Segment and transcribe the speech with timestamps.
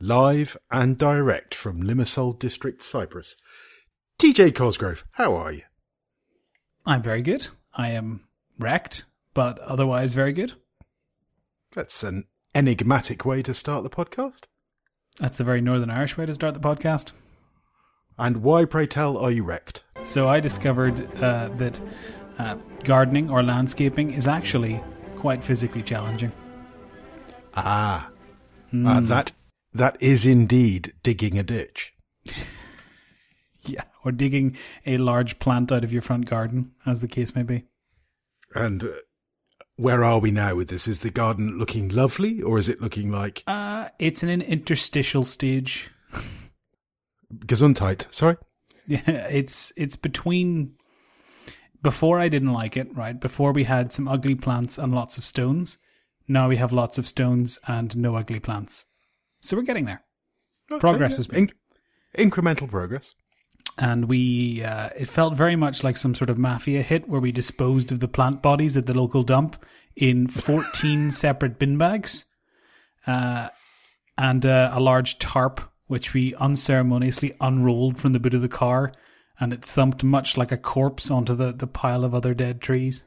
[0.00, 3.36] live and direct from Limassol District, Cyprus.
[4.18, 5.62] TJ Cosgrove, how are you?
[6.86, 7.48] I'm very good.
[7.74, 8.26] I am
[8.58, 10.54] wrecked, but otherwise very good.
[11.72, 12.24] That's an
[12.54, 14.44] enigmatic way to start the podcast.
[15.18, 17.12] That's a very Northern Irish way to start the podcast.
[18.18, 19.84] And why, pray tell, are you wrecked?
[20.02, 21.80] So I discovered uh, that
[22.38, 24.80] uh, gardening or landscaping is actually
[25.16, 26.32] quite physically challenging.
[27.54, 28.10] Ah,
[28.72, 29.32] uh, that
[29.78, 31.94] that is indeed digging a ditch.
[33.62, 34.56] Yeah, or digging
[34.86, 37.64] a large plant out of your front garden, as the case may be.
[38.54, 38.88] And uh,
[39.76, 40.88] where are we now with this?
[40.88, 45.22] Is the garden looking lovely, or is it looking like Uh, it's in an interstitial
[45.22, 45.90] stage.
[47.34, 48.12] Gesundheit?
[48.12, 48.36] Sorry.
[48.86, 50.72] Yeah, it's it's between.
[51.82, 53.20] Before I didn't like it, right?
[53.20, 55.76] Before we had some ugly plants and lots of stones.
[56.26, 58.86] Now we have lots of stones and no ugly plants.
[59.40, 60.02] So we're getting there.
[60.80, 61.52] Progress was made.
[62.14, 63.14] In- incremental progress.
[63.78, 67.30] and we uh, it felt very much like some sort of mafia hit where we
[67.32, 69.62] disposed of the plant bodies at the local dump
[69.94, 72.26] in 14 separate bin bags
[73.06, 73.48] uh,
[74.16, 78.92] and uh, a large tarp which we unceremoniously unrolled from the boot of the car
[79.38, 83.04] and it thumped much like a corpse onto the, the pile of other dead trees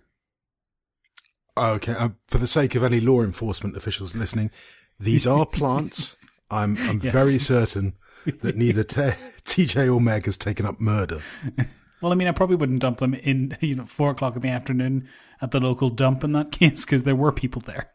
[1.58, 4.52] Okay, uh, for the sake of any law enforcement officials listening,
[5.00, 6.16] these are plants.
[6.52, 7.14] I'm I'm Yes.
[7.14, 7.94] very certain
[8.42, 9.02] that neither T-
[9.46, 11.20] TJ or Meg has taken up murder.
[12.02, 14.50] well i mean i probably wouldn't dump them in you know four o'clock in the
[14.50, 15.08] afternoon
[15.40, 17.92] at the local dump in that case because there were people there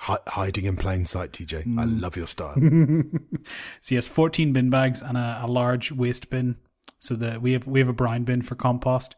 [0.00, 1.78] Hi- hiding in plain sight, TJ.
[1.78, 2.54] I love your style.
[3.80, 6.56] So yes, fourteen bin bags and a, a large waste bin.
[7.00, 9.14] So the we have we have a brine bin for compost.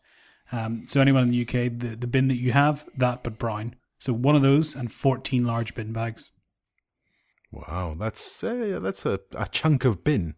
[0.51, 3.77] Um, so anyone in the UK, the, the bin that you have, that but brine.
[3.99, 6.33] So one of those and fourteen large bin bags.
[7.53, 10.35] Wow, that's uh, that's a, a chunk of bin.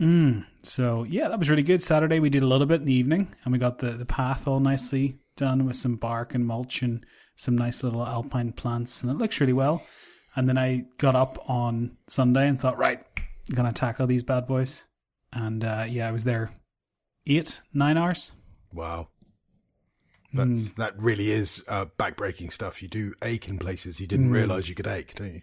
[0.00, 0.44] Mm.
[0.62, 1.82] So yeah, that was really good.
[1.82, 4.48] Saturday we did a little bit in the evening, and we got the the path
[4.48, 7.04] all nicely done with some bark and mulch and
[7.36, 9.82] some nice little alpine plants, and it looks really well.
[10.34, 13.00] And then I got up on Sunday and thought, right,
[13.48, 14.86] I'm gonna tackle these bad boys.
[15.32, 16.52] And uh, yeah, I was there
[17.26, 18.32] eight nine hours.
[18.72, 19.08] Wow.
[20.32, 22.82] That's that really is uh, backbreaking stuff.
[22.82, 25.42] You do ache in places you didn't realize you could ache, don't you?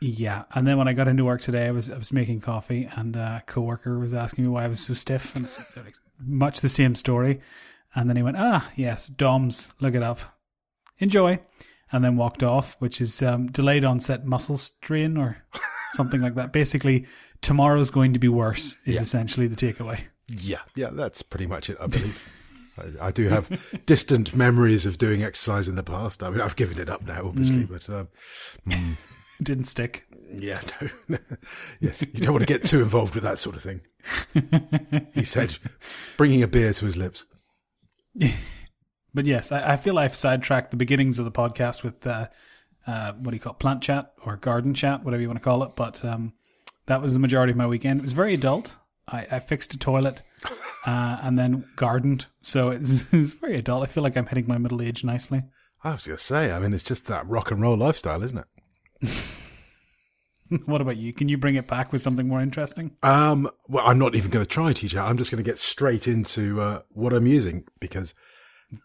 [0.00, 2.88] Yeah, and then when I got into work today, I was I was making coffee,
[2.94, 5.60] and a coworker was asking me why I was so stiff, and it's
[6.20, 7.40] much the same story.
[7.94, 10.20] And then he went, "Ah, yes, DOMS, look it up,
[10.98, 11.40] enjoy,"
[11.90, 15.38] and then walked off, which is um, delayed onset muscle strain or
[15.92, 16.52] something like that.
[16.52, 17.06] Basically,
[17.40, 20.02] tomorrow's going to be worse is essentially the takeaway.
[20.28, 21.76] Yeah, yeah, that's pretty much it.
[21.80, 22.34] I believe.
[22.78, 26.22] I, I do have distant memories of doing exercise in the past.
[26.22, 28.06] I mean, I've given it up now, obviously, but um,
[29.40, 30.06] It didn't stick.
[30.36, 30.60] yeah,
[31.08, 31.18] no,
[31.80, 33.80] yes, you don't want to get too involved with that sort of thing.
[35.14, 35.56] He said,
[36.16, 37.24] bringing a beer to his lips.
[39.14, 42.28] But yes, I, I feel I've sidetracked the beginnings of the podcast with uh,
[42.86, 45.44] uh, what do you call it, plant chat or garden chat, whatever you want to
[45.44, 45.72] call it.
[45.76, 46.34] But um,
[46.86, 48.00] that was the majority of my weekend.
[48.00, 48.76] It was very adult.
[49.08, 50.22] I, I fixed a toilet
[50.86, 53.82] uh, and then gardened, so it was, it was very adult.
[53.82, 55.42] I feel like I'm hitting my middle age nicely.
[55.82, 58.38] I was going to say, I mean, it's just that rock and roll lifestyle, isn't
[58.38, 58.46] it?
[60.66, 61.12] what about you?
[61.12, 62.92] Can you bring it back with something more interesting?
[63.02, 65.00] Um, well, I'm not even going to try, teacher.
[65.00, 68.14] I'm just going to get straight into uh, what I'm using because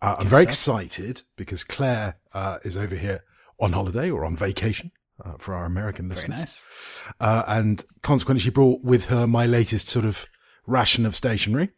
[0.02, 3.24] uh, I'm very excited because Claire uh, is over here
[3.60, 4.92] on holiday or on vacation
[5.24, 6.40] uh, for our American Very listeners.
[6.40, 7.00] nice.
[7.20, 10.26] Uh, and consequently, she brought with her my latest sort of
[10.66, 11.70] ration of stationery.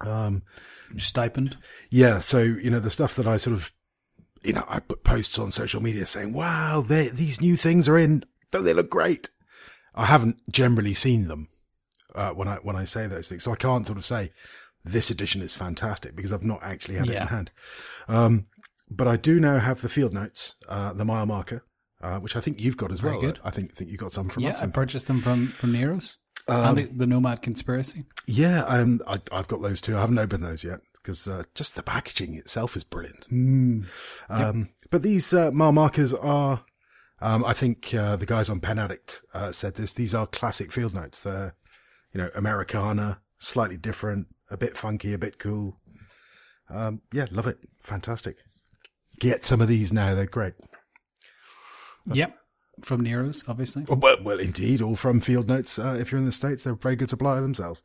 [0.00, 0.42] Um,
[0.96, 1.58] Stipend.
[1.90, 3.72] yeah, so you know the stuff that I sort of,
[4.42, 8.24] you know, I put posts on social media saying, "Wow, these new things are in.
[8.50, 9.30] Don't they look great?"
[9.94, 11.48] I haven't generally seen them
[12.14, 14.32] uh, when I when I say those things, so I can't sort of say
[14.84, 17.50] this edition is fantastic because I've not actually had it in hand.
[18.06, 18.46] Um,
[18.90, 21.64] but I do now have the field notes, uh, the mile marker,
[22.00, 23.20] uh, which I think you've got as Very well.
[23.20, 23.40] good.
[23.44, 24.62] I think think you got some from Yeah, us.
[24.62, 26.16] I purchased them from from Nero's.
[26.46, 28.06] Um, and the, the Nomad Conspiracy.
[28.26, 29.96] Yeah, um, I, I've got those too.
[29.96, 33.26] I haven't opened those yet because uh, just the packaging itself is brilliant.
[33.30, 33.86] Mm.
[34.28, 36.64] Um, But these uh, mile markers are,
[37.22, 39.94] um, I think uh, the guys on Pen Addict uh, said this.
[39.94, 41.22] These are classic field notes.
[41.22, 41.54] They're,
[42.12, 45.80] you know, Americana, slightly different, a bit funky, a bit cool.
[46.68, 47.56] Um, yeah, love it.
[47.82, 48.36] Fantastic.
[49.18, 50.14] Get some of these now.
[50.14, 50.52] They're great.
[52.12, 52.36] Yep.
[52.82, 53.86] From Nero's, obviously.
[53.88, 55.78] Oh, Well, well, indeed, all from Field Notes.
[55.78, 57.82] Uh, if you're in the States, they're a very good supplier themselves.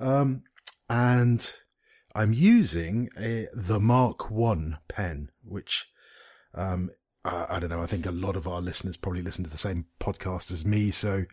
[0.00, 0.42] Um,
[0.90, 1.50] and
[2.14, 5.90] I'm using a, the Mark One pen, which,
[6.54, 6.90] um,
[7.24, 7.82] uh, I don't know.
[7.82, 10.90] I think a lot of our listeners probably listen to the same podcast as me.
[10.90, 11.24] So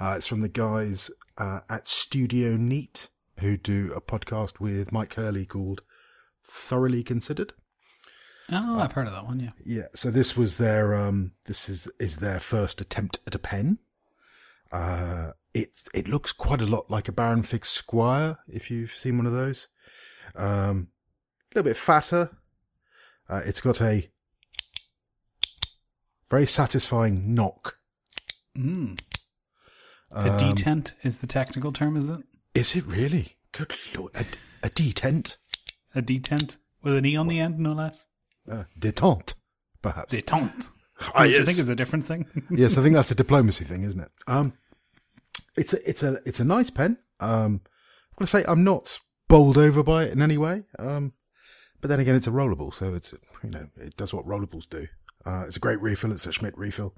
[0.00, 3.08] uh, it's from the guys uh, at Studio Neat
[3.40, 5.82] who do a podcast with Mike Hurley called
[6.44, 7.52] Thoroughly Considered.
[8.50, 9.40] Oh, I've heard of that one.
[9.40, 9.50] Yeah.
[9.64, 9.86] Yeah.
[9.94, 13.78] So this was their um, this is is their first attempt at a pen.
[14.70, 19.16] Uh, it it looks quite a lot like a Baron Fig Squire if you've seen
[19.18, 19.68] one of those.
[20.34, 20.88] Um,
[21.52, 22.30] a little bit fatter.
[23.28, 24.08] Uh, it's got a
[26.30, 27.78] very satisfying knock.
[28.56, 29.00] Mm.
[30.10, 32.20] A Um, detent is the technical term, is it?
[32.54, 33.36] Is it really?
[33.52, 34.24] Good lord, a,
[34.66, 35.36] a detent,
[35.94, 38.06] A detent with an e on the end, no less.
[38.50, 39.34] uh, détente,
[39.82, 40.14] perhaps.
[40.14, 40.68] Detent.
[41.16, 42.26] Ah, Which I think is a different thing.
[42.50, 44.12] yes, I think that's a diplomacy thing, isn't it?
[44.28, 44.52] Um,
[45.56, 46.96] it's a it's a it's a nice pen.
[47.18, 49.00] Um, I'm gonna say I'm not
[49.32, 50.62] bowled over by it in any way.
[50.78, 51.14] Um,
[51.80, 54.88] but then again, it's a rollerball, so it's you know it does what rollerballs do.
[55.24, 56.12] Uh, it's a great refill.
[56.12, 56.94] It's a Schmidt refill.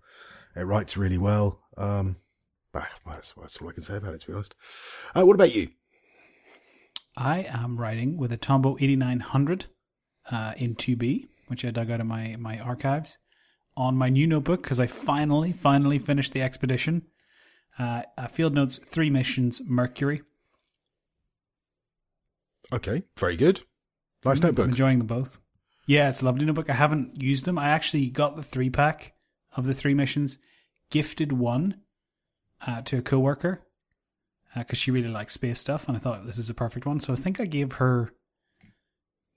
[0.56, 1.60] It writes really well.
[1.76, 2.16] Um,
[2.72, 4.56] that's, that's all I can say about it, to be honest.
[5.16, 5.68] Uh, what about you?
[7.16, 9.66] I am writing with a Tombow 8900
[10.32, 13.18] uh, in 2B, which I dug out of my, my archives,
[13.76, 17.02] on my new notebook because I finally, finally finished the expedition.
[17.78, 20.22] Uh, field notes, three missions, Mercury.
[22.74, 23.60] Okay, very good.
[24.24, 24.66] Nice I'm notebook.
[24.66, 25.38] enjoying them both.
[25.86, 26.68] Yeah, it's a lovely notebook.
[26.68, 27.56] I haven't used them.
[27.56, 29.14] I actually got the three pack
[29.56, 30.38] of the three missions,
[30.90, 31.82] gifted one
[32.66, 33.62] uh, to a coworker
[34.56, 36.98] because she really likes space stuff, and I thought this is a perfect one.
[36.98, 38.12] So I think I gave her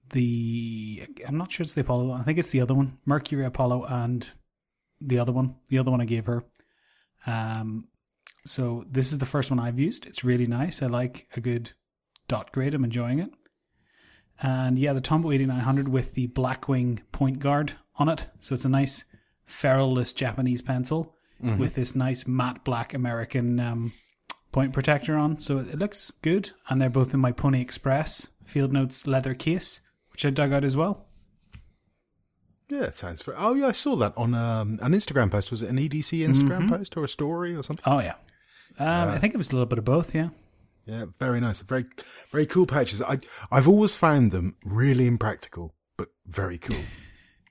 [0.09, 1.05] the.
[1.27, 2.13] I'm not sure it's the Apollo.
[2.13, 4.27] I think it's the other one, Mercury, Apollo, and
[4.99, 5.57] the other one.
[5.67, 6.43] The other one I gave her.
[7.27, 7.89] Um,
[8.45, 10.07] so this is the first one I've used.
[10.07, 10.81] It's really nice.
[10.81, 11.73] I like a good
[12.27, 12.73] dot grade.
[12.73, 13.29] I'm enjoying it.
[14.41, 18.27] And yeah, the Tombow 8900 with the Blackwing point guard on it.
[18.39, 19.05] So it's a nice
[19.47, 21.15] ferruleless Japanese pencil
[21.59, 23.93] with this nice matte black American um,
[24.51, 25.39] point protector on.
[25.39, 26.51] So it, it looks good.
[26.67, 29.81] And they're both in my Pony Express Field Notes leather case,
[30.11, 31.05] which I dug out as well.
[32.69, 33.23] Yeah, it sounds.
[33.37, 35.51] Oh yeah, I saw that on um, an Instagram post.
[35.51, 37.91] Was it an EDC Instagram post or a story or something?
[37.91, 38.15] Oh, yeah.
[38.79, 40.29] Um, I think it was a little bit of both, yeah.
[40.87, 41.59] Yeah, very nice.
[41.61, 41.85] Very,
[42.31, 43.01] very cool patches.
[43.01, 43.19] I,
[43.51, 46.79] I've always found them really impractical, but very cool.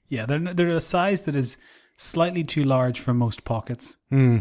[0.08, 1.58] Yeah, they're, they're a size that is
[1.96, 3.96] slightly too large for most pockets.
[4.08, 4.38] Hmm.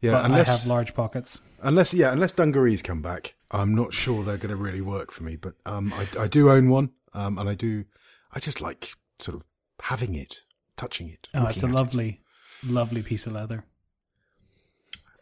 [0.00, 1.40] Yeah, But unless I have large pockets.
[1.62, 5.24] unless yeah, unless dungarees come back, I'm not sure they're going to really work for
[5.24, 5.34] me.
[5.34, 7.86] But um, I, I do own one, um, and I do.
[8.32, 9.44] I just like sort of
[9.82, 10.44] having it,
[10.76, 11.26] touching it.
[11.34, 11.74] Oh, it's a at it.
[11.74, 12.20] lovely,
[12.64, 13.64] lovely piece of leather.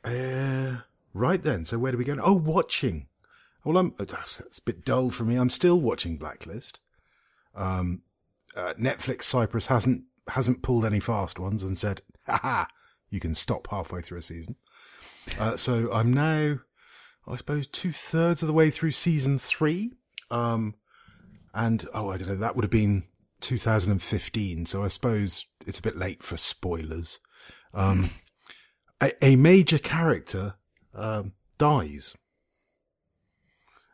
[0.05, 0.83] Uh,
[1.19, 1.65] right then.
[1.65, 2.17] So where do we go?
[2.23, 3.09] Oh, watching.
[3.65, 3.95] Well, I'm.
[3.99, 5.37] It's a bit dull for me.
[5.37, 6.81] I'm still watching Blacklist.
[7.55, 8.03] Um,
[8.57, 12.69] uh, Netflix Cyprus hasn't hasn't pulled any fast ones and said, "Ha ha,
[13.11, 14.57] you can stop halfway through a season."
[15.39, 16.61] Uh, so I'm now,
[17.27, 19.93] I suppose, two thirds of the way through season three.
[20.31, 20.75] Um,
[21.53, 22.37] and oh, I don't know.
[22.37, 23.05] That would have been
[23.41, 24.67] 2015.
[24.67, 27.21] So I suppose it's a bit late for spoilers.
[27.75, 28.11] Um,
[29.01, 30.55] a, a major character
[30.99, 32.17] um, dies.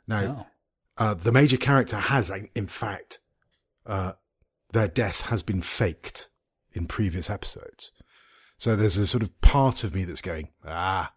[0.06, 0.46] Now,
[0.98, 1.04] Oh.
[1.04, 3.20] uh, the major character has, in fact,
[3.86, 4.12] uh,
[4.72, 6.30] their death has been faked
[6.72, 7.92] in previous episodes.
[8.58, 11.12] So there's a sort of part of me that's going, ah,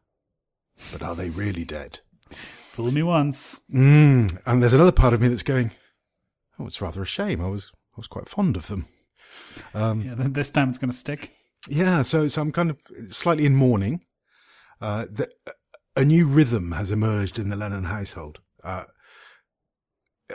[0.92, 2.00] but are they really dead?
[2.30, 3.62] Fool me once.
[3.74, 4.40] Mm.
[4.46, 5.72] And there's another part of me that's going,
[6.60, 7.42] oh, it's rather a shame.
[7.42, 8.88] I was, I was quite fond of them.
[9.74, 11.34] Um, Yeah, this time it's going to stick.
[11.68, 12.78] Yeah, so so I'm kind of
[13.10, 14.04] slightly in mourning.
[14.80, 15.30] Uh, the,
[15.98, 18.86] a new rhythm has emerged in the Lennon household, uh,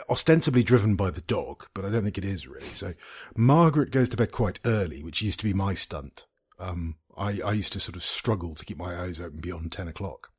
[0.09, 2.67] ostensibly driven by the dog, but I don't think it is really.
[2.73, 2.93] So
[3.35, 6.27] Margaret goes to bed quite early, which used to be my stunt.
[6.59, 9.87] Um, I, I used to sort of struggle to keep my eyes open beyond ten
[9.87, 10.29] o'clock.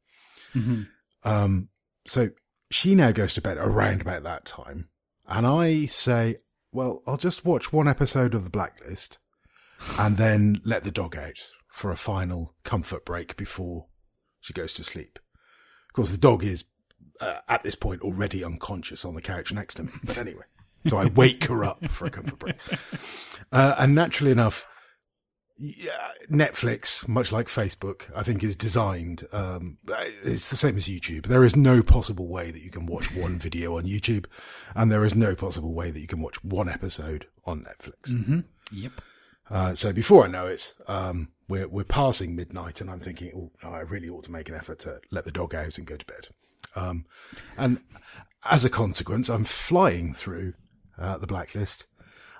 [0.54, 0.88] Mhm.
[1.22, 1.68] Um,
[2.06, 2.30] so
[2.70, 4.90] she now goes to bed around about that time,
[5.26, 6.36] and I say,
[6.70, 9.18] "Well, I'll just watch one episode of The Blacklist."
[9.98, 13.88] and then let the dog out for a final comfort break before
[14.44, 15.18] she goes to sleep.
[15.88, 16.64] Of course, the dog is
[17.20, 19.92] uh, at this point already unconscious on the couch next to me.
[20.04, 20.44] But anyway,
[20.86, 22.56] so I wake her up for a comfort break.
[23.52, 24.66] Uh, and naturally enough,
[25.56, 29.24] yeah, Netflix, much like Facebook, I think is designed.
[29.32, 29.78] Um,
[30.24, 31.26] it's the same as YouTube.
[31.26, 34.26] There is no possible way that you can watch one video on YouTube,
[34.74, 38.10] and there is no possible way that you can watch one episode on Netflix.
[38.10, 38.40] Mm-hmm.
[38.72, 38.92] Yep.
[39.50, 43.68] Uh, so before I know it, um, we're we're passing midnight, and I'm thinking, oh,
[43.68, 46.06] I really ought to make an effort to let the dog out and go to
[46.06, 46.28] bed.
[46.74, 47.04] Um,
[47.56, 47.80] and
[48.44, 50.54] as a consequence, I'm flying through
[50.98, 51.86] uh, the blacklist,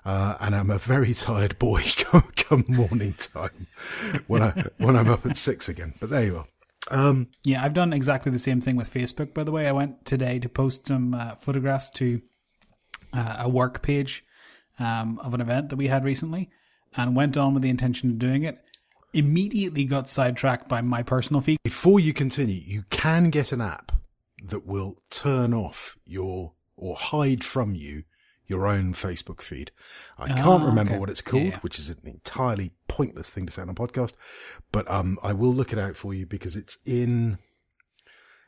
[0.05, 1.83] uh, and I'm a very tired boy
[2.37, 3.67] come morning time
[4.27, 5.95] when I when I'm up at six again.
[6.01, 6.47] But there you are.
[6.91, 9.33] Um, Yeah, I've done exactly the same thing with Facebook.
[9.35, 12.21] By the way, I went today to post some uh, photographs to
[13.13, 14.25] uh, a work page
[14.79, 16.51] um, of an event that we had recently,
[16.97, 18.59] and went on with the intention of doing it.
[19.13, 21.59] Immediately got sidetracked by my personal feed.
[21.63, 23.93] before you continue, you can get an app
[24.45, 28.05] that will turn off your or hide from you
[28.47, 29.71] your own Facebook feed.
[30.19, 30.99] I can't Ah, remember okay.
[31.01, 31.59] what it's called, Yeah.
[31.61, 34.13] which is an entirely pointless thing to say on a podcast,
[34.71, 37.39] but um, I will look it out for you because it's in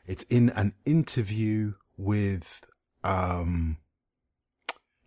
[0.05, 2.61] it's in an interview with
[3.03, 3.77] um,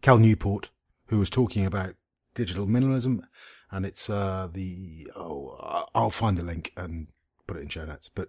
[0.03, 0.71] Cal Newport,
[1.07, 1.95] who was talking about
[2.41, 3.21] digital minimalism,
[3.71, 7.09] and it's uh, the oh uh, I'll find the link and
[7.47, 8.09] put it in show notes.
[8.09, 8.29] But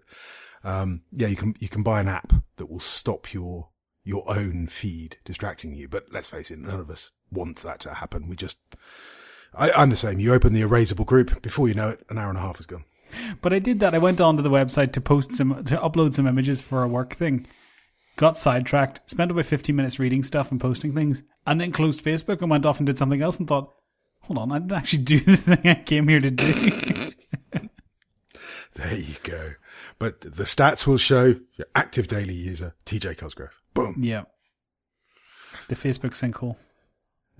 [0.62, 3.70] um, yeah, you can you can buy an app that will stop your
[4.04, 5.88] your own feed distracting you.
[5.88, 8.28] But let's face it, none of us want that to happen.
[8.28, 8.58] We just
[9.54, 10.18] I, I'm the same.
[10.18, 12.66] You open the erasable group before you know it, an hour and a half is
[12.66, 12.84] gone.
[13.40, 13.94] But I did that.
[13.94, 17.14] I went onto the website to post some, to upload some images for a work
[17.14, 17.46] thing.
[18.16, 22.40] Got sidetracked, spent about 15 minutes reading stuff and posting things, and then closed Facebook
[22.42, 23.72] and went off and did something else and thought,
[24.22, 27.12] hold on, I didn't actually do the thing I came here to do.
[28.74, 29.52] There you go.
[29.98, 33.60] But the stats will show your active daily user, TJ Cosgrove.
[33.74, 33.96] Boom.
[34.00, 34.22] yeah.
[35.68, 36.56] The Facebook sinkhole.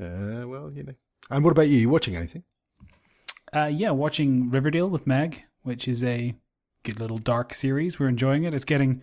[0.00, 0.94] Uh, well, you know.
[1.30, 1.78] And what about you?
[1.78, 2.44] You watching anything?
[3.52, 6.34] Uh, yeah, watching Riverdale with Meg, which is a
[6.82, 7.98] good little dark series.
[7.98, 8.54] We're enjoying it.
[8.54, 9.02] It's getting,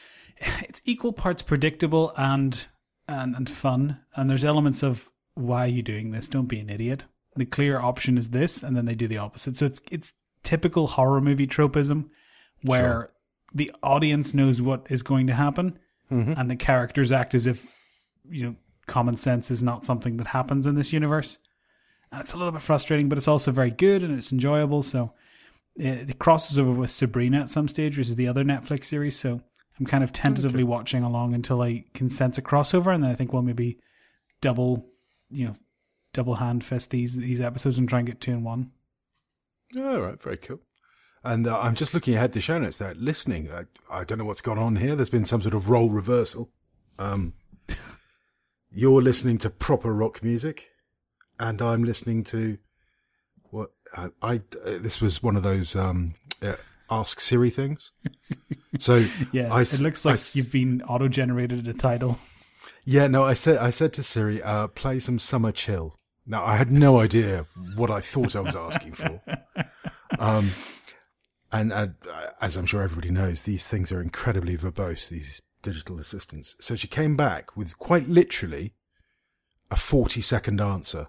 [0.38, 2.66] it's equal parts predictable and
[3.06, 4.00] and and fun.
[4.16, 6.28] And there's elements of why are you doing this?
[6.28, 7.04] Don't be an idiot.
[7.38, 9.56] The clear option is this, and then they do the opposite.
[9.56, 12.10] So it's it's typical horror movie tropism,
[12.62, 13.08] where
[13.54, 15.78] the audience knows what is going to happen,
[16.10, 16.34] mm-hmm.
[16.36, 17.66] and the characters act as if
[18.28, 21.38] you know common sense is not something that happens in this universe.
[22.10, 24.82] And it's a little bit frustrating, but it's also very good and it's enjoyable.
[24.82, 25.12] So
[25.76, 29.18] it, it crosses over with Sabrina at some stage, which is the other Netflix series.
[29.18, 29.42] So
[29.78, 33.14] I'm kind of tentatively watching along until I can sense a crossover, and then I
[33.14, 33.78] think we'll maybe
[34.40, 34.86] double,
[35.30, 35.54] you know,
[36.12, 38.70] double hand fist these these episodes and try and get two in one.
[39.78, 40.60] All right, very cool.
[41.24, 42.94] And uh, I'm just looking ahead to show notes there.
[42.94, 44.94] Listening, I, I don't know what's gone on here.
[44.96, 46.50] There's been some sort of role reversal.
[46.98, 47.34] Um,
[48.70, 50.68] you're listening to proper rock music,
[51.38, 52.58] and I'm listening to
[53.50, 54.36] what uh, I.
[54.64, 56.14] Uh, this was one of those um,
[56.90, 57.92] Ask Siri things.
[58.78, 62.18] So Yeah, I it looks like s- you've been auto generated a title.
[62.90, 65.98] Yeah, no, I said I said to Siri, uh, play some summer chill.
[66.26, 67.44] Now I had no idea
[67.76, 69.20] what I thought I was asking for.
[70.18, 70.52] Um,
[71.52, 71.88] and uh,
[72.40, 75.10] as I'm sure everybody knows, these things are incredibly verbose.
[75.10, 76.56] These digital assistants.
[76.60, 78.72] So she came back with quite literally
[79.70, 81.08] a 40 second answer,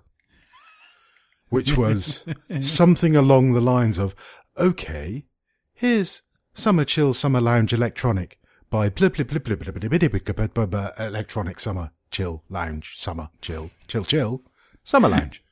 [1.47, 2.25] which was
[2.59, 4.15] something along the lines of,
[4.57, 5.27] "Okay,
[5.73, 8.37] here's summer chill, summer lounge electronic."
[8.69, 13.29] By blip blip blip blip blip blip blip blip blip electronic summer chill lounge summer
[13.41, 14.41] chill chill chill
[14.83, 15.43] summer lounge.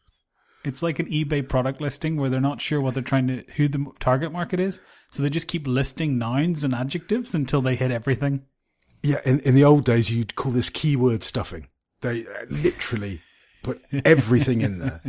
[0.64, 3.68] It's like an eBay product listing where they're not sure what they're trying to, who
[3.68, 4.82] the target market is.
[5.12, 8.46] So they just keep listing nouns and adjectives until they hit everything.
[9.02, 11.68] Yeah, in in the old days you'd call this keyword stuffing.
[12.02, 13.20] They uh, literally
[13.64, 15.02] put everything in there,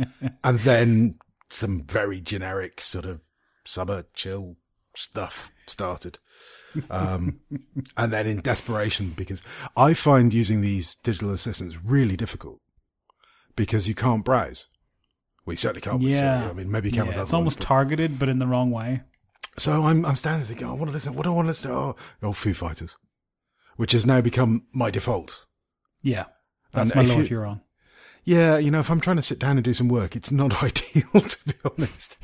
[0.43, 1.15] and then
[1.49, 3.21] some very generic sort of
[3.65, 4.55] summer chill
[4.95, 6.19] stuff started.
[6.89, 7.39] Um,
[7.97, 9.41] and then in desperation, because
[9.77, 12.59] I find using these digital assistants really difficult
[13.55, 14.67] because you can't browse.
[15.45, 16.25] We certainly can't with Siri.
[16.27, 16.49] Yeah.
[16.49, 18.47] I mean, maybe you can with Yeah, other it's almost ones, targeted, but in the
[18.47, 19.01] wrong way.
[19.57, 21.15] So I'm I'm standing there thinking, oh, I want to listen.
[21.15, 21.77] What do I want to listen to?
[21.77, 22.97] Oh, oh, Foo Fighters,
[23.77, 25.45] which has now become my default.
[26.01, 26.25] Yeah,
[26.71, 27.61] that's And my if lord you- you're on.
[28.25, 30.61] Yeah, you know, if I'm trying to sit down and do some work, it's not
[30.63, 32.17] ideal to be honest.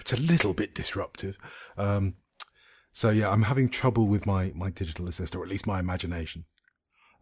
[0.00, 1.38] It's a little bit disruptive.
[1.78, 2.14] Um,
[2.92, 6.44] so yeah, I'm having trouble with my my digital assistant, or at least my imagination.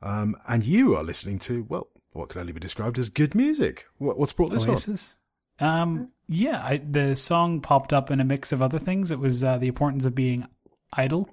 [0.02, 3.86] Um, and you are listening to well, what can only be described as good music.
[3.98, 4.70] What, what's brought this on?
[4.70, 5.16] Oasis.
[5.58, 9.10] Um, yeah, I, the song popped up in a mix of other things.
[9.10, 10.46] It was uh, the importance of being
[10.94, 11.28] idle,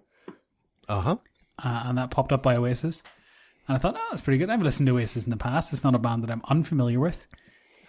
[0.90, 1.16] Uh huh.
[1.64, 3.04] uh, and that popped up by Oasis.
[3.68, 4.50] And I thought, oh, that's pretty good.
[4.50, 5.72] I've listened to Oasis in the past.
[5.72, 7.26] It's not a band that I'm unfamiliar with,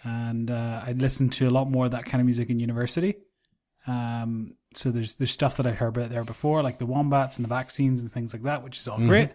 [0.03, 3.15] and uh, I'd listened to a lot more of that kind of music in university.
[3.85, 7.45] Um, so there's there's stuff that I'd heard about there before, like the Wombats and
[7.45, 9.31] the vaccines and things like that, which is all great.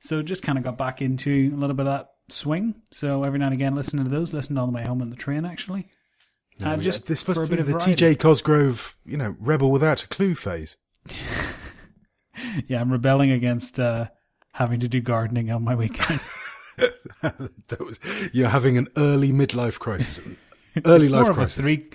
[0.00, 2.82] So just kind of got back into a little bit of that swing.
[2.92, 5.16] So every now and again, listening to those, listened on the way home on the
[5.16, 5.88] train actually.
[6.62, 7.74] Uh, just this must a bit be of the.
[7.74, 10.76] TJ Cosgrove, you know, rebel without a clue phase.
[12.66, 14.08] Yeah, I'm rebelling against uh,
[14.52, 16.30] having to do gardening on my weekends.
[16.76, 17.98] that was
[18.34, 20.20] you're having an early midlife crisis,
[20.84, 21.62] early life more of a crisis.
[21.62, 21.90] three.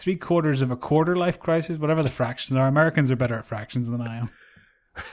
[0.00, 2.66] Three quarters of a quarter life crisis, whatever the fractions are.
[2.66, 4.30] Americans are better at fractions than I am.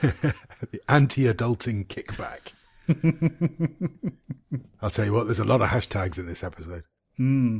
[0.00, 2.52] the anti-adulting kickback.
[4.80, 6.84] I'll tell you what, there's a lot of hashtags in this episode.
[7.16, 7.58] Hmm.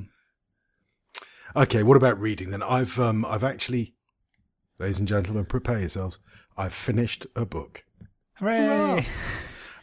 [1.55, 2.63] Okay, what about reading then?
[2.63, 3.95] I've um I've actually
[4.79, 6.19] ladies and gentlemen, prepare yourselves.
[6.57, 7.85] I've finished a book.
[8.37, 9.07] Hooray!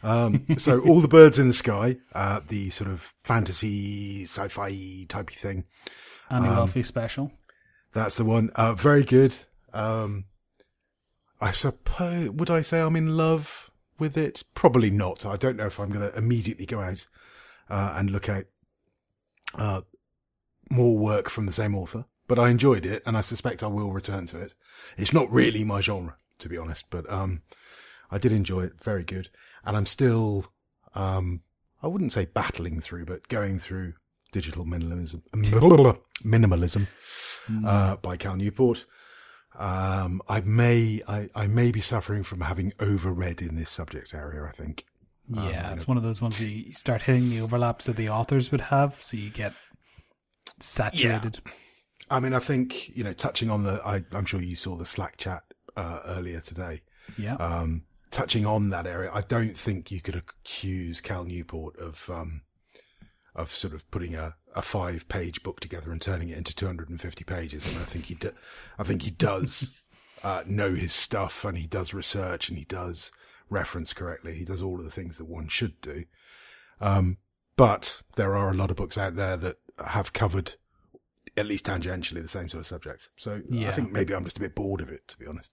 [0.02, 4.70] Um, so all the birds in the sky, uh, the sort of fantasy, sci-fi
[5.08, 5.64] typey thing.
[6.30, 7.32] Annie Um, Wealthy special.
[7.92, 8.50] That's the one.
[8.54, 9.36] Uh, very good.
[9.72, 10.24] Um,
[11.40, 14.44] I suppose, would I say I'm in love with it?
[14.54, 15.24] Probably not.
[15.26, 17.06] I don't know if I'm going to immediately go out,
[17.70, 18.46] uh, and look at,
[19.54, 19.82] uh,
[20.70, 23.92] more work from the same author, but I enjoyed it and I suspect I will
[23.92, 24.52] return to it.
[24.96, 27.42] It's not really my genre, to be honest, but, um,
[28.10, 28.82] I did enjoy it.
[28.82, 29.30] Very good.
[29.64, 30.46] And I'm still,
[30.94, 31.42] um,
[31.82, 33.94] I wouldn't say battling through, but going through
[34.32, 35.22] digital minimalism,
[36.24, 36.86] minimalism,
[37.64, 38.86] uh, by Cal Newport.
[39.58, 44.44] Um, I may, I, I may be suffering from having overread in this subject area,
[44.44, 44.84] I think.
[45.28, 48.52] Yeah, it's one of those ones where you start hitting the overlaps that the authors
[48.52, 49.54] would have, so you get
[50.60, 51.40] saturated.
[52.10, 54.86] I mean, I think, you know, touching on the, I, I'm sure you saw the
[54.86, 55.42] Slack chat,
[55.76, 56.82] uh, earlier today.
[57.18, 57.34] Yeah.
[57.36, 62.42] Um, touching on that area, I don't think you could accuse Cal Newport of, um,
[63.36, 67.24] of sort of putting a, a five page book together and turning it into 250
[67.24, 67.66] pages.
[67.66, 68.32] Mean, I think he, do,
[68.78, 69.82] I think he does,
[70.24, 73.12] uh, know his stuff and he does research and he does
[73.48, 74.34] reference correctly.
[74.34, 76.04] He does all of the things that one should do.
[76.80, 77.18] Um,
[77.56, 80.54] but there are a lot of books out there that have covered
[81.36, 83.10] at least tangentially the same sort of subjects.
[83.16, 85.52] So I think maybe I'm just a bit bored of it, to be honest.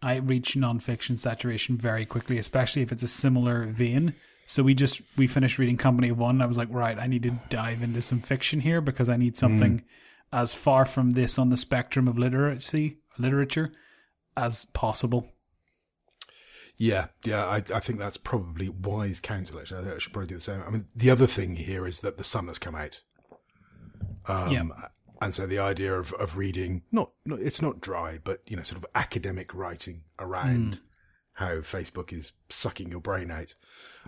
[0.00, 4.14] I reach nonfiction saturation very quickly, especially if it's a similar vein.
[4.48, 6.36] So we just we finished reading Company of One.
[6.36, 9.18] And I was like, right, I need to dive into some fiction here because I
[9.18, 9.84] need something
[10.32, 13.72] as far from this on the spectrum of literacy literature
[14.38, 15.28] as possible.
[16.78, 19.58] Yeah, yeah, I, I think that's probably wise counsel.
[19.58, 20.62] Actually, I should probably do the same.
[20.66, 23.02] I mean, the other thing here is that the sun has come out.
[24.26, 24.62] Um, Yeah.
[25.20, 28.62] And so the idea of, of reading, not, not, it's not dry, but, you know,
[28.62, 30.80] sort of academic writing around
[31.38, 33.54] how Facebook is sucking your brain out,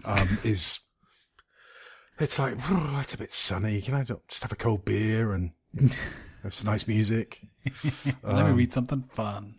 [0.04, 0.80] um, is,
[2.18, 3.80] it's like, "Oh, it's a bit sunny.
[3.80, 5.52] Can I just have a cold beer and
[6.42, 7.40] have some nice music?
[8.24, 9.54] Let me read something fun.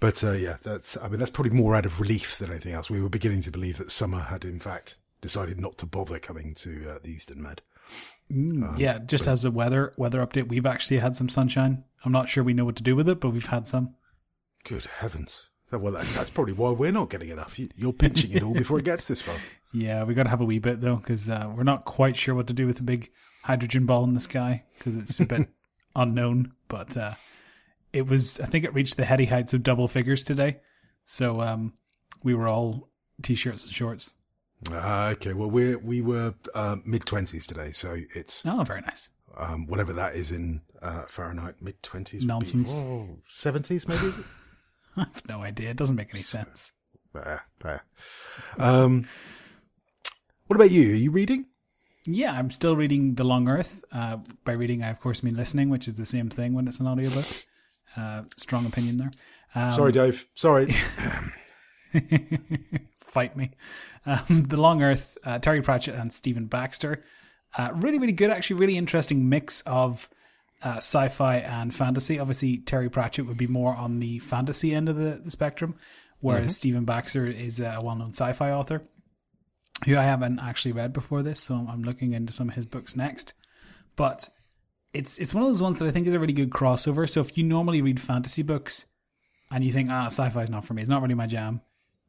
[0.00, 2.88] But uh, yeah, that's I mean that's probably more out of relief than anything else.
[2.88, 6.54] We were beginning to believe that summer had in fact decided not to bother coming
[6.54, 7.60] to uh, the Eastern Med.
[8.78, 11.84] yeah, just as a weather weather update, we've actually had some sunshine.
[12.02, 13.94] I'm not sure we know what to do with it, but we've had some.
[14.64, 15.48] Good heavens!
[15.70, 17.58] That- Well, that's, that's probably why we're not getting enough.
[17.58, 19.36] You, you're pinching it all before it gets this far.
[19.74, 22.34] Yeah, we got to have a wee bit though, because uh, we're not quite sure
[22.34, 23.10] what to do with the big
[23.42, 25.46] hydrogen ball in the sky because it's a bit
[25.94, 26.52] unknown.
[26.68, 27.12] But uh,
[27.92, 30.60] it was, I think, it reached the heady heights of double figures today.
[31.04, 31.74] So um,
[32.22, 32.88] we were all
[33.20, 34.14] t-shirts and shorts.
[34.72, 39.10] Uh, okay, well we we were uh, mid twenties today, so it's Oh, very nice.
[39.36, 41.56] um, whatever that is in uh, Fahrenheit.
[41.60, 42.82] Mid twenties, Nonsense.
[43.28, 44.14] Seventies, maybe.
[45.02, 45.70] I have no idea.
[45.70, 46.72] It doesn't make any sense.
[47.12, 47.84] Fair, fair.
[48.58, 49.06] Um,
[50.46, 50.92] what about you?
[50.92, 51.46] Are you reading?
[52.06, 53.84] Yeah, I'm still reading The Long Earth.
[53.92, 56.80] Uh, by reading, I of course mean listening, which is the same thing when it's
[56.80, 57.26] an audiobook.
[57.96, 59.10] Uh, strong opinion there.
[59.54, 60.26] Um, Sorry, Dave.
[60.34, 60.74] Sorry.
[63.02, 63.50] fight me.
[64.06, 67.04] Um, the Long Earth, uh, Terry Pratchett and Stephen Baxter.
[67.56, 68.30] Uh, really, really good.
[68.30, 70.08] Actually, really interesting mix of
[70.62, 72.18] uh, sci-fi and fantasy.
[72.18, 75.76] Obviously, Terry Pratchett would be more on the fantasy end of the, the spectrum,
[76.20, 78.82] whereas Stephen Baxter is a well-known sci-fi author
[79.84, 82.96] who I haven't actually read before this, so I'm looking into some of his books
[82.96, 83.34] next.
[83.94, 84.28] But
[84.92, 87.08] it's it's one of those ones that I think is a really good crossover.
[87.08, 88.86] So if you normally read fantasy books
[89.50, 91.60] and you think, ah, sci-fi is not for me, it's not really my jam,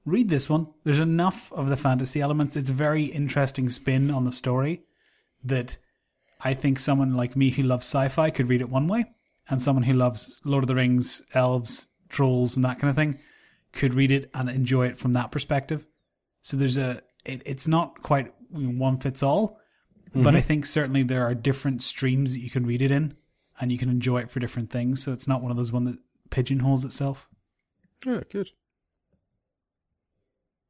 [0.05, 0.67] read this one.
[0.83, 2.55] There's enough of the fantasy elements.
[2.55, 4.83] It's a very interesting spin on the story
[5.43, 5.77] that
[6.41, 9.05] I think someone like me who loves sci-fi could read it one way,
[9.49, 13.19] and someone who loves Lord of the Rings, elves, trolls, and that kind of thing
[13.71, 15.85] could read it and enjoy it from that perspective.
[16.41, 19.59] So there's a it, it's not quite one fits all,
[20.13, 20.47] but I mm-hmm.
[20.47, 23.15] think certainly there are different streams that you can read it in,
[23.59, 25.03] and you can enjoy it for different things.
[25.03, 25.99] So it's not one of those one that
[26.29, 27.27] pigeonholes itself.
[28.05, 28.49] yeah, good.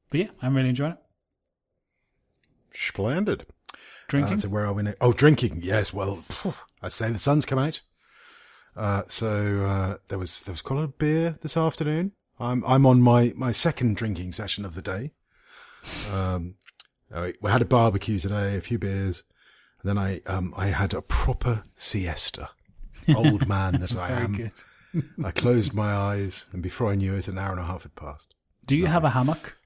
[0.10, 0.98] But yeah, I'm really enjoying it.
[2.74, 3.46] Splendid.
[4.08, 4.38] Drinking.
[4.38, 4.94] Uh, so where are we now?
[5.02, 5.60] Oh, drinking.
[5.64, 5.94] Yes.
[5.94, 7.82] Well, phew, I say the sun's come out.
[8.76, 12.14] Uh, so uh, there was there was quite a lot of beer this afternoon.
[12.40, 15.12] I'm I'm on my, my second drinking session of the day.
[16.12, 16.56] Um,
[17.42, 19.24] we had a barbecue today, a few beers,
[19.82, 22.50] and then I um I had a proper siesta.
[23.16, 24.52] old man that I am.
[25.24, 27.96] I closed my eyes, and before I knew it, an hour and a half had
[27.96, 28.36] passed.
[28.66, 29.58] Do you have a hammock?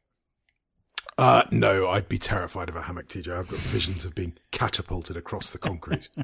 [1.18, 3.28] Uh, no, I'd be terrified of a hammock, TJ.
[3.38, 6.10] I've got visions of being catapulted across the concrete.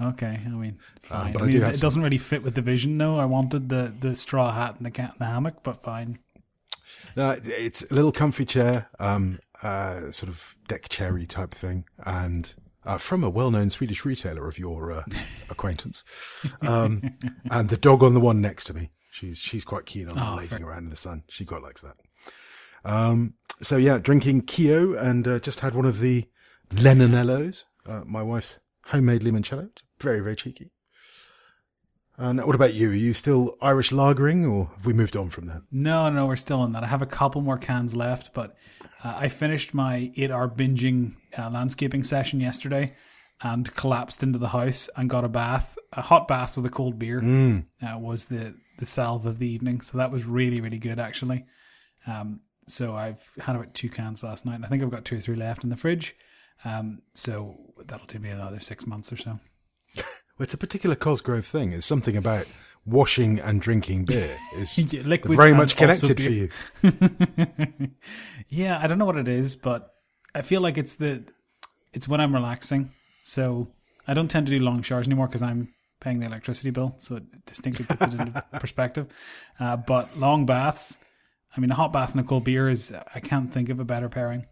[0.00, 1.32] Okay, I mean, fine.
[1.32, 3.18] but I I mean, do it, doesn't really fit with the vision, though.
[3.18, 6.18] I wanted the, the straw hat and the cat the hammock, but fine.
[7.16, 12.54] Uh, it's a little comfy chair, um, uh, sort of deck cherry type thing, and
[12.86, 15.02] uh, from a well-known Swedish retailer of your uh,
[15.50, 16.02] acquaintance.
[16.62, 17.02] Um,
[17.50, 20.64] and the dog on the one next to me, she's she's quite keen on Oh,
[20.64, 21.24] around in the sun.
[21.28, 21.96] She quite likes that.
[22.84, 26.28] Um, so yeah, drinking KEO and uh, just had one of the
[26.70, 29.70] Lenonellos, uh, my wife's homemade limoncello.
[30.00, 30.70] Very very cheeky.
[32.16, 32.90] And what about you?
[32.90, 35.62] Are you still Irish lagering, or have we moved on from that?
[35.72, 36.84] No, no, we're still in that.
[36.84, 38.56] I have a couple more cans left, but
[39.02, 42.94] uh, I finished my eight hour binging uh, landscaping session yesterday
[43.42, 45.78] and collapsed into the house and got a bath.
[45.94, 47.64] A hot bath with a cold beer Mm.
[47.82, 49.80] uh, was the, the salve of the evening.
[49.80, 51.46] So that was really, really good, actually.
[52.06, 55.18] Um, so I've had about two cans last night, and I think I've got two
[55.18, 56.16] or three left in the fridge.
[56.64, 57.56] Um, so
[57.86, 59.40] that'll take me another six months or so.
[60.38, 61.72] Well, it's a particular Cosgrove thing.
[61.72, 62.46] It's something about
[62.86, 66.48] washing and drinking beer is Yeah, very much connected for you.
[68.48, 69.92] yeah, I don't know what it is, but
[70.34, 71.24] I feel like it's the
[71.92, 72.90] it's when I'm relaxing.
[73.22, 73.68] So
[74.08, 77.16] I don't tend to do long showers anymore because I'm paying the electricity bill, so
[77.16, 79.08] it distinctly puts it into perspective.
[79.58, 80.98] Uh, but long baths,
[81.56, 83.84] I mean, a hot bath and a cold beer is I can't think of a
[83.84, 84.46] better pairing.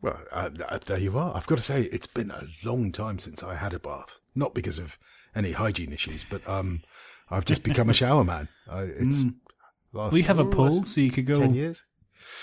[0.00, 1.36] Well, uh, uh, there you are.
[1.36, 4.20] I've got to say, it's been a long time since I had a bath.
[4.34, 4.96] Not because of
[5.34, 6.80] any hygiene issues, but um,
[7.30, 8.48] I've just become a shower man.
[8.68, 9.24] I, it's
[9.92, 11.82] last, We have a pool, so you could go ten years.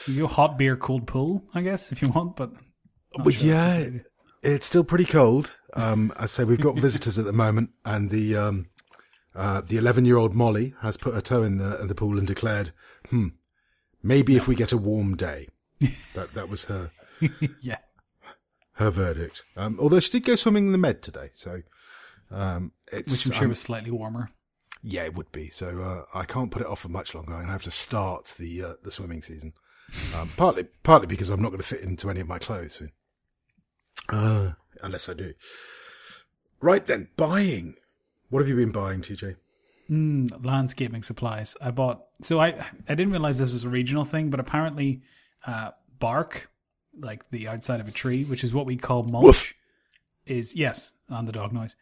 [0.06, 2.36] you go hot beer, cold pool, I guess, if you want.
[2.36, 2.52] But
[3.18, 3.90] Well, sure yeah,
[4.44, 5.58] it's still pretty cold.
[5.74, 8.68] Um, I say we've got visitors at the moment, and the um,
[9.36, 12.18] uh, the eleven year old Molly has put her toe in the in the pool
[12.18, 12.72] and declared,
[13.10, 13.30] "Hmm,
[14.02, 15.48] maybe if we get a warm day."
[16.16, 16.90] That that was her
[17.62, 17.78] yeah.
[18.74, 19.44] her verdict.
[19.58, 21.62] Um, although she did go swimming in the Med today, so
[22.32, 24.30] um, it's Which I'm sure um, was slightly warmer.
[24.82, 25.50] yeah, it would be.
[25.50, 25.82] So
[26.14, 27.34] uh, I can't put it off for much longer.
[27.34, 29.54] I'm gonna have to start the uh, the swimming season.
[30.16, 32.92] Um, partly partly because I'm not going to fit into any of my clothes soon,
[34.10, 35.34] uh, unless I do.
[36.62, 37.76] Right then, buying.
[38.30, 39.36] What have you been buying, TJ?
[39.90, 41.56] Mm, landscaping supplies.
[41.62, 42.06] I bought.
[42.22, 45.02] So I I didn't realize this was a regional thing, but apparently,
[45.46, 46.50] uh, bark,
[47.00, 49.54] like the outside of a tree, which is what we call mulch, Woof.
[50.26, 51.76] is yes on the dog noise.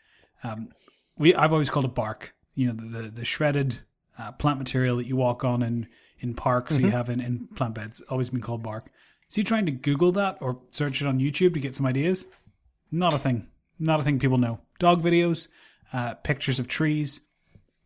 [0.43, 0.69] Um,
[1.17, 2.35] we I've always called it bark.
[2.55, 3.79] You know the the, the shredded
[4.19, 5.87] uh, plant material that you walk on in
[6.19, 8.01] in parks, so you have in, in plant beds.
[8.09, 8.91] Always been called bark.
[9.29, 12.27] So you trying to Google that or search it on YouTube to get some ideas?
[12.91, 13.47] Not a thing.
[13.79, 14.59] Not a thing people know.
[14.77, 15.47] Dog videos,
[15.93, 17.21] uh, pictures of trees.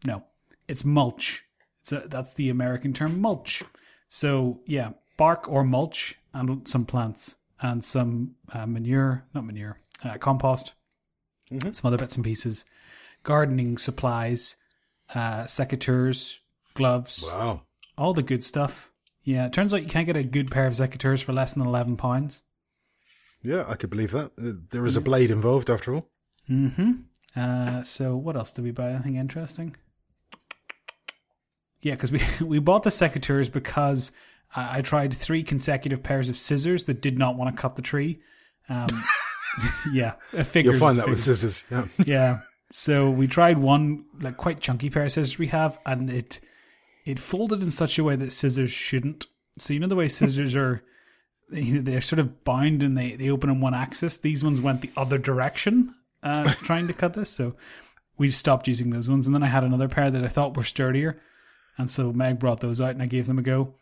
[0.06, 0.24] No,
[0.68, 1.44] it's mulch.
[1.82, 3.64] It's a, that's the American term, mulch.
[4.08, 10.18] So yeah, bark or mulch and some plants and some uh, manure, not manure, uh,
[10.18, 10.74] compost,
[11.50, 12.66] some other bits and pieces,
[13.24, 14.56] gardening supplies,
[15.16, 16.40] uh, secateurs,
[16.76, 17.62] gloves, Wow.
[17.98, 18.92] all the good stuff.
[19.24, 21.66] Yeah, it turns out you can't get a good pair of secateurs for less than
[21.66, 22.44] eleven pounds.
[23.44, 24.32] Yeah, I could believe that.
[24.38, 26.10] Uh, There is a blade involved, after all.
[26.50, 26.92] Mm-hmm.
[27.38, 28.90] Uh, so what else did we buy?
[28.90, 29.76] Anything interesting?
[31.82, 34.12] Yeah, because we we bought the secateurs because
[34.56, 37.82] I, I tried three consecutive pairs of scissors that did not want to cut the
[37.82, 38.22] tree.
[38.70, 38.88] Um,
[39.92, 41.64] yeah, a figures, You'll find that with scissors.
[41.70, 41.88] Yeah.
[42.06, 42.40] yeah.
[42.72, 46.40] So we tried one like quite chunky pair of scissors we have, and it
[47.06, 49.26] it folded in such a way that scissors shouldn't.
[49.60, 50.84] So you know the way scissors are,
[51.52, 54.18] you know, they're sort of bound and they they open in one axis.
[54.18, 57.30] These ones went the other direction, uh, trying to cut this.
[57.30, 57.56] So
[58.18, 60.64] we stopped using those ones, and then I had another pair that I thought were
[60.64, 61.22] sturdier,
[61.78, 63.76] and so Meg brought those out, and I gave them a go,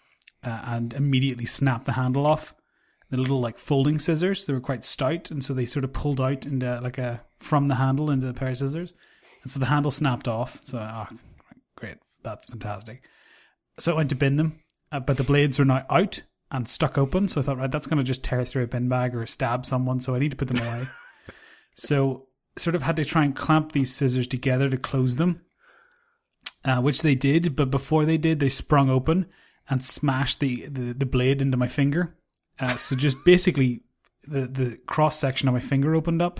[0.43, 2.53] uh, and immediately snapped the handle off
[3.09, 4.45] the little like folding scissors.
[4.45, 7.67] They were quite stout, and so they sort of pulled out into like a from
[7.67, 8.93] the handle into the pair of scissors,
[9.43, 10.59] and so the handle snapped off.
[10.63, 11.09] So ah,
[11.75, 13.03] great, that's fantastic.
[13.79, 14.59] So I went to bin them,
[14.91, 17.27] uh, but the blades were now out and stuck open.
[17.27, 19.65] So I thought, right, that's going to just tear through a bin bag or stab
[19.65, 19.99] someone.
[19.99, 20.87] So I need to put them away.
[21.75, 25.41] So sort of had to try and clamp these scissors together to close them,
[26.63, 27.55] uh, which they did.
[27.55, 29.27] But before they did, they sprung open
[29.69, 32.15] and smashed the, the, the blade into my finger.
[32.59, 33.81] Uh, so just basically
[34.23, 36.39] the, the cross section of my finger opened up,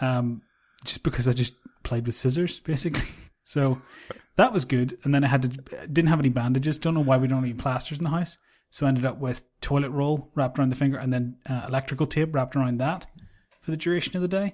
[0.00, 0.42] um,
[0.84, 3.08] just because I just played with scissors, basically.
[3.44, 3.82] So
[4.36, 4.98] that was good.
[5.02, 5.48] And then I had to
[5.88, 6.78] didn't have any bandages.
[6.78, 8.38] Don't know why we don't have any plasters in the house.
[8.70, 12.06] So I ended up with toilet roll wrapped around the finger and then uh, electrical
[12.06, 13.06] tape wrapped around that
[13.62, 14.52] for the duration of the day.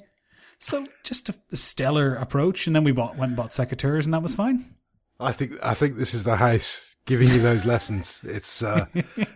[0.61, 4.15] So just a, a stellar approach, and then we bought went and bought secateurs, and
[4.15, 4.75] that was fine.
[5.19, 8.21] I think I think this is the house giving you those lessons.
[8.25, 8.87] It's uh,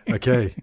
[0.09, 0.55] okay.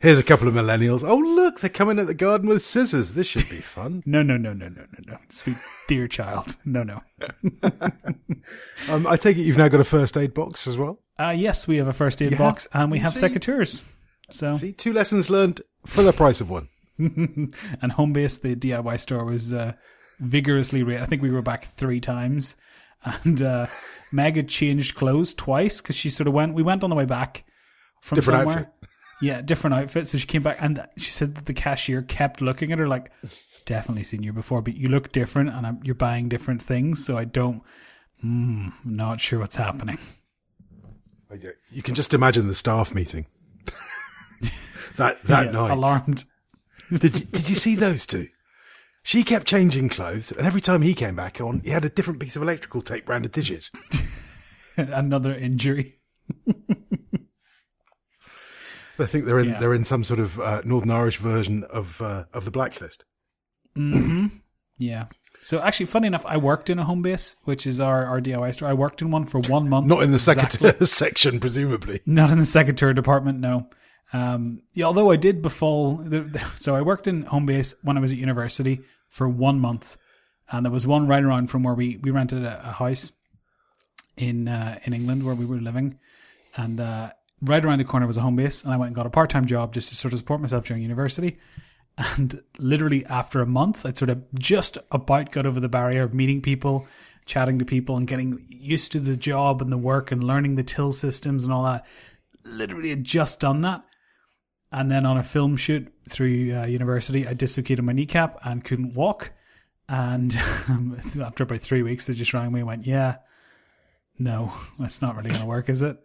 [0.00, 1.02] Here's a couple of millennials.
[1.02, 3.14] Oh look, they're coming at the garden with scissors.
[3.14, 4.02] This should be fun.
[4.06, 5.18] No, no, no, no, no, no, no.
[5.30, 5.56] Sweet
[5.88, 6.56] dear child.
[6.64, 7.00] No, no.
[8.90, 10.98] Um, I take it you've now got a first aid box as well.
[11.18, 13.26] Uh, yes, we have a first aid You box and we you have see?
[13.26, 13.82] secateurs.
[14.30, 16.68] So See, two lessons learned for the price of one.
[16.98, 19.72] and Homebase, the DIY store, was uh,
[20.20, 21.02] vigorously rated.
[21.02, 22.56] I think we were back three times,
[23.04, 23.66] and uh,
[24.12, 26.54] Meg had changed clothes twice because she sort of went.
[26.54, 27.44] We went on the way back
[28.00, 28.58] from Different somewhere.
[28.58, 28.74] outfit.
[29.22, 30.10] Yeah, different outfits.
[30.10, 33.12] So she came back, and she said that the cashier kept looking at her like,
[33.64, 37.06] "Definitely seen you before, but you look different, and I'm, you're buying different things.
[37.06, 37.62] So I don't,
[38.22, 39.98] mm, not sure what's happening."
[41.70, 43.26] You can just imagine the staff meeting.
[44.96, 45.70] that that Yeah, night.
[45.70, 46.24] alarmed.
[46.90, 48.28] Did you, did you see those two?
[49.02, 52.20] She kept changing clothes, and every time he came back on, he had a different
[52.20, 53.70] piece of electrical tape round a digit.
[54.76, 56.00] Another injury.
[58.98, 59.58] I think they're in Yeah.
[59.58, 63.04] they're in some sort of uh, Northern Irish version of uh, of the blacklist.
[63.74, 64.26] Hmm.
[64.78, 65.06] Yeah.
[65.42, 68.68] So actually, funny enough, I worked in a Homebase, which is our, our DIY store.
[68.68, 69.86] I worked in one for one month.
[69.88, 70.58] Not in the Exactly.
[70.58, 72.00] secretary section, presumably.
[72.06, 73.68] Not in the secretary department, no.
[74.14, 78.00] Um, yeah, although I did befall, the, the- so I worked in Homebase when I
[78.00, 79.96] was at university for one month,
[80.50, 83.10] and there was one right around from where we, we rented a, a house
[84.16, 85.98] in uh, in England where we were living,
[86.56, 87.10] and uh,
[87.42, 89.46] right around the corner was a Homebase, and I went and got a part time
[89.46, 91.38] job just to sort of support myself during university.
[91.96, 96.12] And literally after a month, I'd sort of just about got over the barrier of
[96.12, 96.86] meeting people,
[97.24, 100.64] chatting to people, and getting used to the job and the work and learning the
[100.64, 101.84] till systems and all that.
[102.44, 103.84] Literally had just done that.
[104.74, 108.94] And then on a film shoot through uh, university, I dislocated my kneecap and couldn't
[108.94, 109.30] walk.
[109.88, 110.34] And
[111.22, 113.18] after about three weeks, they just rang me and went, Yeah,
[114.18, 115.96] no, that's not really going to work, is it?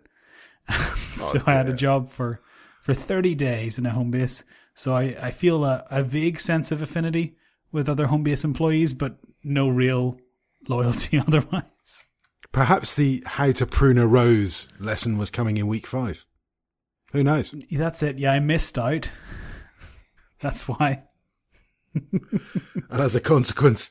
[1.13, 2.41] so I had a job for,
[2.83, 4.43] for 30 days in a Homebase.
[4.75, 7.37] So I, I feel a, a vague sense of affinity
[7.71, 10.19] with other Homebase employees, but no real
[10.67, 12.05] loyalty otherwise.
[12.51, 16.23] Perhaps the how to prune a rose lesson was coming in week five.
[17.11, 17.53] Who knows?
[17.71, 18.17] That's it.
[18.17, 19.09] Yeah, I missed out.
[20.39, 21.03] That's why.
[21.93, 23.89] And as a consequence,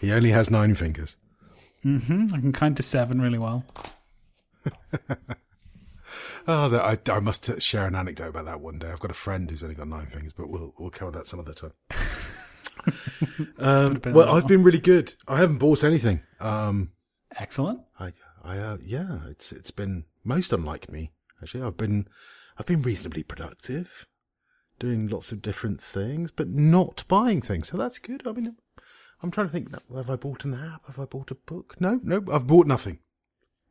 [0.00, 1.16] he only has nine fingers.
[1.82, 3.64] hmm I can count to seven really well.
[6.48, 8.88] Oh, I, I must share an anecdote about that one day.
[8.88, 11.38] I've got a friend who's only got nine fingers, but we'll we'll cover that some
[11.38, 11.72] other time.
[13.58, 15.14] um, well, I've been really good.
[15.28, 16.22] I haven't bought anything.
[16.40, 16.92] Um,
[17.36, 17.80] Excellent.
[17.98, 21.12] I, I, uh, yeah, it's it's been most unlike me.
[21.42, 22.08] Actually, I've been
[22.60, 24.06] I've been reasonably productive,
[24.78, 27.68] doing lots of different things, but not buying things.
[27.68, 28.26] So that's good.
[28.26, 28.54] I mean,
[29.22, 29.72] I'm trying to think.
[29.94, 30.86] Have I bought an app?
[30.86, 31.76] Have I bought a book?
[31.80, 32.98] No, no, I've bought nothing.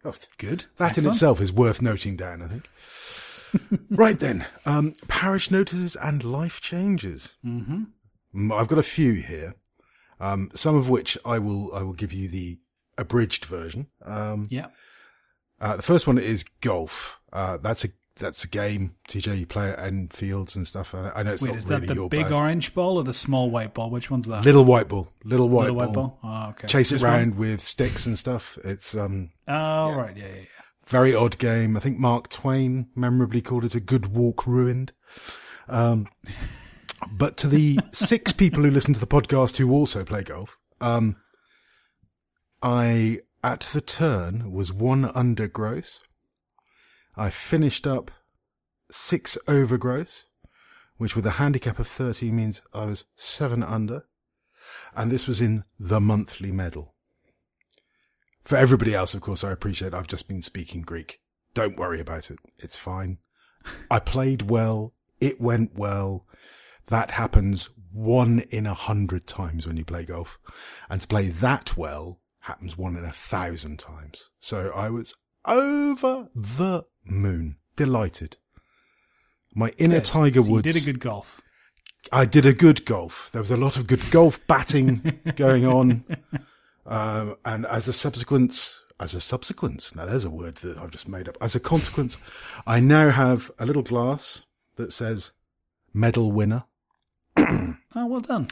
[0.04, 0.66] Oh, Good.
[0.78, 3.80] that in itself is worth noting down, I think.
[3.92, 7.36] right then, um, parish notices and life changes.
[7.46, 8.52] Mm-hmm.
[8.52, 9.54] I've got a few here,
[10.20, 12.58] um, some of which I will I will give you the
[12.98, 13.86] abridged version.
[14.04, 14.68] Um, Yeah.
[15.62, 17.20] uh, the first one is golf.
[17.32, 17.90] Uh, that's a
[18.20, 18.96] that's a game.
[19.10, 20.94] TJ, you play it in fields and stuff.
[20.94, 22.32] I, know it's Wait, not is really that the your big bag.
[22.32, 23.90] orange ball or the small white ball?
[23.90, 24.46] Which one's that?
[24.46, 25.88] Little white ball, little white Little ball.
[25.88, 26.20] white ball.
[26.24, 26.68] Oh, okay.
[26.68, 27.40] Chase it around one?
[27.40, 28.58] with sticks and stuff.
[28.64, 30.16] It's um Oh, right.
[30.16, 30.46] Yeah, yeah, yeah.
[30.86, 31.76] very odd game.
[31.76, 34.92] I think Mark Twain memorably called it a good walk ruined.
[35.68, 36.08] Um,
[37.18, 41.16] but to the six people who listen to the podcast who also play golf, um,
[42.62, 46.02] I at the turn was one under gross.
[47.20, 48.12] I finished up
[48.90, 50.24] six over gross,
[50.96, 54.06] which with a handicap of 30 means I was seven under.
[54.96, 56.96] And this was in the monthly medal.
[58.46, 61.20] For everybody else, of course, I appreciate I've just been speaking Greek.
[61.54, 62.40] Don't worry about it.
[62.58, 63.18] It's fine.
[63.92, 64.94] I played well.
[65.20, 66.26] It went well.
[66.88, 70.40] That happens one in a hundred times when you play golf.
[70.90, 74.30] And to play that well happens one in a thousand times.
[74.40, 75.14] So I was
[75.46, 77.58] over the moon.
[77.76, 78.38] Delighted.
[79.56, 80.06] My inner Good.
[80.06, 81.42] Tiger So you did a good golf.
[82.12, 83.30] I did a good golf.
[83.32, 86.04] There was a lot of good golf batting going on.
[86.86, 91.08] Um, and as a subsequence, as a subsequence, now there's a word that I've just
[91.08, 91.38] made up.
[91.42, 92.18] As a consequence,
[92.66, 94.44] I now have a little glass
[94.76, 95.32] that says
[95.94, 96.64] medal winner,
[97.38, 98.48] Oh, well done.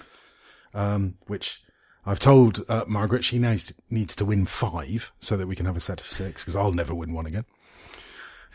[0.74, 1.62] um, which
[2.06, 5.78] I've told uh, Margaret she knows needs to win five so that we can have
[5.78, 7.46] a set of six because I'll never win one again.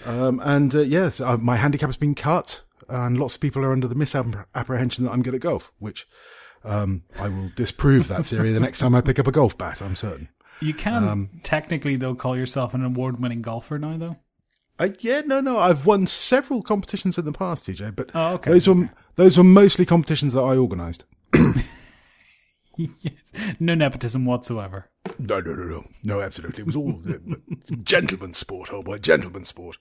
[0.07, 3.73] Um, and uh, yes, uh, my handicap has been cut, and lots of people are
[3.73, 6.07] under the misapprehension that I'm good at golf, which
[6.65, 9.83] Um, I will disprove that theory the next time I pick up a golf bat.
[9.83, 10.29] I'm certain.
[10.61, 14.17] You can Um, technically though call yourself an award-winning golfer now, though.
[14.79, 15.59] I, yeah, no, no.
[15.59, 19.45] I've won several competitions in the past, TJ, but Oh, okay, those were those were
[19.45, 21.05] mostly competitions that I organised.
[23.01, 23.33] yes.
[23.61, 24.91] No nepotism whatsoever.
[25.19, 26.21] No, no, no, no, no.
[26.21, 27.03] Absolutely, it was all
[27.83, 28.71] gentleman's sport.
[28.73, 29.77] Oh boy, gentleman's sport.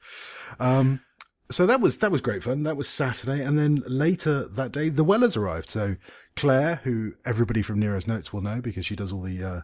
[0.59, 1.01] Um,
[1.49, 2.63] so that was that was great fun.
[2.63, 5.69] That was Saturday, and then later that day, the Wellers arrived.
[5.69, 5.95] So
[6.35, 9.61] Claire, who everybody from Nero's Notes will know because she does all the uh,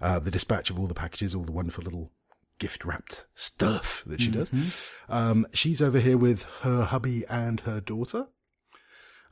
[0.00, 2.10] uh, the dispatch of all the packages, all the wonderful little
[2.58, 4.50] gift wrapped stuff that she does.
[5.08, 8.28] Um, she's over here with her hubby and her daughter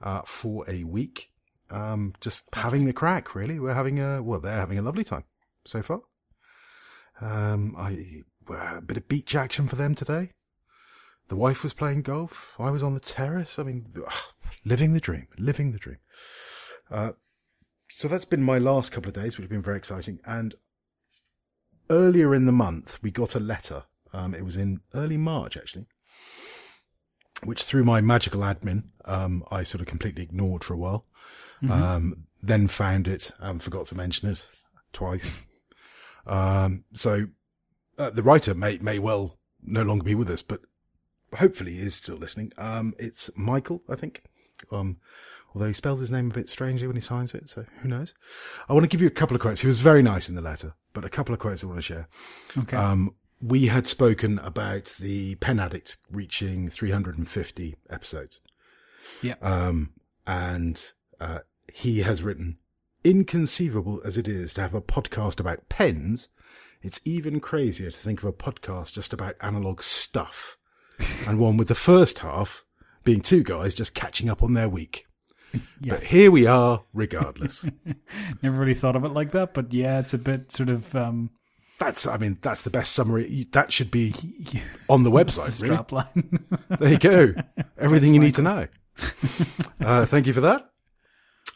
[0.02, 1.30] uh, for a week.
[1.70, 3.58] Um, just having the crack, really.
[3.58, 5.24] We're having a, well, they're having a lovely time
[5.64, 6.02] so far.
[7.20, 8.22] Um, I,
[8.52, 10.30] a bit of beach action for them today.
[11.28, 12.54] The wife was playing golf.
[12.58, 13.58] I was on the terrace.
[13.58, 14.12] I mean, ugh,
[14.64, 15.98] living the dream, living the dream.
[16.90, 17.12] Uh,
[17.88, 20.20] so that's been my last couple of days, which have been very exciting.
[20.26, 20.54] And
[21.88, 23.84] earlier in the month, we got a letter.
[24.12, 25.86] Um, it was in early March, actually,
[27.42, 31.06] which through my magical admin, um, I sort of completely ignored for a while.
[31.70, 34.46] Um, then found it and forgot to mention it
[34.92, 35.44] twice.
[36.26, 37.26] Um, so
[37.98, 40.60] uh, the writer may may well no longer be with us, but
[41.34, 42.52] hopefully he is still listening.
[42.58, 44.22] Um, it's Michael, I think.
[44.70, 44.98] Um,
[45.54, 48.14] although he spells his name a bit strangely when he signs it, so who knows?
[48.68, 49.60] I want to give you a couple of quotes.
[49.60, 51.82] He was very nice in the letter, but a couple of quotes I want to
[51.82, 52.08] share.
[52.56, 52.76] Okay.
[52.76, 58.40] Um, we had spoken about the Pen Addict reaching 350 episodes.
[59.22, 59.34] yeah.
[59.42, 59.90] Um,
[60.26, 60.82] and
[61.20, 61.40] uh,
[61.76, 62.56] he has written,
[63.02, 66.28] inconceivable as it is to have a podcast about pens,
[66.82, 70.56] it's even crazier to think of a podcast just about analog stuff.
[71.26, 72.64] and one with the first half
[73.02, 75.06] being two guys just catching up on their week.
[75.80, 75.94] Yeah.
[75.94, 77.66] But here we are, regardless.
[78.42, 81.30] Never really thought of it like that, but yeah, it's a bit sort of um,
[81.80, 83.48] that's, I mean, that's the best summary.
[83.50, 84.14] That should be
[84.88, 85.76] on the website, really.
[85.76, 86.78] strapline.
[86.78, 87.34] There you go.
[87.76, 88.68] Everything you need to know.
[89.80, 90.70] Uh, thank you for that.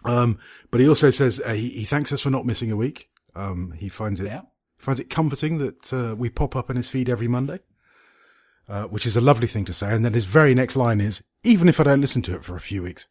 [0.04, 0.38] Um,
[0.70, 3.10] but he also says uh, he, he thanks us for not missing a week.
[3.34, 4.42] Um, he finds it yeah.
[4.78, 7.60] finds it comforting that uh, we pop up in his feed every Monday,
[8.68, 9.92] uh, which is a lovely thing to say.
[9.92, 12.56] And then his very next line is, "Even if I don't listen to it for
[12.56, 13.06] a few weeks."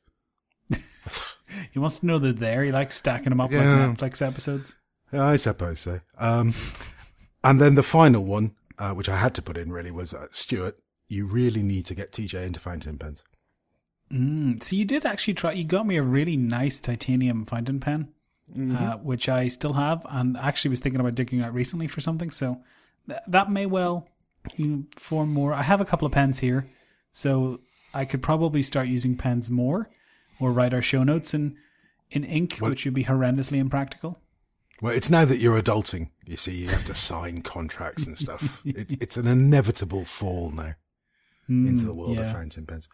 [1.71, 2.63] He wants to know they're there.
[2.63, 3.87] He likes stacking them up Yeah.
[3.87, 4.75] like Netflix episodes.
[5.13, 6.01] I suppose so.
[6.17, 6.53] Um,
[7.43, 10.27] and then the final one, uh, which I had to put in really was uh,
[10.31, 10.77] Stuart.
[11.07, 13.23] You really need to get TJ into fountain pens.
[14.11, 15.51] Mm, so you did actually try.
[15.51, 18.07] You got me a really nice titanium fountain pen,
[18.57, 22.29] uh, which I still have, and actually was thinking about digging out recently for something.
[22.31, 22.61] So
[23.07, 24.07] th- that may well
[24.55, 25.53] you form more.
[25.53, 26.69] I have a couple of pens here,
[27.11, 27.59] so
[27.93, 29.89] I could probably start using pens more,
[30.39, 31.57] or write our show notes in
[32.09, 34.21] in ink, which would be horrendously impractical.
[34.81, 36.11] Well, it's now that you're adulting.
[36.25, 38.61] You see, you have to sign contracts and stuff.
[38.65, 40.75] It, it's an inevitable fall now
[41.49, 42.87] into the world of fountain pens.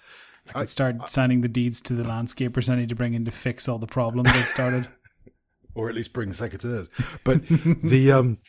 [0.49, 3.31] I could start signing the deeds to the landscapers I need to bring in to
[3.31, 4.87] fix all the problems I've started.
[5.75, 6.89] or at least bring secateurs.
[7.23, 8.39] But the um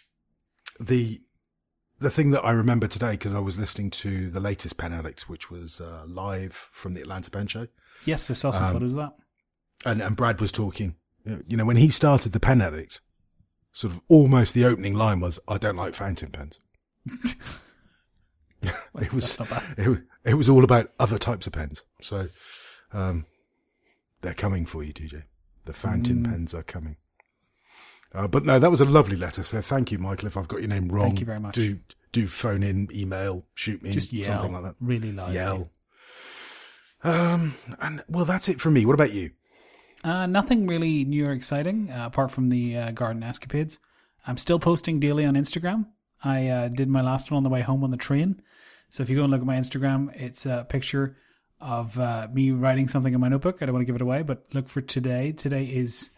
[0.81, 1.21] the
[2.01, 5.29] the thing that I remember today because I was listening to the latest Pen Addict,
[5.29, 7.69] which was uh, live from the Atlanta Pen Show,
[8.05, 9.15] yes, I saw some photos of that.
[9.87, 10.97] and and Brad was talking.
[11.25, 13.01] You know, when he started the Pen Addict,
[13.73, 16.61] sort of almost the opening line was, "I don't like fountain pens."
[19.01, 19.79] it was That's not bad.
[19.79, 21.85] it, it was all about other types of pens.
[22.01, 22.29] So,
[22.93, 23.27] um,
[24.23, 25.23] they're coming for you, TJ.
[25.67, 26.31] The fountain Mm.
[26.31, 26.97] pens are coming.
[28.15, 29.43] Uh, but no, that was a lovely letter.
[29.43, 30.27] So thank you, Michael.
[30.29, 31.55] If I've got your name wrong, Thank you very much.
[31.55, 31.79] Do
[32.13, 34.77] do phone in, email, shoot me, Just yell, something like that.
[34.81, 35.33] really loud.
[35.33, 35.69] Yell.
[37.03, 38.87] Um, and well, that's it from me.
[38.87, 39.31] What about you?
[40.05, 43.79] Uh, nothing really new or exciting uh, apart from the uh, garden escapades.
[44.27, 45.87] I'm still posting daily on Instagram.
[46.23, 48.41] I uh, did my last one on the way home on the train.
[48.95, 51.17] So if you go and look at my Instagram, it's a picture
[51.61, 53.61] of uh, me writing something in my notebook.
[53.61, 55.33] I don't want to give it away, but look for today.
[55.33, 56.13] Today is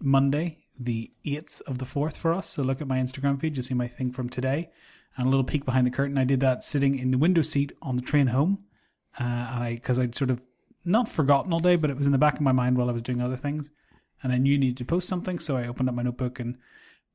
[0.00, 2.48] Monday, the 8th of the 4th for us.
[2.48, 3.58] So look at my Instagram feed.
[3.58, 4.70] You'll see my thing from today.
[5.18, 6.16] And a little peek behind the curtain.
[6.16, 8.64] I did that sitting in the window seat on the train home.
[9.20, 10.46] Uh, and I, because I'd sort of
[10.82, 12.94] not forgotten all day, but it was in the back of my mind while I
[12.94, 13.70] was doing other things.
[14.22, 15.38] And I knew I needed to post something.
[15.38, 16.56] So I opened up my notebook and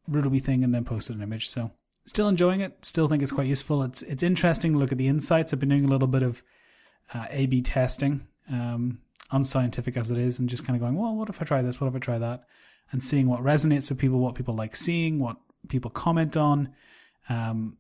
[0.08, 1.50] wrote a wee thing and then posted an image.
[1.50, 1.72] So
[2.10, 2.84] still enjoying it.
[2.84, 3.84] Still think it's quite useful.
[3.84, 5.54] It's, it's interesting to look at the insights.
[5.54, 6.44] I've been doing a little bit of
[7.14, 9.00] uh, A/B testing, um,
[9.32, 11.80] unscientific as it is, and just kind of going, well, what if I try this?
[11.80, 12.44] What if I try that?
[12.92, 15.38] And seeing what resonates with people, what people like seeing, what
[15.68, 16.74] people comment on.
[17.30, 17.78] Um,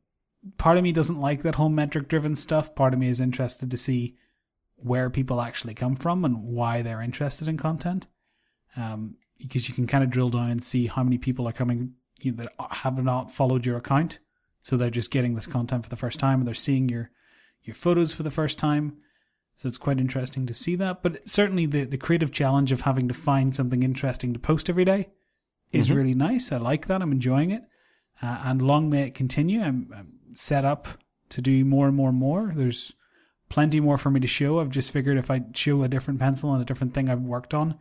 [0.57, 2.75] part of me doesn't like that whole metric driven stuff.
[2.75, 4.15] Part of me is interested to see
[4.75, 8.07] where people actually come from and why they're interested in content.
[8.77, 11.93] Um, because you can kind of drill down and see how many people are coming
[12.25, 14.19] you know, that have not followed your account.
[14.61, 17.11] So they're just getting this content for the first time and they're seeing your
[17.63, 18.97] your photos for the first time.
[19.55, 21.03] So it's quite interesting to see that.
[21.03, 24.85] But certainly the, the creative challenge of having to find something interesting to post every
[24.85, 25.09] day
[25.71, 25.97] is Mm-hmm.
[25.97, 26.51] really nice.
[26.51, 27.01] I like that.
[27.01, 27.63] I'm enjoying it.
[28.21, 29.61] Uh, and long may it continue.
[29.61, 30.87] I'm, I'm set up
[31.29, 32.51] to do more and more and more.
[32.55, 32.93] There's
[33.49, 34.59] plenty more for me to show.
[34.59, 37.53] I've just figured if I show a different pencil and a different thing I've worked
[37.53, 37.77] on,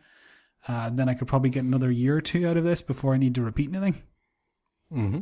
[0.66, 3.18] uh, then I could probably get another year or two out of this before I
[3.18, 4.02] need to repeat anything.
[4.92, 5.20] Mm-hmm.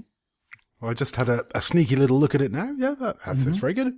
[0.81, 2.75] Well, I just had a, a sneaky little look at it now.
[2.77, 3.95] Yeah, that, that's, that's very good.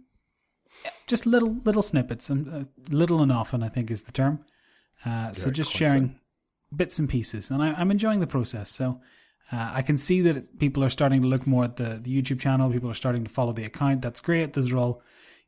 [1.06, 4.44] Just little little snippets, and uh, little and often, I think is the term.
[5.04, 6.18] Uh, so just sharing
[6.74, 8.70] bits and pieces, and I, I'm enjoying the process.
[8.70, 9.00] So
[9.50, 12.22] uh, I can see that it's, people are starting to look more at the, the
[12.22, 12.70] YouTube channel.
[12.70, 14.02] People are starting to follow the account.
[14.02, 14.52] That's great.
[14.52, 15.02] Those are all,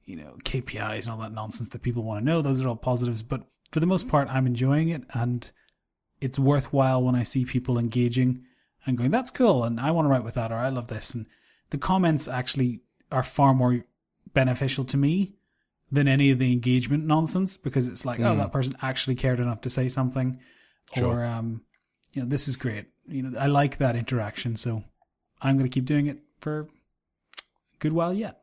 [0.04, 2.42] you know, KPIs and all that nonsense that people want to know.
[2.42, 3.22] Those are all positives.
[3.22, 5.50] But for the most part, I'm enjoying it, and
[6.20, 8.44] it's worthwhile when I see people engaging
[8.86, 11.14] and going, "That's cool," and I want to write with that, or "I love this."
[11.14, 11.26] And
[11.70, 12.80] the comments actually
[13.12, 13.84] are far more
[14.32, 15.34] beneficial to me
[15.90, 19.60] than any of the engagement nonsense because it's like, oh, that person actually cared enough
[19.62, 20.38] to say something,
[20.94, 21.20] Sure.
[21.20, 21.62] or um,
[22.12, 22.86] you know, this is great.
[23.08, 24.84] You know, I like that interaction, so
[25.42, 26.66] I'm going to keep doing it for a
[27.80, 28.42] good while yet.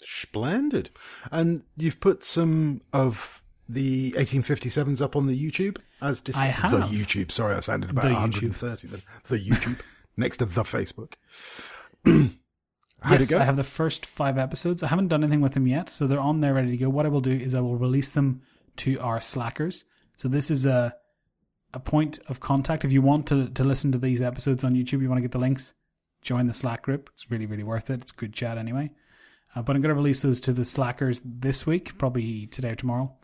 [0.00, 0.90] Splendid.
[1.30, 6.70] And you've put some of the 1857s up on the YouTube as dis- I have.
[6.70, 7.30] the YouTube.
[7.30, 9.02] Sorry, I sounded about The 130 then.
[9.24, 9.82] The YouTube
[10.16, 11.14] next to the Facebook.
[13.08, 13.32] Yes.
[13.32, 14.82] I have the first five episodes.
[14.82, 16.88] I haven't done anything with them yet, so they're on there ready to go.
[16.88, 18.42] What I will do is I will release them
[18.78, 19.84] to our slackers.
[20.16, 20.94] So this is a
[21.74, 22.84] a point of contact.
[22.84, 25.30] If you want to to listen to these episodes on YouTube, you want to get
[25.30, 25.74] the links,
[26.22, 27.08] join the Slack group.
[27.14, 28.00] It's really really worth it.
[28.00, 28.90] It's good chat anyway.
[29.54, 32.74] Uh, but I'm going to release those to the slackers this week, probably today or
[32.74, 33.16] tomorrow,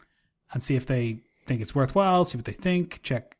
[0.55, 2.25] and see if they think it's worthwhile.
[2.25, 3.03] See what they think.
[3.03, 3.37] Check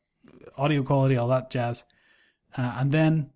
[0.57, 1.85] audio quality, all that jazz,
[2.55, 3.31] uh, and then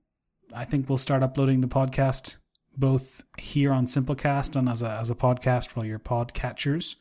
[0.54, 2.38] I think we'll start uploading the podcast
[2.78, 6.96] both here on Simplecast and as a as a podcast for your pod catchers,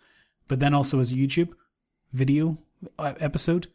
[0.49, 1.51] but then also as a YouTube
[2.13, 2.59] video
[2.99, 3.69] uh, episode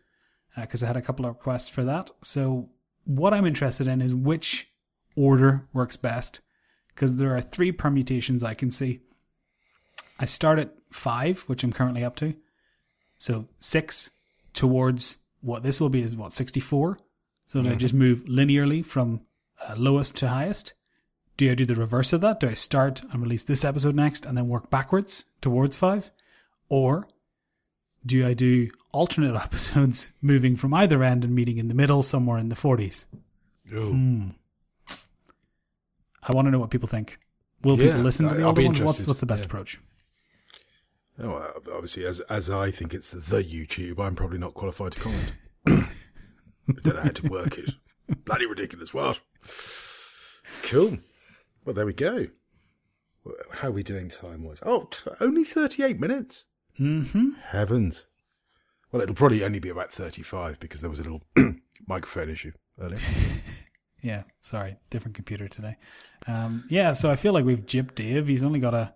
[0.60, 2.12] because I had a couple of requests for that.
[2.22, 2.70] So
[3.06, 4.70] what I'm interested in is which
[5.16, 6.42] order works best
[6.90, 9.00] because there are three permutations I can see.
[10.20, 12.36] I start at five, which I'm currently up to.
[13.24, 14.12] So six
[14.52, 17.00] towards what this will be is what 64.
[17.46, 19.22] So do I just move linearly from
[19.66, 20.74] uh, lowest to highest?
[21.38, 22.42] Do I do the reverse of that?
[22.42, 26.12] Do I start and release this episode next and then work backwards towards five?
[26.68, 27.08] Or
[28.06, 32.40] do I do alternate episodes moving from either end and meeting in the middle somewhere
[32.40, 33.06] in the 40s?
[33.74, 34.32] Oh.
[36.24, 37.20] I want to know what people think.
[37.64, 38.82] Will Yeah, people listen to the I'll older be ones?
[38.82, 39.46] What's, what's the best Yeah.
[39.46, 39.80] approach?
[41.20, 45.34] Oh, obviously, as as I think it's the YouTube, I'm probably not qualified to comment.
[45.68, 45.90] I
[46.82, 47.72] don't know how to work it.
[48.26, 48.94] Bloody ridiculous.
[48.94, 49.20] What?
[50.64, 51.00] Cool.
[51.66, 52.28] Well, there we go.
[53.52, 54.60] How are we doing time wise?
[54.64, 56.46] Oh, t- only 38 minutes.
[56.80, 57.32] Mm-hmm.
[57.42, 58.08] Heavens.
[58.92, 61.24] Well, it'll probably only be about 35 because there was a little
[61.88, 63.00] microphone issue earlier.
[64.04, 65.78] Yeah, sorry, different computer today.
[66.28, 68.28] Um, yeah, so I feel like we've gypped Dave.
[68.28, 68.94] He's only got a,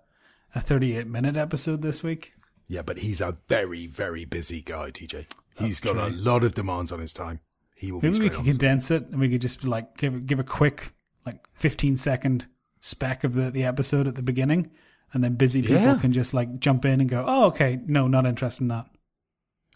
[0.58, 2.34] a 38 minute episode this week.
[2.68, 5.28] Yeah, but he's a very, very busy guy, TJ.
[5.60, 7.40] He's got a lot of demands on his time.
[7.78, 10.40] He will be Maybe we could condense it and we could just like give give
[10.40, 10.92] a quick
[11.26, 12.48] like 15 second
[12.80, 14.72] spec of the, the episode at the beginning,
[15.14, 15.98] and then busy people Yeah.
[16.00, 18.88] can just like jump in and go, oh, okay, no, not interested in that.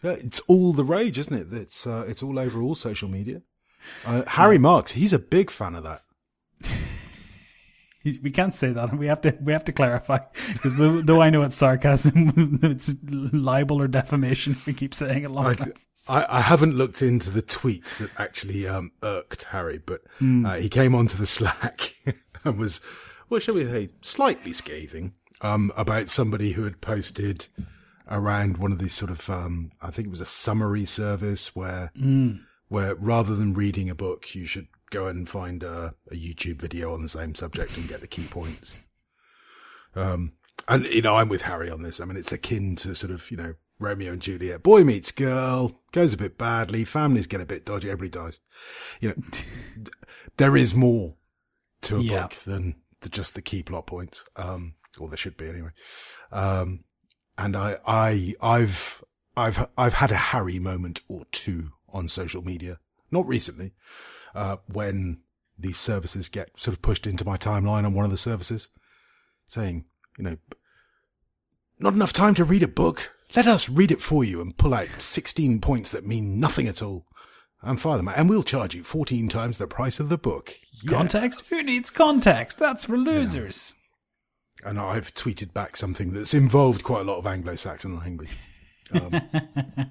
[0.02, 1.52] Yeah, it's all the rage, isn't it?
[1.52, 3.42] It's uh, it's all over all social media.
[4.04, 6.02] Uh, Harry Marks, he's a big fan of that.
[8.04, 8.96] We can't say that.
[8.96, 9.36] We have to.
[9.40, 10.18] We have to clarify
[10.52, 12.32] because though, though I know it's sarcasm,
[12.62, 14.52] it's libel or defamation.
[14.54, 15.68] If we keep saying it long I, enough.
[16.08, 20.68] I, I haven't looked into the tweet that actually um, irked Harry, but uh, he
[20.68, 21.96] came onto the Slack
[22.44, 22.80] and was,
[23.28, 27.46] well, shall we say, slightly scathing um, about somebody who had posted
[28.10, 31.92] around one of these sort of, um, I think it was a summary service where,
[32.68, 36.94] where rather than reading a book, you should go and find a, a YouTube video
[36.94, 38.78] on the same subject and get the key points.
[39.96, 40.32] Um,
[40.68, 42.00] and you know, I'm with Harry on this.
[42.00, 44.62] I mean, it's akin to sort of, you know, Romeo and Juliet.
[44.62, 48.38] Boy meets girl, goes a bit badly, families get a bit dodgy, everybody dies.
[49.00, 49.14] You know,
[50.36, 51.16] there is more
[51.82, 52.22] to a Yeah.
[52.22, 54.24] book than the, just the key plot points.
[54.36, 55.70] Um, or there should be anyway.
[56.30, 56.84] Um,
[57.38, 59.02] and I, I, I've,
[59.36, 62.78] I've, I've had a Harry moment or two on social media,
[63.10, 63.72] not recently,
[64.34, 65.20] uh, when
[65.58, 68.70] these services get sort of pushed into my timeline on one of the services
[69.46, 69.84] saying,
[70.18, 70.36] you know,
[71.78, 73.12] not enough time to read a book.
[73.34, 76.82] Let us read it for you and pull out 16 points that mean nothing at
[76.82, 77.06] all.
[77.62, 80.56] and fire them, and we'll charge you 14 times the price of the book.
[80.82, 80.90] Yeah.
[80.90, 81.48] Context?
[81.48, 82.58] Who needs context?
[82.58, 83.74] That's for losers.
[84.64, 88.30] And I've tweeted back something that's involved quite a lot of Anglo-Saxon language.
[88.92, 89.10] Um,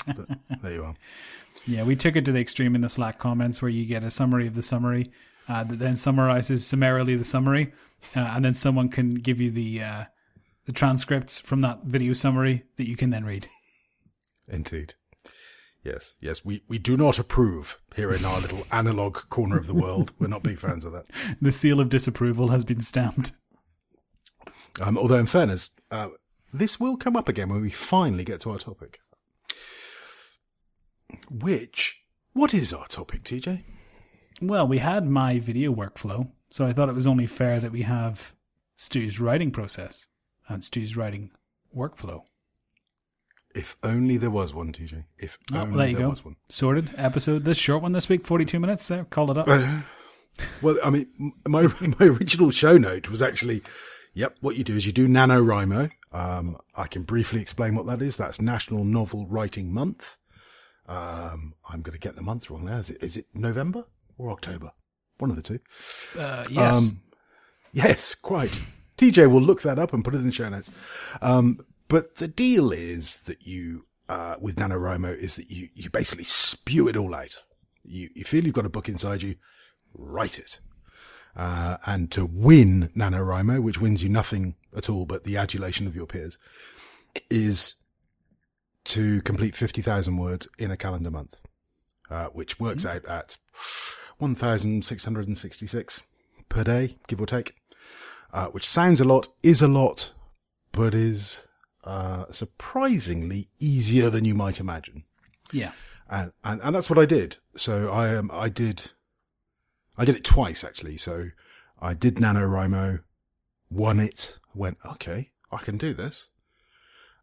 [0.06, 0.28] but
[0.62, 0.96] there you are.
[1.66, 4.12] Yeah, we took it to the extreme in the Slack comments where you get a
[4.12, 5.12] summary of the summary
[5.48, 7.72] uh, that then summarizes summarily the summary,
[8.16, 10.04] uh, and then someone can give you the uh,
[10.66, 13.48] the transcripts from that video summary that you can then read.
[14.48, 14.96] Indeed.
[15.84, 19.74] Yes, yes, we, we do not approve here in our little analog corner of the
[19.74, 20.14] world.
[20.20, 21.06] We're not big fans of that.
[21.42, 23.32] The seal of disapproval has been stamped.
[24.80, 26.10] Um, although, in fairness, uh,
[26.54, 29.00] this will come up again when we finally get to our topic.
[31.30, 32.02] Which,
[32.34, 33.64] what is our topic, TJ?
[34.42, 37.84] Well, we had my video workflow, so I thought it was only fair that we
[37.84, 38.34] have
[38.76, 40.08] Stu's writing process
[40.48, 41.32] and Stu's writing
[41.76, 42.24] workflow.
[43.54, 45.04] If only there was one, TJ.
[45.18, 46.10] If Oh, only there you there go.
[46.12, 46.38] was one.
[46.50, 47.44] Sorted episode.
[47.44, 48.88] This short one this week, forty-two minutes.
[48.88, 49.48] There, called it up.
[49.48, 49.82] Uh,
[50.62, 51.08] well, I mean,
[51.46, 51.64] my
[52.00, 53.62] my original show note was actually,
[54.14, 54.38] yep.
[54.40, 55.92] What you do is you do NaNoWriMo.
[56.14, 58.16] Um, I can briefly explain what that is.
[58.16, 60.18] That's National Novel Writing Month.
[60.92, 62.78] Um, I'm going to get the month wrong now.
[62.78, 63.86] Is it is it November
[64.18, 64.72] or October?
[65.20, 65.60] One of the two.
[66.20, 66.78] Uh, yes.
[66.78, 67.02] Um,
[67.72, 68.60] yes, quite.
[68.98, 70.70] TJ will look that up and put it in the show notes.
[71.22, 76.26] Um, but the deal is that you, uh, with NaNoWriMo is that you, you basically
[76.26, 77.42] spew it all out.
[77.84, 79.36] You, you feel you've got a book inside you,
[79.94, 80.60] write it.
[81.36, 85.96] Uh, and to win NaNoWriMo, which wins you nothing at all but the adulation of
[85.96, 86.38] your peers,
[87.30, 87.76] is
[88.86, 91.40] to complete 50,000 words in a calendar month,
[92.10, 93.38] uh, which works out at
[94.18, 96.04] 1,666
[96.50, 97.56] per day, give or take,
[98.34, 100.14] uh, which sounds a lot, is a lot,
[100.72, 101.46] but is
[101.84, 105.04] uh, surprisingly easier than you might imagine.
[105.52, 105.72] yeah.
[106.10, 107.38] And, and, and that's what I did.
[107.56, 108.92] So I, um, I did,
[109.98, 110.98] I did it twice actually.
[110.98, 111.30] So
[111.82, 113.00] I did NaNoWriMo,
[113.70, 116.28] won it, went, okay, I can do this.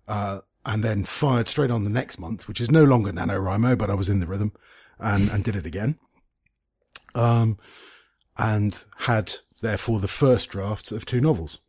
[0.06, 3.88] Uh, and then fired straight on the next month, which is no longer NaNoWriMo, but
[3.88, 4.52] I was in the rhythm
[4.98, 5.98] and, and did it again.
[7.14, 7.56] Um,
[8.36, 11.60] and had therefore the first drafts of two novels.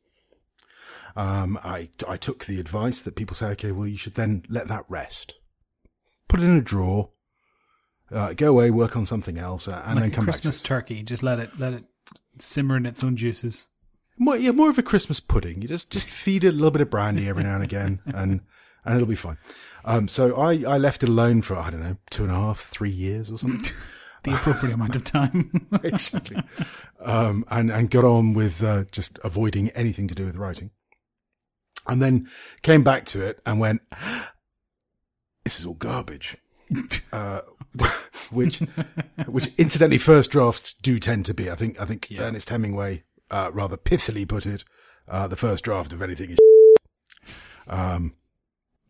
[1.16, 4.68] Um, I, I took the advice that people say, okay, well, you should then let
[4.68, 5.36] that rest.
[6.28, 7.10] Put it in a drawer,
[8.12, 10.62] uh, go away, work on something else, uh, and like then come Christmas back Christmas
[10.62, 11.04] turkey.
[11.04, 11.86] Just let it let it
[12.38, 13.70] simmer in its own juices.
[14.18, 15.62] More, yeah, more of a Christmas pudding.
[15.62, 18.42] You just, just feed it a little bit of brandy every now and again and,
[18.86, 19.38] and it'll be fine.
[19.86, 22.60] Um, so I, I left it alone for, I don't know, two and a half,
[22.60, 23.74] three years or something.
[24.24, 25.50] The appropriate amount of time.
[25.82, 26.44] exactly.
[27.00, 30.72] Um, and, and got on with, uh, just avoiding anything to do with writing.
[31.88, 32.30] And then
[32.62, 33.82] came back to it and went,
[35.46, 36.36] this is all garbage.
[37.14, 37.42] Uh,
[38.32, 38.60] which,
[39.26, 41.50] which incidentally first drafts do tend to be.
[41.50, 42.24] I think, I think Yeah.
[42.24, 44.66] Ernest Hemingway, uh, rather pithily put it,
[45.08, 46.38] uh, the first draft of anything is
[47.68, 48.14] um,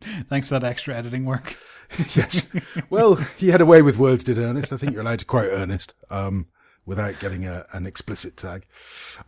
[0.28, 1.56] Thanks for that extra editing work.
[2.14, 2.50] yes.
[2.88, 4.72] Well, he had a way with words, did Ernest.
[4.72, 6.46] I think you're allowed to quote Ernest, um,
[6.86, 8.66] without getting a, an explicit tag.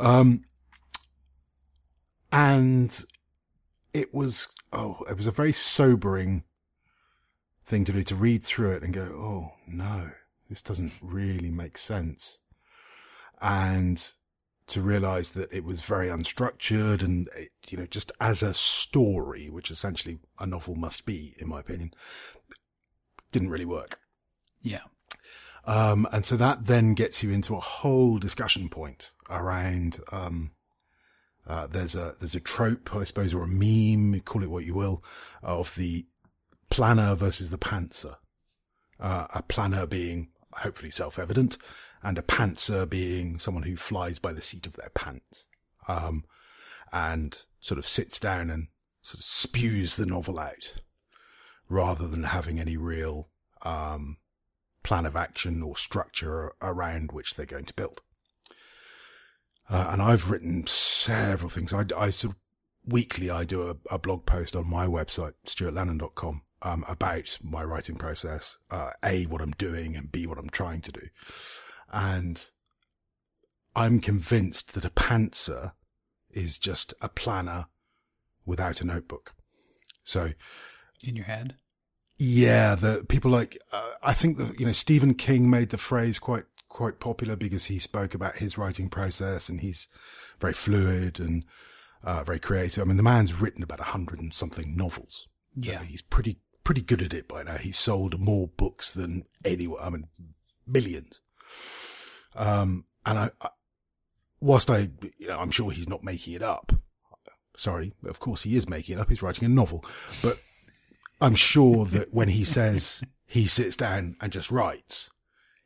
[0.00, 0.44] Um,
[2.30, 3.04] and
[3.92, 6.44] it was, oh, it was a very sobering
[7.64, 10.10] thing to do to read through it and go, oh no,
[10.48, 12.40] this doesn't really make sense.
[13.40, 14.12] And
[14.72, 19.48] to realize that it was very unstructured and, it, you know, just as a story,
[19.48, 21.92] which essentially a novel must be, in my opinion,
[23.30, 24.00] didn't really work.
[24.62, 24.84] Yeah.
[25.64, 30.52] Um, and so that then gets you into a whole discussion point around, um,
[31.46, 34.74] uh, there's a, there's a trope, I suppose, or a meme, call it what you
[34.74, 35.04] will,
[35.42, 36.06] of the
[36.70, 38.16] planner versus the pantser.
[38.98, 41.58] Uh, a planner being hopefully self-evident
[42.02, 45.46] and a pantser being someone who flies by the seat of their pants.
[45.88, 46.24] Um,
[46.92, 48.68] and sort of sits down and
[49.00, 50.74] sort of spews the novel out
[51.68, 53.28] rather than having any real,
[53.62, 54.18] um,
[54.82, 58.00] plan of action or structure around which they're going to build.
[59.70, 61.72] Uh, and I've written several things.
[61.72, 62.38] I, I sort of
[62.86, 67.96] weekly, I do a, a blog post on my website, stuartlennon.com, um, about my writing
[67.96, 68.58] process.
[68.70, 71.08] Uh, A, what I'm doing and B, what I'm trying to do.
[71.92, 72.42] And
[73.76, 75.72] I'm convinced that a pantser
[76.30, 77.66] is just a planner
[78.46, 79.34] without a notebook.
[80.04, 80.32] So
[81.04, 81.56] In your head.
[82.18, 86.18] yeah, the people like uh, I think that you know Stephen King made the phrase
[86.18, 89.88] quite quite popular because he spoke about his writing process and he's
[90.40, 91.44] very fluid and
[92.02, 92.82] uh, very creative.
[92.82, 95.26] I mean, the man's written about a hundred and something novels.
[95.54, 95.82] Yeah.
[95.84, 97.58] he's pretty pretty good at it by now.
[97.58, 99.78] He's sold more books than anyone.
[99.82, 100.08] I mean,
[100.66, 101.20] millions.
[102.34, 103.48] Um, and I, I
[104.40, 104.88] whilst I,
[105.18, 106.72] you know, I'm sure he's not making it up.
[107.56, 109.08] Sorry, of course he is making it up.
[109.10, 109.84] He's writing a novel,
[110.22, 110.38] but
[111.20, 115.10] I'm sure that when he says he sits down and just writes,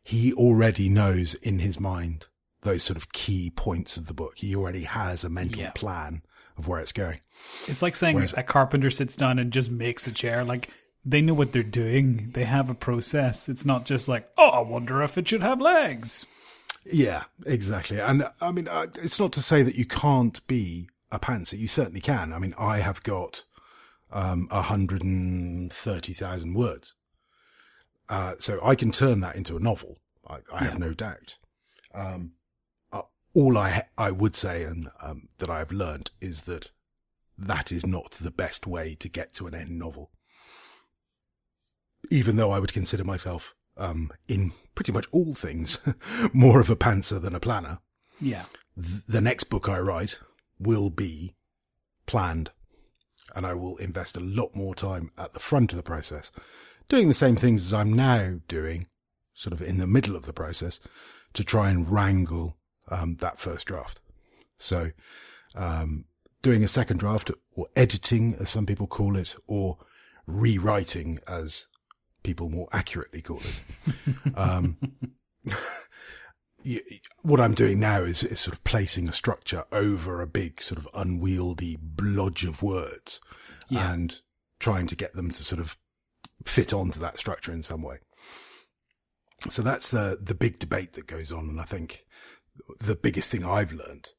[0.02, 2.26] he already knows in his mind
[2.62, 4.34] those sort of key points of the book.
[4.38, 5.70] He already has a mental Yeah.
[5.70, 6.22] plan
[6.58, 7.20] of where it's going.
[7.68, 10.42] It's like saying Whereas- a carpenter sits down and just makes a chair.
[10.44, 10.70] Like
[11.06, 12.30] they know what they're doing.
[12.32, 13.48] They have a process.
[13.48, 16.26] It's not just like, oh, I wonder if it should have legs.
[16.84, 18.00] Yeah, exactly.
[18.00, 21.58] And I mean, it's not to say that you can't be a pantser.
[21.58, 22.32] You certainly can.
[22.32, 23.44] I mean, I have got
[24.10, 26.94] um, 130,000 words.
[28.08, 29.98] Uh, so I can turn that into a novel.
[30.28, 31.38] I, I have no doubt.
[31.94, 32.32] Um,
[32.92, 33.02] uh,
[33.34, 36.72] all I, ha- I would say and um, that I have learnt is that
[37.38, 40.10] that is not the best way to get to an end novel.
[42.10, 45.78] Even though I would consider myself, um, in pretty much all things,
[46.32, 47.78] more of a pantser than a planner
[48.20, 48.44] Yeah.
[48.80, 50.20] th- the next book I write
[50.58, 51.34] will be
[52.06, 52.50] planned
[53.34, 56.30] and I will invest a lot more time at the front of the process
[56.88, 58.86] doing the same things as I'm now doing
[59.34, 60.78] sort of in the middle of the process
[61.34, 62.56] to try and wrangle
[62.88, 64.00] um, that first draft.
[64.58, 64.92] So,
[65.54, 66.04] um,
[66.42, 69.78] doing a second draft or editing as some people call it or
[70.26, 71.66] rewriting as
[72.26, 74.34] people more accurately call it.
[74.36, 74.76] um,
[77.22, 80.78] what I'm doing now is, is sort of placing a structure over a big sort
[80.78, 83.20] of unwieldy blodge of words
[83.70, 83.92] Yeah.
[83.92, 84.20] and
[84.58, 85.78] trying to get them to sort of
[86.44, 87.98] fit onto that structure in some way.
[89.48, 91.48] So that's the, the big debate that goes on.
[91.48, 92.04] And I think
[92.80, 94.10] the biggest thing I've learned,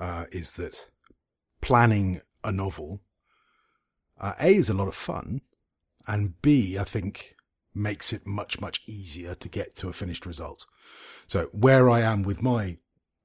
[0.00, 0.86] uh, is that
[1.60, 3.00] planning a novel,
[4.18, 5.42] uh, A is a lot of fun
[6.06, 7.34] and B, I think
[7.74, 10.66] makes it much, much easier to get to a finished result.
[11.26, 12.78] So where I am with my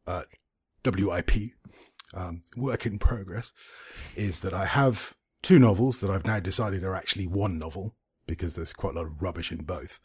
[0.06, 0.24] uh,
[0.86, 1.32] WIP
[2.14, 3.54] um, work in progress
[4.16, 7.96] is that I have two novels that I've now decided are actually one novel
[8.28, 10.00] because there's quite a lot of rubbish in both.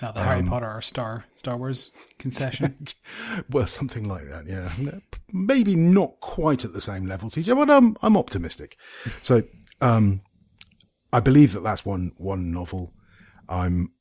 [0.00, 2.86] Now the Harry Um, Potter or Star Star Wars concession.
[3.50, 4.70] well, something like that, yeah.
[5.32, 8.76] Maybe not quite at the same level, TJ, but I'm I'm optimistic.
[9.22, 9.42] So,
[9.80, 10.20] um,
[11.12, 12.92] I believe that that's one one novel.
[13.48, 13.92] I'm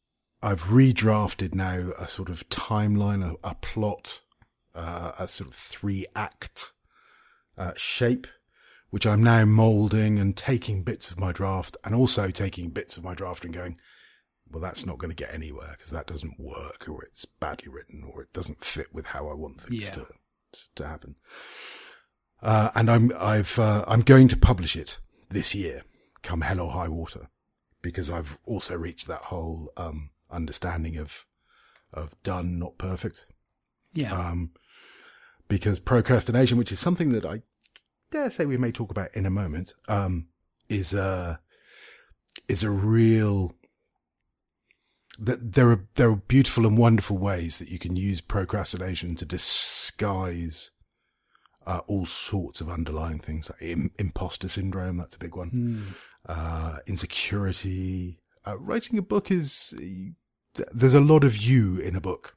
[0.41, 4.21] I've redrafted now a sort of timeline, a, a plot,
[4.75, 6.73] uh, a sort of three act
[7.57, 8.27] uh, shape,
[8.89, 13.03] which I'm now molding and taking bits of my draft, and also taking bits of
[13.03, 13.77] my draft and going,
[14.49, 18.03] well, that's not going to get anywhere because that doesn't work, or it's badly written,
[18.13, 19.89] or it doesn't fit with how I want things Yeah.
[19.91, 20.07] to
[20.75, 21.15] to happen.
[22.41, 24.99] Uh, and I'm I've uh, I'm going to publish it
[25.29, 25.83] this year,
[26.27, 27.29] come hell or high water,
[27.81, 31.25] because I've also reached that whole um, understanding of
[31.93, 33.27] of done, not perfect.
[33.93, 34.13] Yeah.
[34.13, 34.51] Um,
[35.47, 37.41] because procrastination, which is something that I
[38.11, 40.27] dare say we may talk about in a moment, um,
[40.67, 41.39] is a
[42.49, 43.53] is a real
[45.17, 49.25] that there are there are beautiful and wonderful ways that you can use procrastination to
[49.25, 50.71] disguise
[51.67, 55.83] uh, all sorts of underlying things like Im- imposter syndrome that's a big one Hmm.
[56.33, 59.73] uh, insecurity uh, writing a book is
[60.73, 62.35] there's a lot of you in a book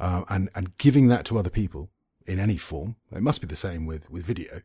[0.00, 1.90] uh, and and giving that to other people
[2.26, 4.62] in any form it must be the same with with video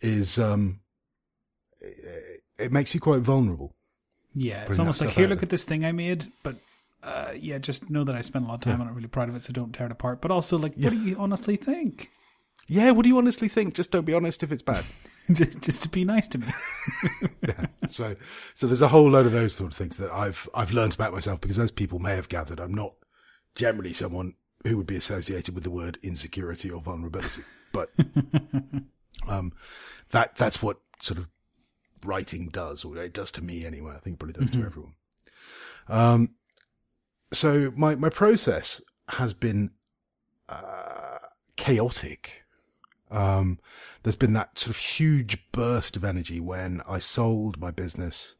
[0.00, 0.80] is um
[1.80, 3.74] it, it makes you quite vulnerable
[4.34, 6.56] Yeah, it's almost like here, look at this thing I made, but
[7.02, 8.84] uh, yeah, just know that I spent a lot of time Yeah.
[8.86, 8.94] on it.
[8.94, 10.20] Really proud of it, so don't tear it apart.
[10.20, 10.84] But also, like, Yeah.
[10.84, 12.10] what do you honestly think?
[12.70, 14.84] Yeah what do you honestly think just don't be honest if it's bad
[15.32, 16.46] just, just to be nice to me.
[17.88, 18.16] so
[18.54, 21.12] so there's a whole load of those sort of things that I've I've learned about
[21.12, 22.94] myself because as people may have gathered, I'm not
[23.54, 27.42] generally someone who would be associated with the word insecurity or vulnerability.
[27.72, 27.90] But
[29.28, 29.52] um
[30.10, 31.28] that that's what sort of
[32.04, 33.94] writing does, or it does to me anyway.
[33.96, 34.94] I think it probably does to everyone.
[35.88, 36.30] Um
[37.32, 39.70] so my my process has been
[40.48, 41.18] uh
[41.56, 42.39] chaotic.
[43.10, 43.58] Um,
[44.02, 48.36] there's been that sort of huge burst of energy when I sold my business.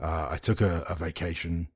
[0.00, 1.68] Uh, I took a, a vacation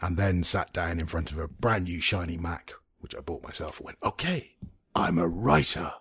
[0.00, 3.42] and then sat down in front of a brand new shiny Mac, which I bought
[3.42, 4.52] myself and went, okay,
[4.94, 5.92] I'm a writer.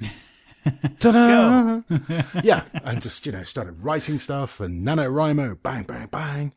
[0.98, 1.82] Ta-da!
[2.42, 2.64] yeah.
[2.82, 6.52] And just, you know, started writing stuff and NaNoWriMo, bang, bang, bang.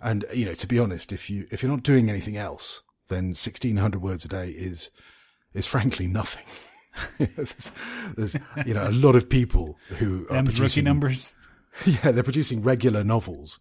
[0.00, 3.28] And, you know, to be honest, if you, if you're not doing anything else, then
[3.28, 4.90] 1600 words a day is,
[5.54, 6.44] is frankly nothing.
[7.18, 7.72] there's,
[8.16, 11.34] there's, you know, a lot of people who are producing, numbers.
[11.86, 13.58] yeah, they're producing regular novels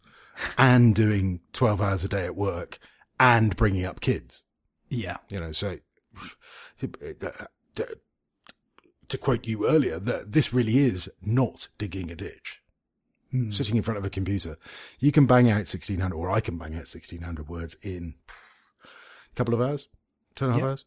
[0.58, 2.80] and doing 12 hours a day at work
[3.20, 4.44] and bringing up kids.
[4.90, 5.18] Yeah.
[5.30, 5.78] You know, so
[9.08, 12.62] to quote you earlier, that this really is not digging a ditch.
[13.32, 13.52] Hmm.
[13.52, 14.58] Sitting in front of a computer,
[15.00, 18.16] you can bang out 1600, or I can bang out 1600 words in
[18.84, 19.90] a couple of hours,
[20.36, 20.86] two and a half hours,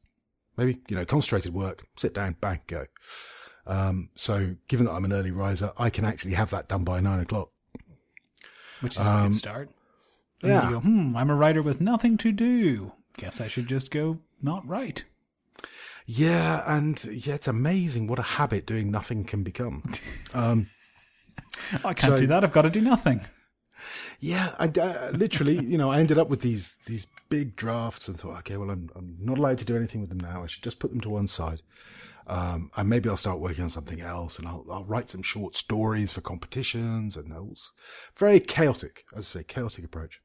[0.59, 2.85] maybe, you know, concentrated work, sit down, bang, go.
[3.67, 7.01] Um, so given that I'm an early riser, I can actually have that done by
[7.01, 7.51] nine o'clock.
[8.81, 9.71] Which is a Um, good start.
[10.43, 10.71] And yeah.
[10.71, 12.93] go, hmm, I'm a writer with nothing to do.
[13.17, 15.05] Guess I should just go not write.
[16.07, 19.83] Yeah, and yeah, it's amazing what a habit doing nothing can become.
[20.35, 20.67] Um,
[21.85, 22.45] I can't So- do that.
[22.45, 23.21] I've got to do nothing.
[24.21, 28.19] yeah, I, uh, literally, you know, I ended up with these these big drafts and
[28.19, 30.43] thought, okay, well, I'm I'm not allowed to do anything with them now.
[30.43, 31.63] I should just put them to one side.
[32.27, 35.57] Um, and maybe I'll start working on something else, and I'll I'll write some short
[35.57, 37.73] stories for competitions, and was
[38.17, 40.21] very chaotic, as I say, chaotic approach.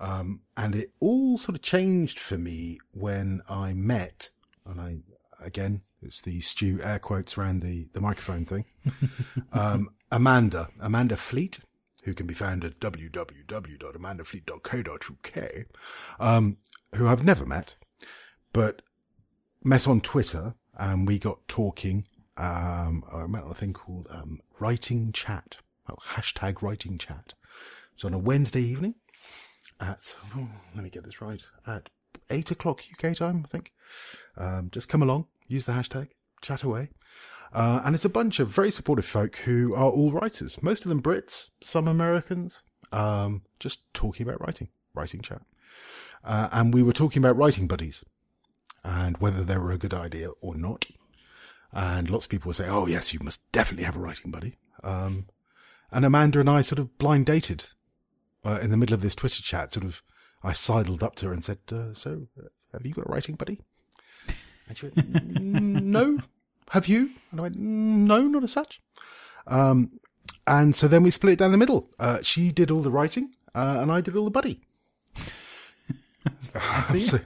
[0.00, 4.30] Um, and it all sort of changed for me when I met,
[4.66, 4.98] and I
[5.40, 8.64] again, it's the Stu air quotes around the the microphone thing.
[9.52, 11.60] um, Amanda, Amanda Fleet,
[12.08, 15.66] who can be found at www.amandafleet.co.uk,
[16.18, 16.56] um,
[16.94, 17.76] who I've never met,
[18.54, 18.80] but
[19.62, 22.06] met on Twitter, and we got talking.
[22.38, 27.34] Um, I met on a thing called um, Writing Chat, well, hashtag Writing Chat.
[27.96, 28.94] So on a Wednesday evening
[29.78, 31.90] at, oh, let me get this right, at
[32.30, 33.70] eight o'clock UK time, I think.
[34.38, 36.08] Um, just come along, use the hashtag,
[36.40, 36.88] chat away.
[37.52, 40.62] Uh, and it's a bunch of very supportive folk who are all writers.
[40.62, 45.42] Most of them Brits, some Americans, um, just talking about writing, writing chat.
[46.24, 48.04] Uh, and we were talking about writing buddies
[48.84, 50.86] and whether they were a good idea or not.
[51.72, 54.56] And lots of people were saying, oh, yes, you must definitely have a writing buddy.
[54.82, 55.26] Um,
[55.90, 57.64] and Amanda and I sort of blind dated
[58.44, 59.72] uh, in the middle of this Twitter chat.
[59.72, 60.02] Sort of,
[60.42, 63.34] I sidled up to her and said, uh, so, uh, have you got a writing
[63.34, 63.60] buddy?
[64.68, 66.20] And she went, "Mm, no.
[66.70, 67.10] Have you?
[67.30, 68.80] And I went, "Mm, no, not as such.
[69.46, 70.00] Um,
[70.46, 71.90] and so then we split it down the middle.
[71.98, 74.60] Uh, she did all the writing, uh, and I did all the buddy.
[76.24, 77.00] That's very nice of you.
[77.00, 77.20] So,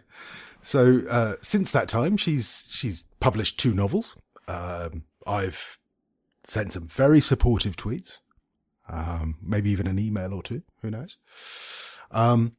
[0.62, 4.16] so uh, since that time, she's she's published two novels.
[4.48, 5.78] Um, I've
[6.44, 8.20] sent some very supportive tweets,
[8.88, 10.62] um, maybe even an email or two.
[10.82, 11.16] Who knows?
[12.10, 12.56] Um,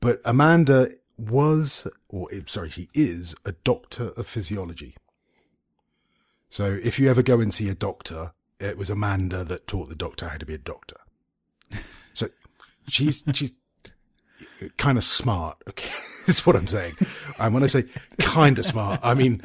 [0.00, 4.96] but Amanda was, or sorry, she is a doctor of physiology.
[6.50, 9.94] So if you ever go and see a doctor, it was Amanda that taught the
[9.94, 10.96] doctor how to be a doctor.
[12.12, 12.28] So
[12.88, 13.52] she's she's
[14.76, 15.56] kind of smart.
[15.68, 15.88] Okay,
[16.26, 16.92] is what I'm saying.
[17.38, 17.84] And when I say
[18.18, 19.40] kind of smart, I mean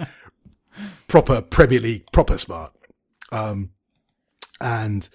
[1.08, 2.74] proper Premier League, proper smart.
[3.32, 3.70] Um,
[4.60, 5.08] and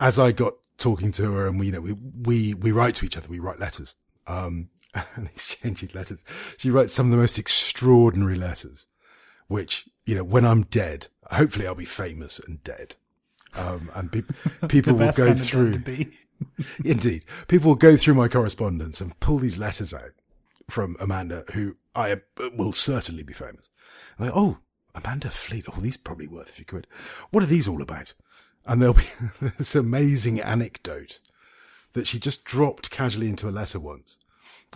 [0.00, 3.06] as I got talking to her, and we, you know, we we we write to
[3.06, 3.94] each other, we write letters,
[4.26, 4.68] um,
[5.14, 6.22] and exchanging letters.
[6.56, 8.86] She writes some of the most extraordinary letters,
[9.48, 12.96] which you know, when I'm dead, hopefully I'll be famous and dead.
[13.54, 14.22] Um, and pe-
[14.68, 15.74] people will go through.
[16.84, 17.24] Indeed.
[17.48, 20.12] People will go through my correspondence and pull these letters out
[20.68, 22.20] from Amanda, who I
[22.54, 23.70] will certainly be famous.
[24.18, 24.58] And they, oh,
[24.94, 25.66] Amanda Fleet.
[25.68, 26.86] Oh, these are probably worth a few quid.
[27.30, 28.14] What are these all about?
[28.66, 29.04] And there'll be
[29.58, 31.20] this amazing anecdote
[31.92, 34.18] that she just dropped casually into a letter once.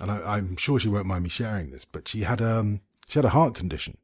[0.01, 3.19] And I, I'm sure she won't mind me sharing this, but she had, um, she
[3.19, 3.97] had a heart condition.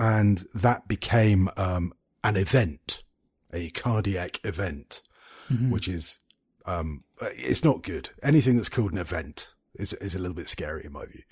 [0.00, 1.92] And that became, um,
[2.24, 3.02] an event,
[3.52, 5.02] a cardiac event
[5.70, 6.18] which is
[6.66, 8.10] um it's not good.
[8.22, 11.22] Anything that's called an event is is a little bit scary in my view.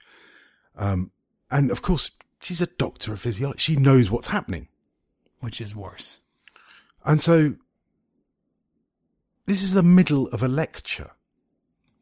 [0.76, 1.10] Um
[1.50, 2.10] and of course
[2.40, 3.58] she's a doctor of physiology.
[3.58, 4.68] She knows what's happening.
[5.40, 6.20] Which is worse.
[7.04, 7.54] And so
[9.46, 11.12] this is the middle of a lecture.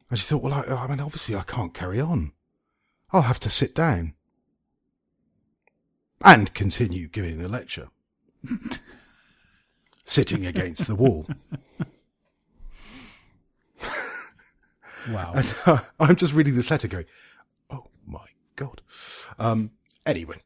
[0.08, 2.32] And she thought, well, I, I mean, obviously I can't carry on.
[3.12, 4.14] I'll have to sit down
[6.26, 7.88] and continue giving the lecture.
[10.04, 11.26] Sitting against the wall.
[15.10, 15.34] Wow.
[15.36, 17.06] And uh, I'm just reading this letter going,
[17.70, 18.82] oh my God.
[19.38, 19.70] Um,
[20.04, 20.38] anyway,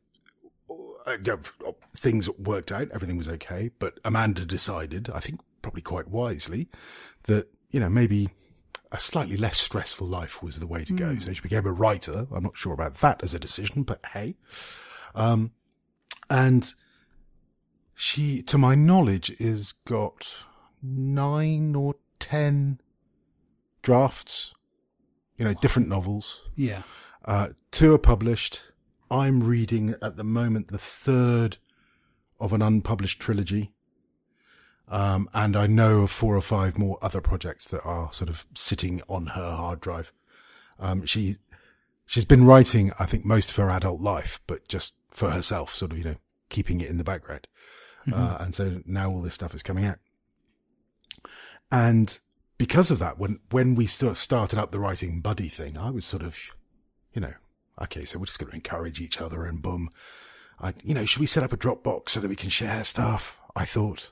[1.07, 1.17] uh,
[1.97, 2.91] things worked out.
[2.93, 3.71] Everything was okay.
[3.79, 6.69] But Amanda decided, I think probably quite wisely,
[7.25, 8.29] that, you know, maybe
[8.93, 11.19] a slightly less stressful life was the way to go.
[11.19, 12.27] So she became a writer.
[12.35, 14.37] I'm not sure about that as a decision, but hey.
[15.15, 15.53] Um,
[16.31, 16.73] and
[17.95, 20.33] she, to my knowledge, is got
[20.83, 22.81] nine or ten
[23.83, 24.55] drafts,
[25.37, 26.43] you know, different novels.
[26.57, 26.83] yeah.
[27.23, 28.63] Uh, two are published.
[29.11, 31.59] I'm reading at the moment the third
[32.39, 33.73] of an unpublished trilogy.
[34.89, 38.47] Um, and I know of four or five more other projects that are sort of
[38.55, 40.13] sitting on her hard drive.
[40.79, 41.37] Um, she,
[42.11, 45.93] she's been writing, I think, most of her adult life, but just for herself, sort
[45.93, 46.17] of, you know,
[46.49, 47.47] keeping it in the background.
[48.13, 49.99] Uh, and so now all this stuff is coming out.
[51.71, 52.19] And
[52.59, 55.91] because of that, when, when we sort of started up the writing buddy thing, I
[55.91, 56.37] was sort of,
[57.15, 57.35] you know,
[57.81, 59.91] okay, so we're just going to encourage each other and boom.
[60.59, 63.41] I, you know, should we set up a Dropbox so that we can share stuff?
[63.55, 64.11] I thought,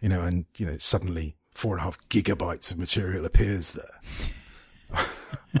[0.00, 5.00] you know, and, you know, suddenly four and a half gigabytes of material appears there.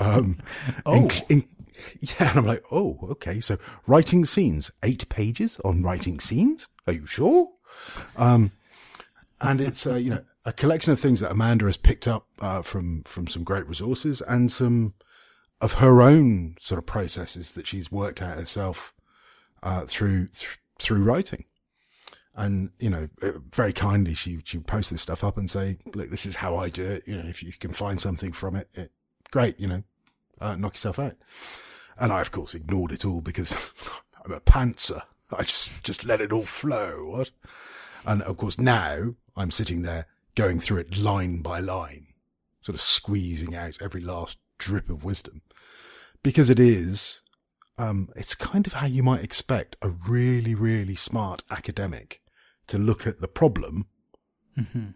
[0.00, 0.36] um,
[0.86, 0.94] Oh.
[0.94, 1.10] in-
[1.40, 1.48] in-
[2.00, 2.30] yeah.
[2.30, 3.40] And I'm like, oh, okay.
[3.40, 6.68] So writing scenes, eight pages on writing scenes.
[6.86, 7.50] Are you sure?
[8.16, 8.52] Um,
[9.40, 12.62] and it's, uh, you know, a collection of things that Amanda has picked up, uh,
[12.62, 14.94] from, from some great resources and some
[15.60, 18.94] of her own sort of processes that she's worked out herself,
[19.62, 21.44] uh, through, th- through writing.
[22.34, 25.78] And, you know, uh, very kindly, she, she would post this stuff up and say,
[25.94, 27.04] look, this is how I do it.
[27.06, 28.92] You know, if you can find something from it, it
[29.30, 29.82] great, you know,
[30.40, 31.16] uh, knock yourself out.
[31.98, 33.52] And I, of course, ignored it all because
[34.24, 35.02] I'm a pantser.
[35.32, 37.16] I just, just let it all flow.
[37.16, 37.30] What?
[38.04, 42.08] And of course, now I'm sitting there going through it line by line,
[42.60, 45.42] sort of squeezing out every last drip of wisdom
[46.26, 47.20] because it is,
[47.78, 52.20] um, it's kind of how you might expect a really, really smart academic
[52.66, 53.86] to look at the problem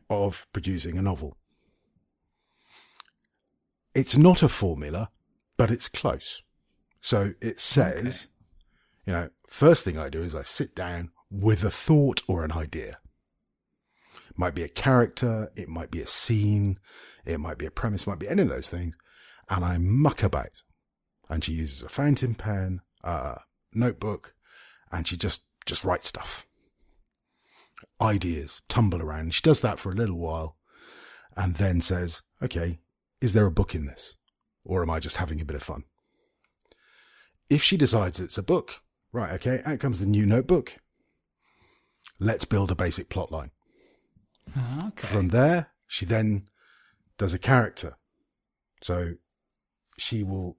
[0.09, 1.37] of producing a novel.
[3.95, 5.11] It's not a formula,
[5.61, 6.41] but it's close.
[7.03, 8.29] So it says,
[9.05, 12.53] you know, first thing I do is I sit down with a thought or an
[12.53, 12.97] idea.
[14.31, 16.79] It might be a character, it might be a scene,
[17.27, 18.97] it might be a premise, might be any of those things,
[19.51, 20.63] and I muck about.
[21.29, 23.41] And she uses a fountain pen, a
[23.75, 24.33] notebook,
[24.91, 26.47] and she just just writes stuff.
[28.01, 29.35] Ideas tumble around.
[29.35, 30.57] She does that for a little while,
[31.37, 32.81] and then says, "Okay,
[33.21, 34.17] is there a book in this,
[34.71, 35.85] or am I just having a bit of fun?"
[37.49, 39.33] If she decides it's a book, right?
[39.33, 40.77] Okay, out comes the new notebook.
[42.19, 43.51] Let's build a basic plot line.
[44.57, 45.07] Ah, Okay.
[45.07, 46.49] From there, she then
[47.19, 47.97] does a character.
[48.83, 49.15] So
[49.99, 50.59] she will,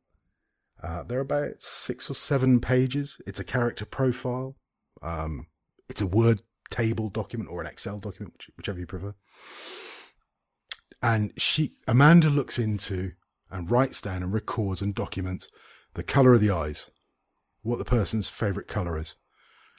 [0.84, 3.22] uh, they're about six or seven pages.
[3.26, 4.55] It's a character profile.
[5.01, 5.47] Um,
[5.89, 9.14] it's a Word table document or an Excel document, whichever you prefer.
[11.01, 13.14] And she, Amanda looks into
[13.52, 15.49] and writes down and records and documents
[15.93, 16.89] the color of the eyes,
[17.64, 19.16] what the person's favorite color is,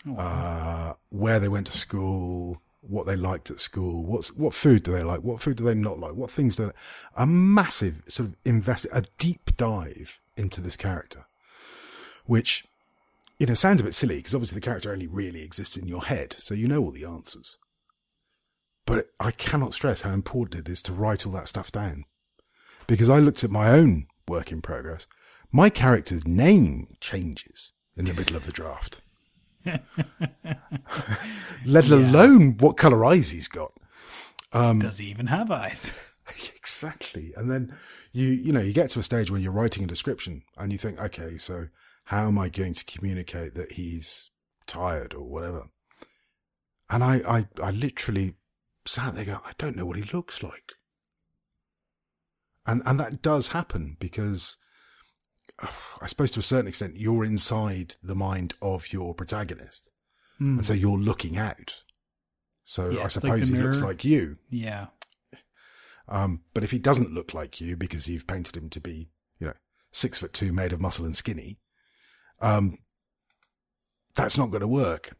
[0.06, 4.82] Oh, uh, where they went to school, what they liked at school, what's what food
[4.82, 6.72] do they like, what food do they not like, what things do they,
[7.16, 11.26] a massive sort of invest, a deep dive into this character,
[12.26, 12.64] which
[13.38, 16.02] you know sounds a bit silly because obviously the character only really exists in your
[16.02, 17.58] head, so you know all the answers.
[18.84, 22.06] But I cannot stress how important it is to write all that stuff down,
[22.92, 25.06] because I looked at my own work in progress.
[25.50, 29.00] My character's name changes in the middle of the draft
[31.66, 33.72] let alone what color eyes he's got.
[34.52, 35.92] Um, Does he even have eyes?
[36.56, 37.32] exactly.
[37.36, 37.76] And then
[38.12, 40.78] you, you know, you get to a stage where you're writing a description and you
[40.78, 41.68] think, okay, so
[42.04, 44.30] how am I going to communicate that he's
[44.66, 45.68] tired or whatever?
[46.90, 48.34] And I, I, I literally
[48.84, 50.72] sat there going, I don't know what he looks like.
[52.66, 54.56] And, and that does happen because
[56.00, 59.90] I suppose to a certain extent, you're inside the mind of your protagonist.
[60.38, 60.58] Hmm.
[60.58, 61.82] And so you're looking out.
[62.64, 64.38] So Yeah, I it's like suppose he looks like you.
[64.48, 64.86] Yeah.
[66.08, 69.46] Um, but if he doesn't look like you because you've painted him to be, you
[69.46, 69.54] know,
[69.92, 71.58] six foot two, made of muscle and skinny,
[72.40, 72.78] um,
[74.14, 75.16] that's not going to work.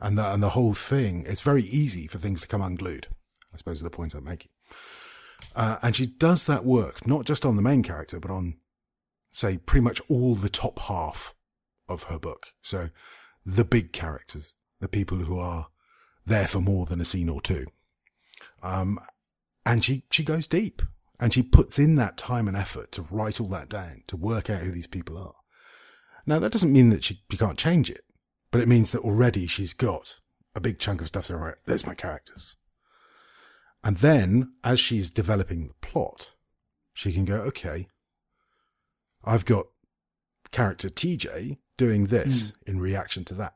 [0.00, 3.06] And the, and the whole thing, it's very easy for things to come unglued.
[3.54, 4.50] I suppose is the point I'm making.
[5.54, 8.56] Uh, and she does that work, not just on the main character, but on,
[9.32, 11.34] say, pretty much all the top half
[11.88, 12.48] of her book.
[12.62, 12.90] So
[13.44, 15.68] the big characters, the people who are
[16.24, 17.66] there for more than a scene or two.
[18.62, 18.98] Um,
[19.66, 20.82] and she, she goes deep
[21.18, 24.50] and she puts in that time and effort to write all that down, to work
[24.50, 25.34] out who these people are.
[26.26, 28.04] Now, that doesn't mean that she, she can't change it,
[28.50, 30.16] but it means that already she's got
[30.54, 31.26] a big chunk of stuff.
[31.26, 32.56] So, right, there's my characters.
[33.84, 36.30] And then as she's developing the plot,
[36.94, 37.88] she can go, okay,
[39.24, 39.66] I've got
[40.50, 43.54] character TJ doing this in reaction to that.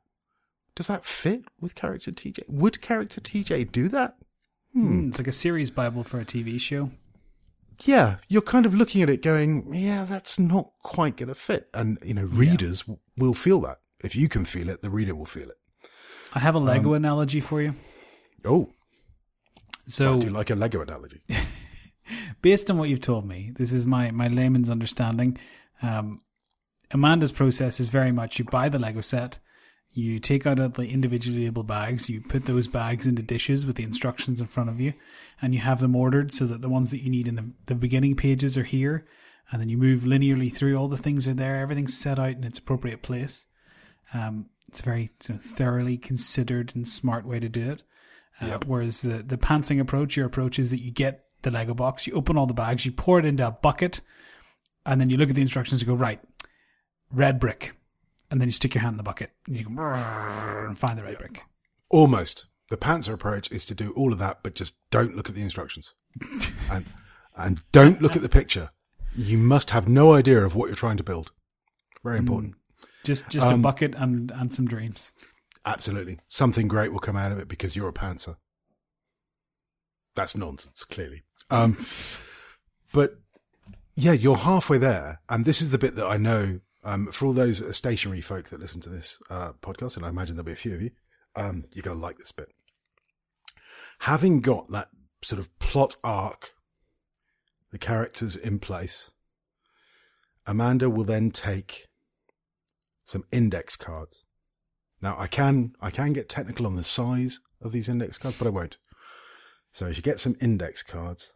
[0.74, 2.40] Does that fit with character TJ?
[2.48, 4.16] Would character TJ do that?
[4.72, 6.90] Hmm, It's like a series Bible for a TV show.
[7.84, 11.68] yeah, you're kind of looking at it going, yeah, that's not quite going to fit.
[11.72, 13.78] And, you know, readers w will feel that.
[14.00, 15.56] If you can feel it, the reader will feel it.
[16.34, 17.74] I have a Lego Um, analogy for you.
[18.44, 18.70] Oh,
[19.88, 21.22] So, I do like a Lego analogy.
[22.42, 25.38] based on what you've told me, this is my, my layman's understanding.
[25.82, 26.22] Um,
[26.92, 29.38] Amanda's process is very much you buy the Lego set,
[29.92, 33.82] you take out the individually labeled bags, you put those bags into dishes with the
[33.82, 34.92] instructions in front of you,
[35.40, 37.74] and you have them ordered so that the ones that you need in the, the
[37.74, 39.06] beginning pages are here,
[39.50, 40.76] and then you move linearly through.
[40.76, 43.46] All the things are there, everything's set out in its appropriate place.
[44.12, 47.82] Um, it's a very sort of thoroughly considered and smart way to do it.
[48.40, 48.64] Uh, Yep.
[48.66, 52.14] Whereas the the pantsing approach, your approach is that you get the Lego box, you
[52.14, 54.00] open all the bags, you pour it into a bucket,
[54.84, 56.20] and then you look at the instructions and go right,
[57.12, 57.74] red brick,
[58.30, 61.02] and then you stick your hand in the bucket and you go and find the
[61.04, 61.42] red brick.
[61.90, 62.46] Almost.
[62.68, 65.42] The pantser approach is to do all of that, but just don't look at the
[65.42, 65.94] instructions.
[66.72, 66.84] and,
[67.36, 68.70] and don't look at the picture.
[69.14, 71.30] You must have no idea of what you're trying to build.
[72.02, 72.54] Very important.
[73.04, 75.12] Just just a Um, bucket and and some dreams.
[75.66, 76.20] Absolutely.
[76.28, 78.36] Something great will come out of it because you're a pantser.
[80.14, 81.24] That's nonsense, clearly.
[81.50, 81.76] Um,
[82.92, 83.18] but
[83.96, 85.20] yeah, you're halfway there.
[85.28, 88.60] And this is the bit that I know, um, for all those stationary folk that
[88.60, 90.92] listen to this, uh, podcast, and I imagine there'll be a few of you,
[91.34, 92.48] um, you're going to like this bit.
[94.00, 94.88] Having got that
[95.22, 96.54] sort of plot arc,
[97.72, 99.10] the characters in place,
[100.46, 101.88] Amanda will then take
[103.04, 104.25] some index cards.
[105.02, 108.46] Now I can I can get technical on the size of these index cards, but
[108.46, 108.78] I won't.
[109.72, 111.32] So she gets some index cards,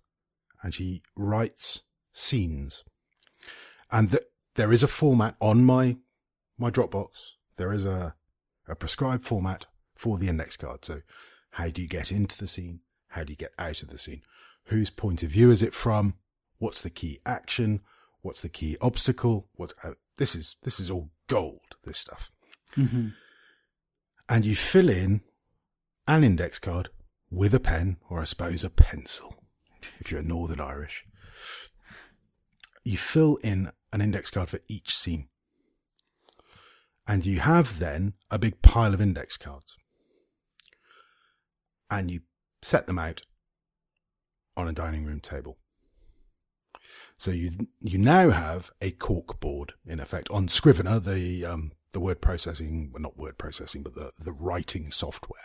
[0.62, 1.82] and she writes
[2.12, 2.84] scenes,
[3.90, 4.22] and th-
[4.54, 5.96] there is a format on my
[6.58, 7.10] my Dropbox.
[7.58, 8.14] There is a
[8.66, 10.84] a prescribed format for the index card.
[10.84, 11.02] So
[11.52, 12.80] how do you get into the scene?
[13.08, 14.22] How do you get out of the scene?
[14.66, 16.14] Whose point of view is it from?
[16.58, 17.80] What's the key action?
[18.22, 19.48] What's the key obstacle?
[19.54, 21.76] What uh, this is this is all gold.
[21.84, 22.30] This stuff
[22.74, 23.08] hmm
[24.30, 25.22] and you fill in
[26.06, 26.88] an index card
[27.32, 29.34] with a pen, or I suppose a pencil,
[29.98, 31.04] if you're Northern Irish.
[32.84, 35.26] You fill in an index card for each scene.
[37.08, 39.76] And you have then a big pile of index cards.
[41.90, 42.20] And you
[42.62, 43.22] set them out
[44.56, 45.58] on a dining room table.
[47.16, 52.00] So you you now have a cork board in effect on Scrivener, the um, the
[52.00, 55.40] word processing, well, not word processing, but the the writing software.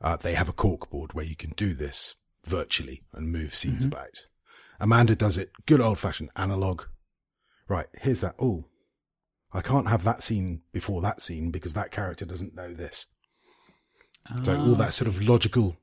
[0.00, 3.84] Uh, they have a cork board where you can do this virtually and move scenes
[3.84, 4.26] about.
[4.80, 6.82] Amanda does it good old fashioned analog.
[7.68, 8.34] Right, here's that.
[8.38, 8.66] Oh,
[9.52, 13.06] I can't have that scene before that scene because that character doesn't know this.
[14.42, 15.76] So all that sort of logical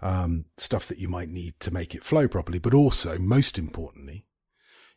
[0.00, 4.26] um, stuff that you might need to make it flow properly, but also, most importantly,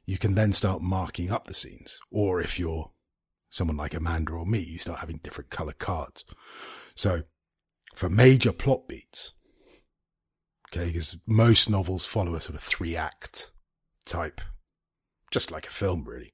[0.05, 1.99] you can then start marking up the scenes.
[2.11, 2.91] Or if you're
[3.51, 6.25] someone like Amanda or me, you start having different color cards.
[6.95, 7.23] So
[7.93, 9.33] for major plot beats,
[10.71, 13.51] okay, because most novels follow a sort of three act
[14.05, 14.41] type,
[15.29, 16.33] just like a film really,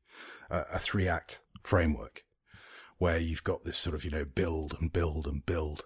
[0.50, 2.24] uh, a three act framework
[3.00, 5.84] where you've got this sort of, you know, build and build and build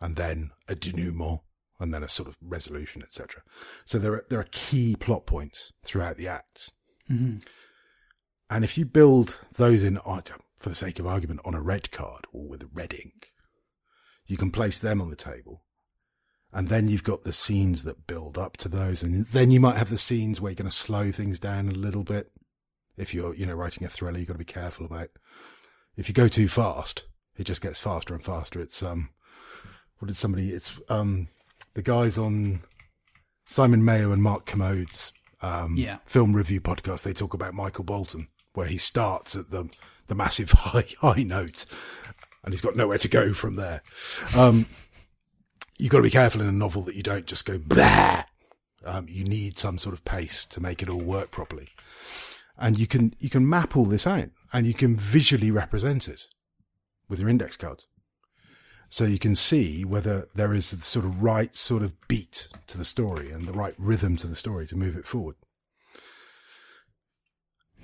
[0.00, 1.40] and then a denouement
[1.78, 3.42] and then a sort of resolution, etc.
[3.84, 6.70] So there are, there are key plot points throughout the acts.
[7.08, 7.38] hmm
[8.50, 10.22] And if you build those in, on-
[10.62, 13.28] for the sake of argument, on a red card or with red ink,
[14.26, 15.64] you can place them on the table.
[16.52, 19.02] And then you've got the scenes that build up to those.
[19.02, 21.72] And then you might have the scenes where you're going to slow things down a
[21.72, 22.30] little bit.
[22.96, 25.08] If you're, you know, writing a thriller, you've got to be careful about.
[25.96, 27.04] If you go too fast,
[27.38, 28.60] it just gets faster and faster.
[28.60, 29.08] It's, um,
[29.98, 31.28] what did somebody, it's, um,
[31.74, 32.58] the guys on
[33.46, 35.98] Simon Mayo and Mark Kermode's um, Yeah.
[36.04, 39.68] film review podcast, they talk about Michael Bolton, where he starts at the
[40.06, 41.66] the massive high high note,
[42.44, 43.82] and he's got nowhere to go from there.
[44.36, 44.66] Um,
[45.78, 48.24] you've got to be careful in a novel that you don't just go blah.
[48.84, 51.68] Um, you need some sort of pace to make it all work properly,
[52.58, 56.28] and you can you can map all this out, and you can visually represent it
[57.08, 57.86] with your index cards
[58.92, 62.76] so you can see whether there is the sort of right sort of beat to
[62.76, 65.34] the story and the right rhythm to the story to move it forward.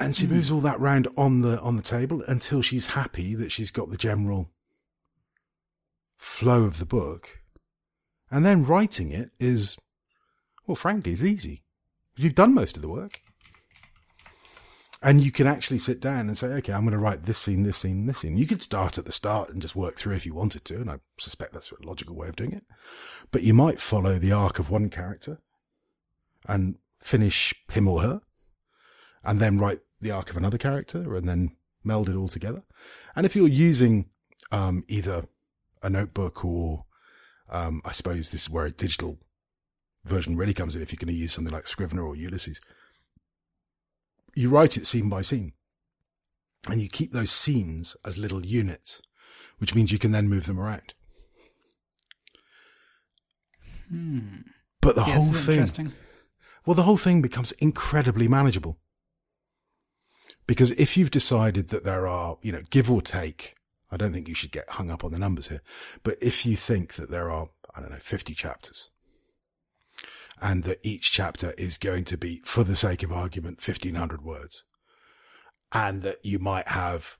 [0.01, 0.35] And she hmm.
[0.35, 3.91] moves all that round on the on the table until she's happy that she's got
[3.91, 4.51] the general
[6.17, 7.41] flow of the book.
[8.31, 9.77] And then writing it is
[10.67, 11.65] well frankly is easy.
[12.17, 13.21] You've done most of the work.
[15.01, 17.63] And you can actually sit down and say, okay, I'm going to write this scene,
[17.63, 18.37] this scene, this scene.
[18.37, 20.91] You could start at the start and just work through if you wanted to, and
[20.91, 22.65] I suspect that's a logical way of doing it.
[23.31, 25.39] But you might follow the arc of one character
[26.49, 28.23] and finish him or her,
[29.23, 32.63] and then write the arc of another character, and then meld it all together.
[33.17, 34.07] And if you're using
[34.53, 35.27] um, either
[35.83, 36.85] a notebook or,
[37.51, 39.19] um, I suppose this is where a digital
[40.05, 42.61] version really comes in, if you're going to use something like Scrivener or Ulysses
[44.35, 45.53] you write it scene by scene.
[46.69, 49.03] and you keep those scenes as little units,
[49.59, 50.95] which means you can then move them around.
[53.89, 54.43] Hmm.
[54.81, 55.93] But the Yes, whole thing, interesting.
[56.67, 58.79] well, the whole thing becomes incredibly manageable.
[60.49, 63.55] Because if you've decided that there are, you know, give or take,
[63.93, 65.61] I don't think you should get hung up on the numbers here,
[66.03, 68.91] but if you think that there are, I don't know, 50 chapters,
[70.41, 74.65] and that each chapter is going to be, for the sake of argument, 1500 words,
[75.71, 77.19] and that you might have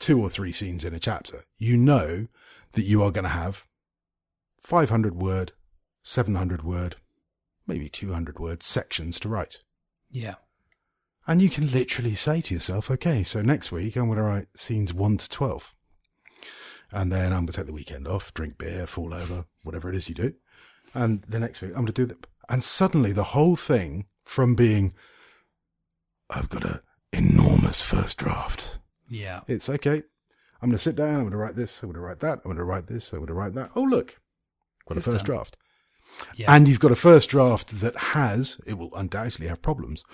[0.00, 2.26] two or three scenes in a chapter, you know
[2.72, 3.64] that you are going to have
[4.62, 5.52] 500 word,
[6.02, 6.96] 700 word,
[7.68, 9.62] maybe 200 word sections to write.
[10.10, 10.34] Yeah.
[11.26, 14.48] And you can literally say to yourself, okay, so next week I'm going to write
[14.54, 15.72] scenes 1 to 12.
[16.92, 19.96] And then I'm going to take the weekend off, drink beer, fall over, whatever it
[19.96, 20.34] is you do.
[20.92, 22.26] And the next week I'm going to do that.
[22.48, 24.92] And suddenly the whole thing from being,
[26.28, 26.80] I've got an
[27.12, 28.78] enormous first draft.
[29.08, 29.40] Yeah.
[29.48, 30.02] It's okay.
[30.60, 31.14] I'm going to sit down.
[31.14, 31.82] I'm going to write this.
[31.82, 32.38] I'm going to write that.
[32.38, 33.12] I'm going to write this.
[33.12, 33.70] I'm going to write that.
[33.74, 34.20] Oh, look,
[34.88, 35.34] got It's a first done.
[35.34, 35.56] draft.
[36.36, 36.54] Yeah.
[36.54, 40.04] And you've got a first draft that has, it will undoubtedly have problems,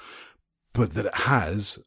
[0.72, 1.78] but that it has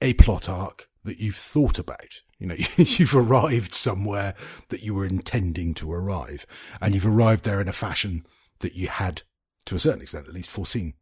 [0.00, 2.20] a plot arc that you've thought about.
[2.38, 4.34] You know, you've arrived somewhere
[4.68, 6.46] that you were intending to arrive,
[6.80, 8.24] and you've arrived there in a fashion
[8.60, 9.22] that you had,
[9.66, 10.94] to a certain extent, at least foreseen.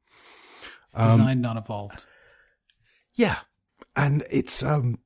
[0.95, 2.05] Um, Designed, not evolved.
[3.15, 3.41] yeah.
[3.97, 4.99] And it's, um,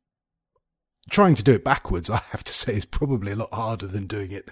[1.10, 4.06] trying to do it backwards, I have to say, is probably a lot harder than
[4.06, 4.48] doing it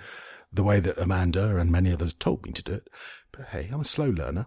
[0.52, 2.88] the way that Amanda and many others told me to do it.
[3.32, 4.46] But hey, I'm a slow learner.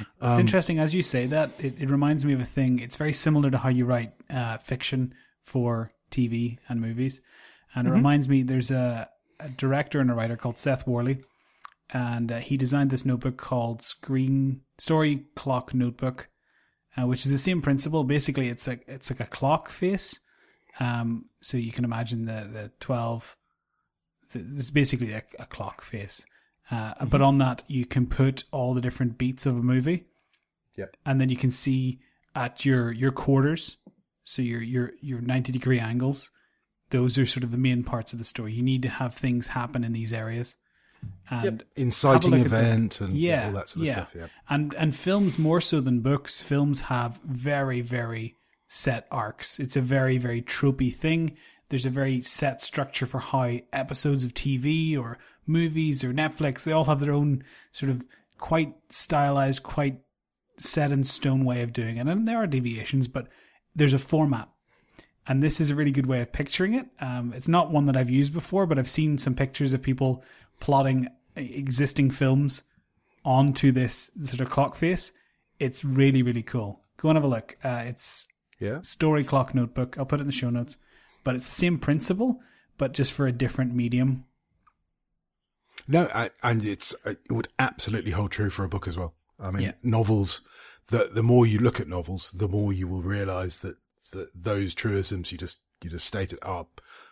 [0.00, 1.50] It's Um, interesting as you say that.
[1.58, 2.78] It, it reminds me of a thing.
[2.78, 7.20] It's very similar to how you write uh, fiction for TV and movies,
[7.74, 8.42] and it reminds me.
[8.42, 9.08] There's a,
[9.40, 11.24] a director and a writer called Seth Worley,
[11.90, 16.28] and uh, he designed this notebook called Screen Story Clock Notebook,
[16.96, 18.04] uh, which is the same principle.
[18.04, 20.20] Basically, it's like it's like a clock face.
[20.80, 23.36] Um, so you can imagine the the twelve.
[24.34, 26.24] This basically a, a clock face.
[26.70, 30.06] Uh, But on that, you can put all the different beats of a movie
[30.76, 30.96] Yep.
[31.04, 32.00] and then you can see
[32.34, 33.76] at your your quarters
[34.22, 36.30] so your your your 90 degree angles
[36.90, 39.48] those are sort of the main parts of the story you need to have things
[39.48, 40.56] happen in these areas
[41.30, 43.92] and Inciting look at the- event and yeah all that sort of yeah.
[43.92, 44.14] stuff.
[44.16, 44.26] Yeah.
[44.48, 48.36] and and films more so than books films have very very
[48.66, 51.36] set arcs it's a very very tropey thing
[51.68, 56.72] there's a very set structure for how episodes of tv or movies or netflix they
[56.72, 58.04] all have their own sort of
[58.38, 60.00] quite stylized quite
[60.58, 63.28] set in stone way of doing it and there are deviations but
[63.74, 64.48] there's a format
[65.26, 66.86] and this is a really good way of picturing it.
[67.00, 70.24] Um, it's not one that I've used before, but I've seen some pictures of people
[70.60, 72.64] plotting existing films
[73.24, 75.12] onto this sort of clock face.
[75.60, 76.80] It's really, really cool.
[76.96, 77.56] Go and have a look.
[77.62, 78.26] Uh, it's
[78.58, 78.80] Yeah.
[78.82, 79.96] Story Clock Notebook.
[79.96, 80.76] I'll put it in the show notes.
[81.24, 82.40] But it's the same principle,
[82.76, 84.24] but just for a different medium.
[85.88, 89.14] No, I, and it's it would absolutely hold true for a book as well.
[89.38, 89.72] I mean, Yeah.
[89.82, 90.42] novels.
[90.88, 93.76] The the more you look at novels, the more you will realise that
[94.12, 96.66] that those truisms you just you just stated are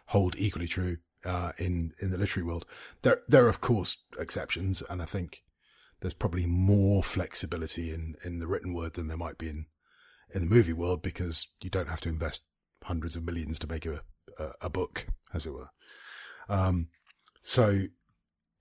[0.06, 2.66] hold equally true uh, in in the literary world.
[3.02, 5.42] There there are of course exceptions, and I think
[6.00, 9.66] there's probably more flexibility in in the written word than there might be in
[10.32, 12.44] in the movie world because you don't have to invest
[12.84, 14.02] hundreds of millions to make a
[14.38, 15.70] a, a book, as it were.
[16.48, 16.88] Um,
[17.42, 17.84] so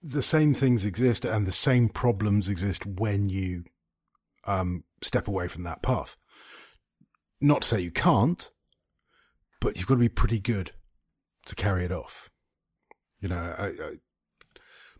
[0.02, 3.64] the same things exist and the same problems exist when you
[4.46, 6.16] um, step away from that path.
[7.42, 8.50] Not to say you can't,
[9.62, 10.72] but you've got to be pretty good
[11.46, 12.30] to carry it off.
[13.20, 13.92] You know, I, I,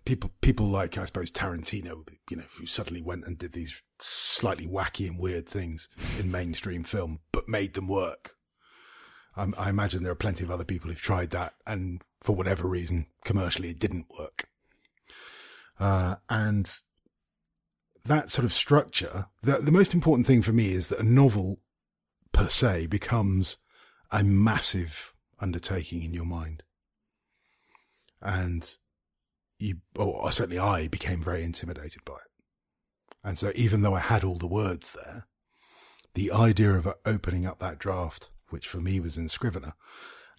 [0.06, 4.68] people people like I suppose Tarantino, you know, who suddenly went and did these slightly
[4.68, 5.88] wacky and weird things
[6.20, 8.36] in mainstream film, but made them work.
[9.38, 12.68] Um, I imagine there are plenty of other people who've tried that, and for whatever
[12.68, 14.50] reason, commercially, it didn't work.
[15.80, 16.80] Uh, and
[18.06, 21.60] that sort of structure, the, the most important thing for me is that a novel
[22.32, 23.58] per se becomes
[24.12, 26.64] a massive undertaking in your mind.
[28.22, 28.70] And
[29.60, 32.44] you, or certainly I became very intimidated by it.
[33.24, 35.28] And so even though I had all the words there,
[36.14, 39.74] the idea of opening up that draft, which for me was in Scrivener,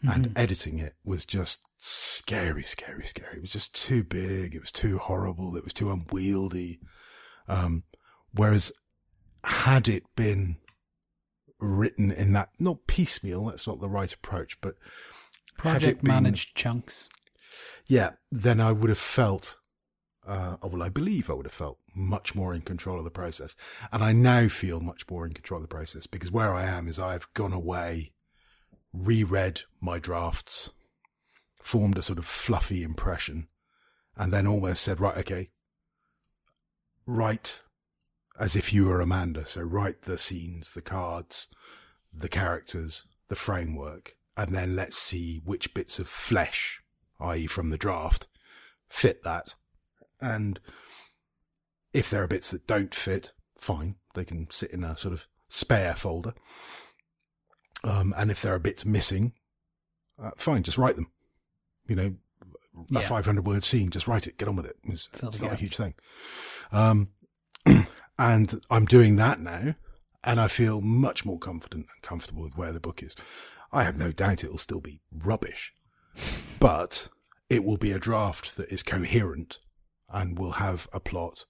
[0.03, 3.37] and editing it was just scary, scary, scary.
[3.37, 4.55] It was just too big.
[4.55, 5.57] It was too horrible.
[5.57, 6.81] It was too unwieldy.
[7.49, 7.85] Um,
[8.33, 8.73] whereas
[9.45, 10.57] had it been
[11.59, 14.77] written in that, not piecemeal, that's not the right approach, but
[15.59, 17.09] Project been- managed chunks.
[17.87, 19.59] yeah, then I would have felt
[20.27, 23.57] uh, well, I believe I would have felt much more in control of the process.
[23.91, 26.89] And I now feel much more in control of the process because where I am
[26.89, 28.13] is I've gone away,
[28.93, 30.71] reread my drafts,
[31.63, 33.49] formed a sort of fluffy impression,
[34.17, 35.51] and then almost said, right, okay,
[37.07, 37.61] write
[38.39, 39.45] as if you were Amanda.
[39.47, 41.49] So write the scenes, the cards,
[42.13, 46.83] the characters, the framework, and then let's see which bits of flesh,
[47.21, 47.47] i.e.
[47.47, 48.27] from the draft,
[48.89, 49.55] fit that.
[50.21, 50.59] And
[51.93, 55.27] if there are bits that don't fit, fine, they can sit in a sort of
[55.49, 56.35] spare folder.
[57.85, 59.33] Um, and if there are bits missing,
[60.23, 61.11] uh, fine, just write them.
[61.87, 62.15] You know,
[62.77, 63.01] a Yeah.
[63.01, 64.77] 500 word scene, just write it, get on with it.
[64.85, 65.95] It's, it's not a huge thing.
[66.73, 67.09] Um,
[68.19, 69.75] and I'm doing that now,
[70.23, 73.15] and I feel much more confident and comfortable with where the book is.
[73.73, 75.73] I have no doubt it'll still be rubbish,
[76.59, 77.09] but
[77.49, 79.59] it will be a draft that is coherent
[80.09, 81.45] and will have a plot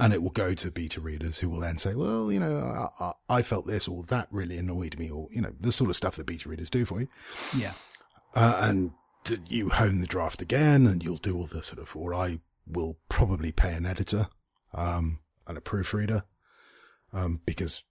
[0.00, 3.12] and it will go to beta readers who will then say, well, you know, I,
[3.28, 6.16] I, felt this or that really annoyed me or, you know, the sort of stuff
[6.16, 7.08] that beta readers do for you.
[7.56, 7.72] Yeah.
[8.34, 8.92] Uh, and
[9.46, 12.98] you hone the draft again and you'll do all the sort of, or I will
[13.10, 14.28] probably pay an editor,
[14.72, 16.24] um, and a proofreader,
[17.12, 17.84] um, because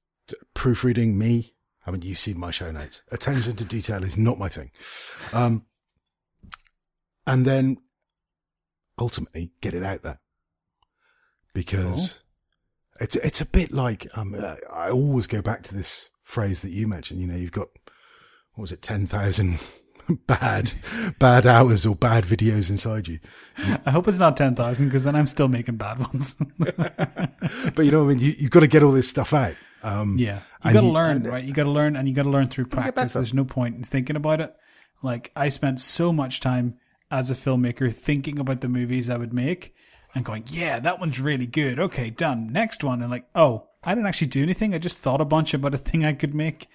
[0.55, 1.53] proofreading me,
[1.85, 3.03] I mean, you've seen my show notes.
[3.11, 4.71] Attention to detail is not my thing.
[5.31, 5.65] Um,
[7.27, 7.77] and then
[8.97, 10.19] ultimately get it out there
[11.53, 12.21] because
[12.99, 16.71] it's, it's a bit like, um, uh, I always go back to this phrase that
[16.71, 17.67] you mentioned, you know, you've got,
[18.53, 19.59] what was it, 10,000
[20.27, 20.73] bad,
[21.19, 23.19] bad hours or bad videos inside you.
[23.85, 26.37] I hope it's not 10,000 because then I'm still making bad ones.
[27.75, 28.19] But you know what I mean?
[28.19, 29.55] You, you've got to get all this stuff out.
[29.81, 30.39] Um, yeah.
[30.65, 31.43] You got to learn, and- right?
[31.43, 33.13] You got to learn and you got to learn through practice.
[33.13, 34.53] There's no point in thinking about it.
[35.01, 36.75] Like I spent so much time
[37.09, 39.73] as a filmmaker thinking about the movies I would make
[40.15, 41.79] and going, yeah, that one's really good.
[41.79, 42.51] Okay, done.
[42.51, 43.01] Next one.
[43.01, 44.73] And like, oh, I didn't actually do anything.
[44.73, 46.67] I just thought a bunch about a thing I could make.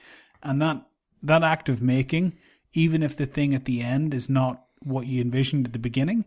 [0.43, 0.87] And that,
[1.23, 2.35] that act of making,
[2.73, 6.27] even if the thing at the end is not what you envisioned at the beginning,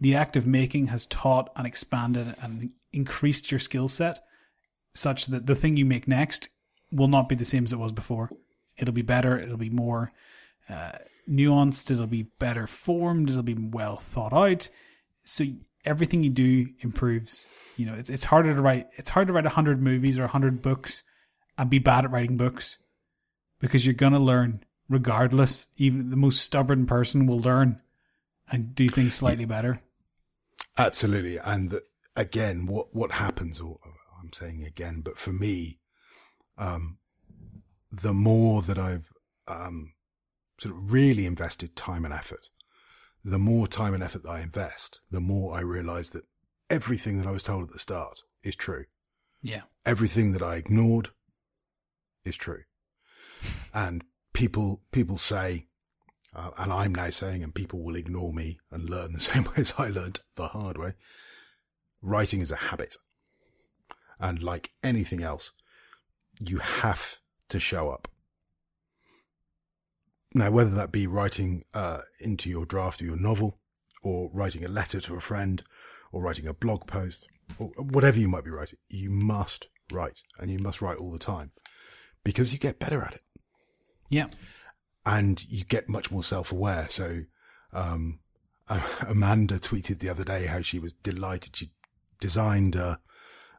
[0.00, 4.20] the act of making has taught and expanded and increased your skill set
[4.94, 6.48] such that the thing you make next
[6.90, 8.30] will not be the same as it was before.
[8.76, 9.34] It'll be better.
[9.34, 10.12] It'll be more
[10.68, 10.92] uh,
[11.28, 11.90] nuanced.
[11.90, 13.30] It'll be better formed.
[13.30, 14.68] It'll be well thought out.
[15.24, 15.44] So
[15.84, 17.48] everything you do improves.
[17.76, 18.88] You know, it's it's harder to write.
[18.96, 21.02] It's hard to write hundred movies or hundred books
[21.56, 22.78] and be bad at writing books
[23.60, 25.68] because you're gonna learn regardless.
[25.76, 27.80] Even the most stubborn person will learn
[28.50, 29.80] and do things slightly better.
[30.76, 31.38] Absolutely.
[31.38, 31.80] And
[32.16, 33.78] again, what, what happens, or
[34.20, 35.80] I'm saying again, but for me,
[36.56, 36.98] um,
[37.90, 39.12] the more that I've,
[39.46, 39.94] um,
[40.58, 42.50] sort of really invested time and effort,
[43.24, 46.24] the more time and effort that I invest, the more I realize that
[46.70, 48.84] everything that I was told at the start is true.
[49.42, 49.62] Yeah.
[49.84, 51.10] Everything that I ignored
[52.24, 52.62] is true.
[53.72, 55.66] And people, people say,
[56.34, 59.54] uh, and I'm now saying, and people will ignore me and learn the same way
[59.56, 60.94] as I learned the hard way.
[62.02, 62.96] Writing is a habit.
[64.18, 65.52] And like anything else,
[66.40, 67.18] you have
[67.50, 68.08] to show up.
[70.34, 73.58] Now, whether that be writing uh, into your draft of your novel,
[74.02, 75.62] or writing a letter to a friend,
[76.12, 77.26] or writing a blog post,
[77.58, 81.18] or whatever you might be writing, you must write, and you must write all the
[81.18, 81.50] time
[82.24, 83.22] because you get better at it
[84.10, 84.26] Yeah.
[85.06, 86.88] and you get much more self-aware.
[86.90, 87.22] So,
[87.72, 88.20] um,
[89.00, 91.72] Amanda tweeted the other day how she was delighted she
[92.20, 93.00] designed a,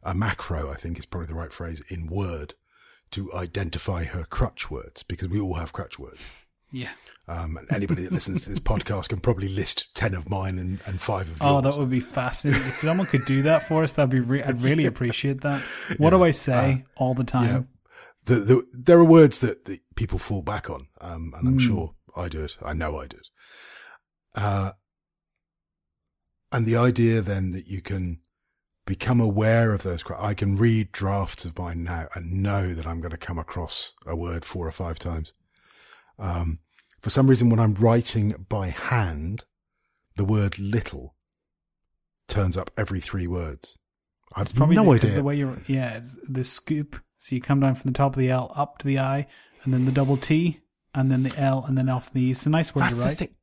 [0.03, 2.53] a macro, I think is probably the right phrase, in Word
[3.11, 6.45] to identify her crutch words because we all have crutch words.
[6.71, 6.91] Yeah.
[7.27, 10.99] Um, anybody that listens to this podcast can probably list 10 of mine and, and
[10.99, 11.41] five of yours.
[11.41, 12.65] Oh, that would be fascinating.
[12.65, 14.19] If someone could do that for us, that'd be.
[14.19, 15.61] Re- I'd really appreciate that.
[15.97, 17.45] What do I say all the time?
[17.45, 17.61] yeah.
[18.25, 21.95] The, the, there are words that, that people fall back on, um, and I'm sure
[22.15, 22.57] I do it.
[22.63, 23.29] I know I do it.
[24.35, 24.71] Uh,
[26.51, 28.19] and the idea then that you can
[28.85, 30.03] become aware of those.
[30.17, 33.93] I can read drafts of mine now and know that I'm going to come across
[34.05, 35.33] a word four or five times.
[36.19, 36.59] Um,
[37.01, 39.45] for some reason, when I'm writing by hand,
[40.15, 41.15] the word little
[42.27, 43.77] turns up every three words.
[44.35, 45.17] I've Probably no because idea.
[45.17, 45.57] the way you're.
[45.67, 46.99] Yeah, it's the scoop.
[47.17, 49.27] So you come down from the top of the L up to the I,
[49.63, 50.59] and then the double T,
[50.93, 52.31] and then the L, and then off the E.
[52.31, 53.17] It's a nice word That's to the write.
[53.17, 53.35] thing.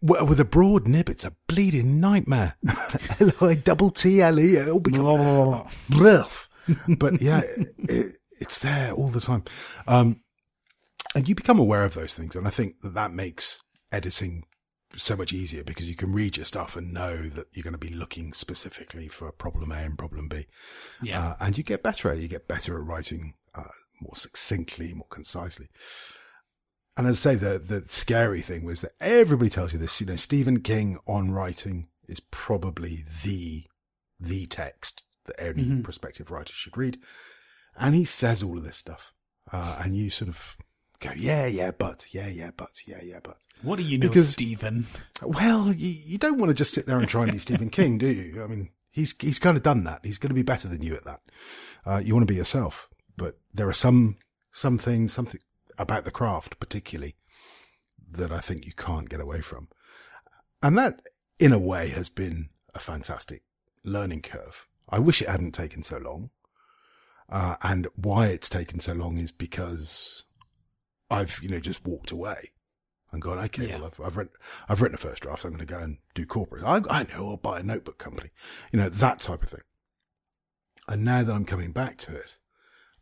[0.00, 2.56] Well, with a broad nib, it's a bleeding nightmare.
[3.20, 6.48] L-I double T L E, it all becomes.
[6.98, 9.44] But yeah, it, it's there all the time.
[9.86, 10.20] Um,
[11.14, 12.36] and you become aware of those things.
[12.36, 13.60] And I think that that makes
[13.90, 14.44] editing
[14.94, 17.78] so much easier because you can read your stuff and know that you're going to
[17.78, 20.46] be looking specifically for problem A and problem B.
[21.02, 21.28] Yeah.
[21.28, 22.22] Uh, and you get better at it.
[22.22, 23.64] You get better at writing uh,
[24.00, 25.68] more succinctly, more concisely.
[26.96, 29.98] And as I say, the the scary thing was that everybody tells you this.
[30.00, 33.64] You know, Stephen King on writing is probably the
[34.20, 35.84] the text that any Mhm.
[35.84, 36.98] prospective writer should read,
[37.76, 39.14] and he says all of this stuff,
[39.50, 40.56] uh, and you sort of
[41.02, 43.38] go, yeah, yeah, but, yeah, yeah, but, yeah, yeah, but.
[43.62, 44.86] what do you know, because- Stephen?
[45.22, 47.98] Well, you, you don't want to just sit there and try and be Stephen King,
[47.98, 48.42] do you?
[48.42, 50.00] I mean, he's he's kind of done that.
[50.04, 51.20] He's going to be better than you at that.
[51.84, 54.16] Uh, you want to be yourself, but there are some
[54.52, 55.40] some things, something
[55.78, 57.16] about the craft, particularly,
[58.10, 59.68] that I think you can't get away from,
[60.62, 61.02] and that,
[61.38, 63.42] in a way, has been a fantastic
[63.84, 64.66] learning curve.
[64.88, 66.30] I wish it hadn't taken so long,
[67.28, 70.24] uh, and why it's taken so long is because
[71.12, 72.50] I've you know just walked away
[73.12, 73.76] and gone, okay, Yeah.
[73.78, 74.32] well, I've, I've written,
[74.68, 76.64] I've written a first draft, so I'm going to go and do corporate.
[76.64, 78.30] I, I know, I'll buy a notebook company,
[78.72, 79.60] you know, that type of thing.
[80.88, 82.36] And now that I'm coming back to it,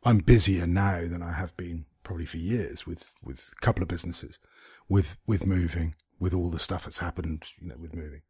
[0.03, 3.89] I'm busier now than I have been probably for years with, with a couple of
[3.89, 4.41] businesses,
[4.89, 8.23] with, with moving, with all the stuff that's happened, you know, with moving.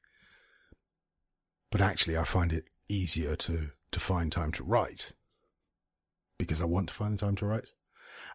[1.71, 5.13] But actually, I find it easier to, to find time to write
[6.37, 7.69] because I want to find the time to write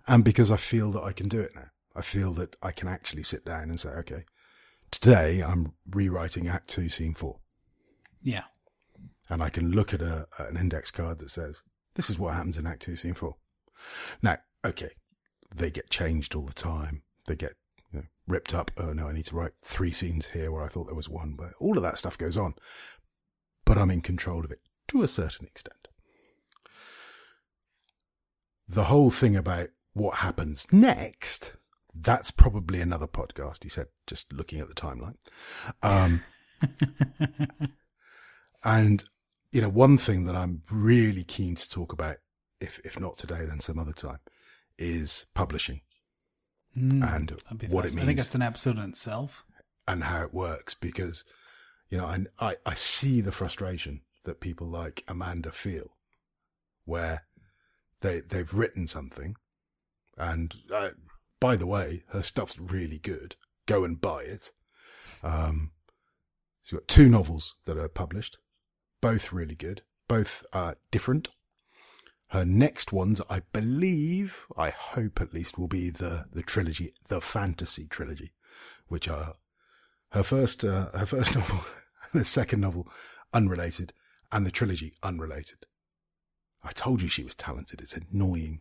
[0.08, 1.68] and because I feel that I can do it now.
[1.96, 4.26] I feel that I can actually sit down and say, okay,
[4.92, 7.40] today I'm rewriting Act Two, Scene Four,
[8.22, 8.44] Yeah.
[9.30, 11.64] and I can look at a an index card that says
[11.96, 13.38] this is what happens in Act Two, Scene Four.
[14.22, 14.92] Now, okay,
[15.56, 17.04] they get changed all the time.
[17.28, 17.54] They get
[17.94, 18.72] you know, ripped up.
[18.78, 21.36] Oh no, I need to write three scenes here where I thought there was one.
[21.38, 22.56] But all of that stuff goes on,
[23.64, 24.60] but I'm in control of it
[24.90, 25.88] to a certain extent.
[28.68, 31.54] The whole thing about what happens next,
[31.94, 35.16] that's probably another podcast, he said, just looking at the timeline.
[35.82, 36.22] Um,
[38.64, 39.04] and,
[39.52, 42.18] you know, one thing that I'm really keen to talk about,
[42.62, 44.20] if, if not today, then some other time,
[44.78, 45.82] is publishing
[46.78, 47.32] Mm, and
[47.72, 48.04] what it means.
[48.04, 49.46] I think that's an episode in itself.
[49.88, 51.24] and how it works because,
[51.90, 55.92] you know, I, I, I see the frustration that people like Amanda feel
[56.84, 57.24] where
[58.02, 59.38] they, they've written something
[60.18, 60.90] and, uh,
[61.40, 63.36] by the way, her stuff's really good.
[63.66, 64.52] Go and buy it.
[65.24, 65.72] Um,
[66.64, 68.38] she's got two novels that are published,
[69.02, 71.30] both really good, both are different.
[72.30, 77.22] Her next ones, I believe, I hope at least, will be the, the trilogy, the
[77.22, 78.34] fantasy trilogy,
[78.88, 79.36] which are
[80.12, 81.60] her first, uh, her first novel
[82.12, 82.88] and the second novel
[83.34, 83.94] unrelated
[84.32, 85.66] and the trilogy unrelated.
[86.64, 87.80] I told you she was talented.
[87.82, 88.60] It's annoying.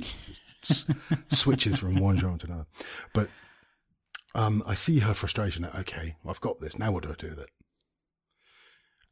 [1.28, 2.66] Switches from one genre to another.
[3.12, 3.28] But,
[4.34, 6.78] um, I see her frustration at, okay, I've got this.
[6.78, 7.50] Now what do I do with it?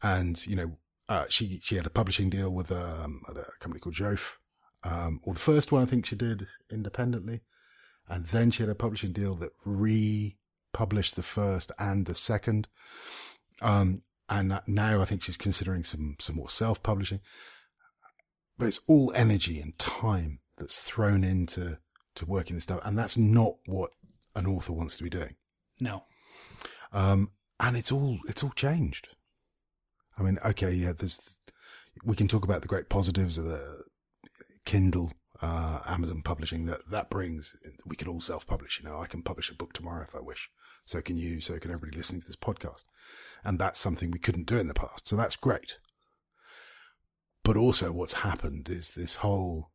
[0.03, 3.95] And, you know, uh, she, she had a publishing deal with, um, a company called
[3.95, 4.39] Jove.
[4.85, 7.43] Um, or the first one I think she did independently.
[8.09, 12.66] And then she had a publishing deal that republished the first and the second.
[13.61, 17.20] Um, and that now I think she's considering some, some more self-publishing.
[18.59, 21.77] But it's all energy and time that's thrown into
[22.15, 22.81] to working this stuff.
[22.85, 23.91] And that's not what
[24.37, 25.35] an author wants to be doing.
[25.81, 26.05] No.
[26.93, 29.09] Um, and it's all, it's all changed.
[30.17, 31.41] I mean, okay, yeah, there's,
[32.05, 33.83] we can talk about the great positives of the
[34.65, 37.57] Kindle, uh, Amazon publishing that that brings.
[37.85, 40.49] We can all self-publish, you know, I can publish a book tomorrow if I wish.
[40.87, 42.85] So can you, so can everybody listening to this podcast.
[43.43, 45.09] And that's something we couldn't do in the past.
[45.09, 45.79] So that's great.
[47.43, 49.69] But also what's happened is this whole,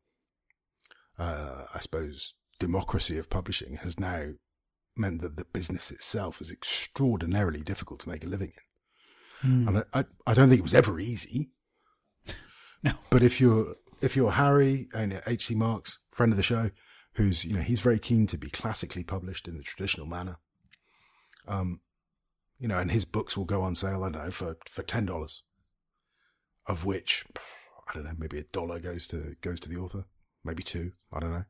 [1.18, 4.34] uh, I suppose, democracy of publishing has now
[4.95, 8.52] meant that the business itself is extraordinarily difficult to make a living
[9.44, 9.48] in.
[9.49, 9.68] Mm.
[9.68, 11.52] And I, I, I don't think it was ever easy.
[12.84, 12.91] No.
[13.10, 13.73] But if you're
[14.03, 15.56] if you're Harry and H.C.
[15.56, 16.69] Marks, friend of the show,
[17.14, 20.38] who's you know he's very keen to be classically published in the traditional manner,
[21.48, 21.81] um,
[22.60, 24.03] you know, and his books will go on sale.
[24.03, 25.41] I don't know for for ten dollars,
[26.68, 27.26] of which
[27.89, 30.06] I don't know maybe a dollar goes to goes to the author,
[30.48, 30.94] maybe two.
[31.14, 31.45] I don't know.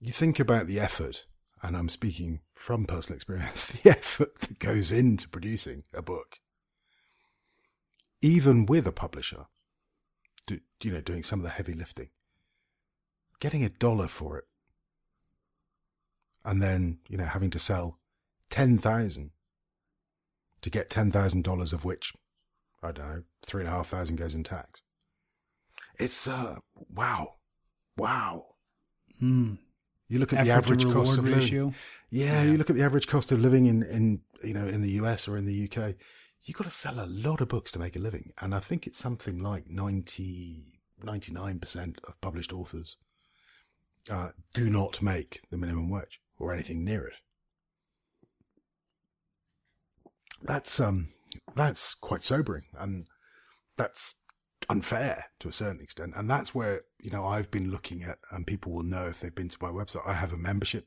[0.00, 1.26] You think about the effort
[1.62, 6.38] and I'm speaking from personal experience, the effort that goes into producing a book,
[8.22, 9.46] even with a publisher,
[10.46, 12.10] do, you know, doing some of the heavy lifting,
[13.40, 14.44] getting a dollar for it,
[16.44, 17.98] and then, you know, having to sell
[18.50, 19.30] 10,000
[20.62, 22.12] to get $10,000 of which,
[22.82, 24.82] I don't know, three and a half thousand goes in tax.
[25.98, 26.56] It's, uh,
[26.94, 27.32] wow.
[27.96, 28.46] Wow.
[29.22, 29.58] Mm.
[30.08, 31.40] You look at the Effort to average cost of living.
[31.40, 31.72] ratio.
[32.10, 32.50] Yeah, Yeah.
[32.50, 35.26] you look at the average cost of living in, in you know in the US
[35.26, 35.94] or in the UK.
[36.42, 38.86] You've got to sell a lot of books to make a living, and I think
[38.86, 42.98] it's something like 99 percent of published authors
[44.08, 47.14] uh, do not make the minimum wage or anything near it.
[50.42, 51.08] That's um
[51.56, 53.08] that's quite sobering, and
[53.76, 54.16] that's
[54.68, 58.46] unfair to a certain extent, and that's where you know I've been looking at, and
[58.46, 60.06] people will know if they've been to my website.
[60.06, 60.86] I have a membership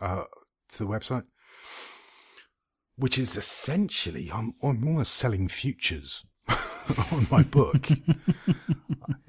[0.00, 0.24] uh,
[0.70, 1.24] to the website,
[2.96, 6.24] which is essentially I'm, I'm almost selling futures
[7.12, 7.90] on my book.
[8.46, 8.54] you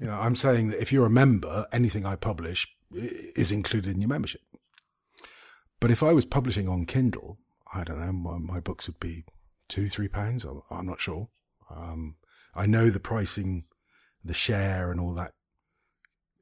[0.00, 4.08] know, I'm saying that if you're a member, anything I publish is included in your
[4.08, 4.40] membership.
[5.80, 7.38] But if I was publishing on Kindle,
[7.72, 9.24] I don't know, my, my books would be
[9.68, 10.44] two, three pounds.
[10.44, 11.28] I'm, I'm not sure.
[11.70, 12.16] Um,
[12.54, 13.64] I know the pricing,
[14.24, 15.32] the share, and all that.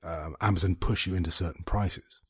[0.03, 2.21] Um, Amazon push you into certain prices,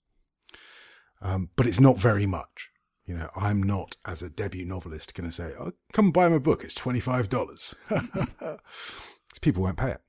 [1.21, 2.71] um, but it's not very much.
[3.05, 6.39] You know, I'm not as a debut novelist going to say, "Oh, come buy my
[6.39, 6.65] book.
[6.65, 7.75] It's twenty five dollars."
[9.43, 10.01] People won't pay it.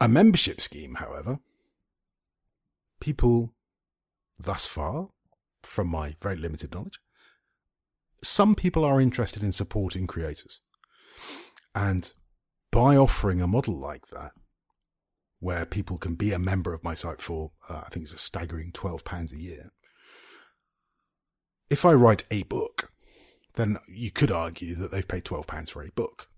[0.00, 1.40] A membership scheme, however,
[3.00, 3.52] people
[4.38, 5.10] thus far,
[5.62, 7.00] from my very limited knowledge,
[8.22, 10.60] some people are interested in supporting creators.
[11.74, 12.12] And
[12.70, 14.32] by offering a model like that,
[15.38, 18.18] where people can be a member of my site for, uh, I think it's a
[18.18, 19.72] staggering £12 a year,
[21.70, 22.92] if I write a book,
[23.54, 26.28] then you could argue that they've paid £12 for a book.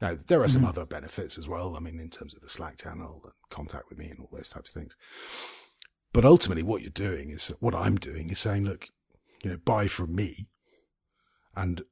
[0.00, 0.68] Now, there are some Mhm.
[0.68, 1.76] other benefits as well.
[1.76, 4.48] I mean, in terms of the Slack channel and contact with me and all those
[4.48, 4.96] types of things.
[6.12, 8.88] But ultimately, what you're doing is what I'm doing is saying, look,
[9.42, 10.48] you know, buy from me,
[11.54, 11.84] and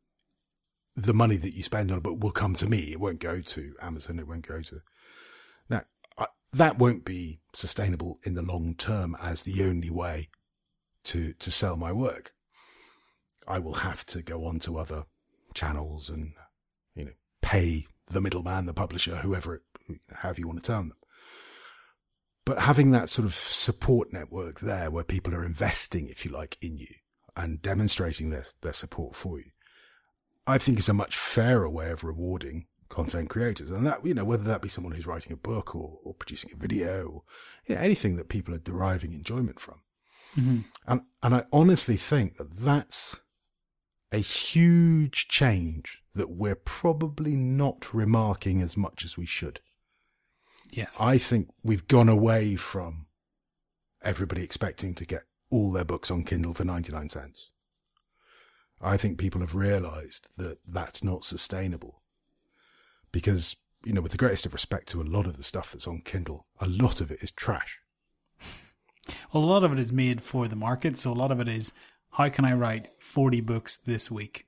[1.03, 2.93] the money that you spend on a book will come to me.
[2.93, 4.19] It won't go to Amazon.
[4.19, 4.81] It won't go to.
[6.19, 10.29] I, that won't be sustainable in the long term as the only way
[11.05, 12.35] to to sell my work.
[13.47, 15.05] I will have to go on to other
[15.55, 16.33] channels and
[16.95, 19.63] you know pay the middleman, the publisher, whoever,
[20.13, 20.99] however you want to term them.
[22.45, 26.57] But having that sort of support network there where people are investing, if you like,
[26.63, 26.89] in you
[27.37, 29.51] and demonstrating their, their support for you,
[30.49, 33.71] I think is a much fairer way of rewarding content creators.
[33.71, 36.51] And that, you know, whether that be someone who's writing a book or, or producing
[36.53, 37.23] a video or
[37.67, 39.81] you know, anything that people are deriving enjoyment from.
[40.37, 40.65] Mhm.
[40.87, 43.21] And, and I honestly think that that's
[44.11, 49.61] a huge change that we're probably not remarking as much as we should.
[50.71, 50.97] Yes.
[51.01, 53.07] I think we've gone away from
[54.03, 57.51] everybody expecting to get all their books on Kindle for 99 cents.
[58.81, 62.03] I think people have realized that that's not sustainable
[63.13, 65.87] because, you know, with the greatest of respect to a lot of the stuff that's
[65.89, 67.79] on Kindle, a lot of it is trash.
[69.33, 70.99] Well, a lot of it is made for the market.
[70.99, 71.73] So a lot of it is
[72.11, 74.47] how can I write 40 books this week?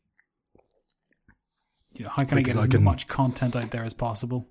[1.95, 3.95] You know, how can I Because get I as can- much content out there as
[3.95, 4.49] possible?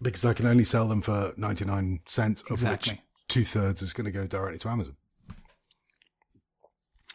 [0.00, 2.94] Because I can only sell them for 99 cents, of Exactly.
[2.94, 4.96] which two thirds is going to go directly to Amazon.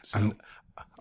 [0.04, 0.36] So, And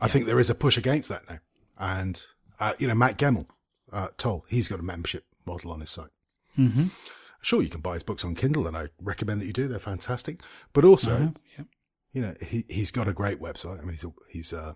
[0.00, 1.38] I think there is a push against that now.
[1.78, 2.24] And,
[2.60, 3.46] uh, you know, Matt Gemmell,
[3.92, 6.10] uh, Toll, he's got a membership model on his site.
[6.58, 6.90] Mhm.
[7.40, 9.68] Sure, you can buy his books on Kindle, and I recommend that you do.
[9.68, 10.40] They're fantastic.
[10.72, 11.30] But also, Uh-huh.
[11.58, 11.66] Yep.
[12.12, 13.78] you know, he, he's got a great website.
[13.78, 14.74] I mean, he's, a, he's, uh,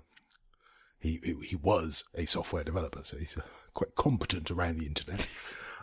[0.98, 1.18] he,
[1.48, 5.26] he, was a software developer, so he's uh, quite competent around the internet.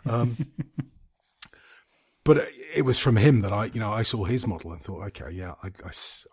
[0.06, 0.36] Um,
[2.24, 5.04] but it, was from him that I, you know, I saw his model and thought,
[5.08, 5.70] okay, yeah, I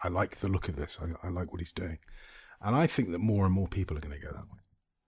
[0.04, 1.00] I like the look of this.
[1.02, 1.98] I, I like what he's doing.
[2.66, 4.60] And I think that more and more people are going to go that way.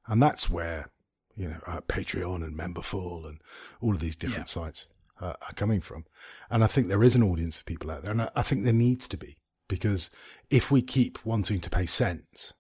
[0.08, 0.92] And that's where,
[1.36, 3.40] you know, uh, Patreon and Memberful and
[3.82, 4.88] all of these different sites
[5.20, 6.06] uh, are coming from.
[6.50, 8.12] And I think there is an audience of people out there.
[8.12, 10.10] And I, I think there needs to be because
[10.50, 12.54] if we keep wanting to pay cents,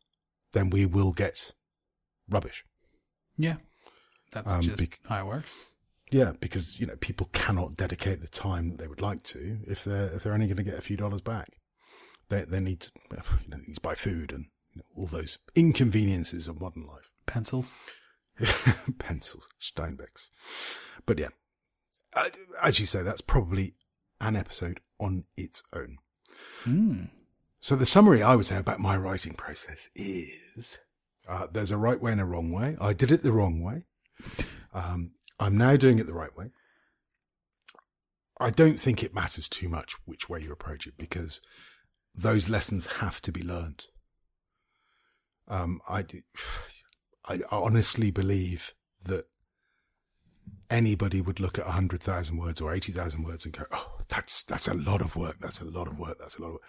[0.54, 1.52] then we will get
[2.28, 2.64] rubbish.
[3.38, 3.58] Yeah.
[4.32, 5.54] That's Um, just bec- how it works.
[6.10, 9.84] Yeah, because you know people cannot dedicate the time that they would like to if
[9.84, 11.50] they're if they're only going to get a few dollars back.
[12.30, 14.46] They they need to, you know, need to buy food and
[14.78, 17.12] you know, all those inconveniences of modern life.
[17.26, 17.74] Pencils.
[19.00, 20.30] Pencils, Steinbecks,
[21.08, 21.30] but yeah,
[22.62, 23.74] as you say, that's probably
[24.22, 25.98] an episode on its own.
[26.64, 27.10] Mm.
[27.60, 30.78] So the summary I would say about my writing process is
[31.28, 32.78] uh, there's a right way and a wrong way.
[32.80, 33.86] I did it the wrong way.
[34.74, 36.52] Um, I'm now doing it the right way.
[38.40, 41.42] I don't think it matters too much which way you approach it because
[42.14, 43.88] those lessons have to be learned.
[45.48, 46.06] Um, I,
[47.26, 48.74] I honestly believe
[49.06, 49.26] that
[50.70, 54.74] anybody would look at 100,000 words or 80,000 words and go, oh, that's that's a
[54.74, 55.38] lot of work.
[55.40, 56.18] That's a lot of work.
[56.20, 56.64] That's a lot of work.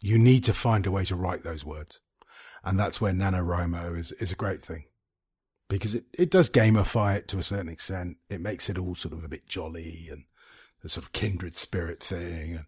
[0.00, 2.00] You need to find a way to write those words.
[2.62, 4.84] And that's where NaNoWriMo is, is a great thing.
[5.68, 8.18] Because it, it does gamify it to a certain extent.
[8.28, 10.24] It makes it all sort of a bit jolly and
[10.82, 12.56] a sort of kindred spirit thing.
[12.56, 12.64] And,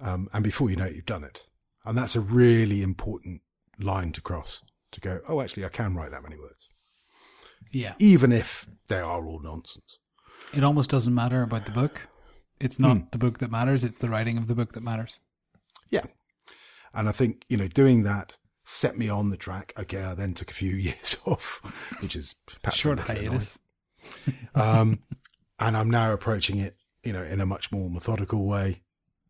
[0.00, 1.46] um, and before you know it, you've done it.
[1.84, 3.42] And that's a really important
[3.78, 4.62] line to cross
[4.92, 6.68] to go, oh, actually, I can write that many words.
[7.72, 7.94] Yeah.
[7.98, 9.98] Even if they are all nonsense.
[10.52, 12.08] It almost doesn't matter about the book.
[12.58, 13.02] It's not Hmm.
[13.12, 15.20] the book that matters, it's the writing of the book that matters.
[15.90, 16.04] Yeah.
[16.92, 19.72] And I think, you know, doing that set me on the track.
[19.78, 21.60] Okay, I then took a few years off,
[22.00, 23.58] which is perhaps a Short hiatus.
[24.54, 25.00] Um,
[25.58, 28.82] and I'm now approaching it, you know, in a much more methodical way.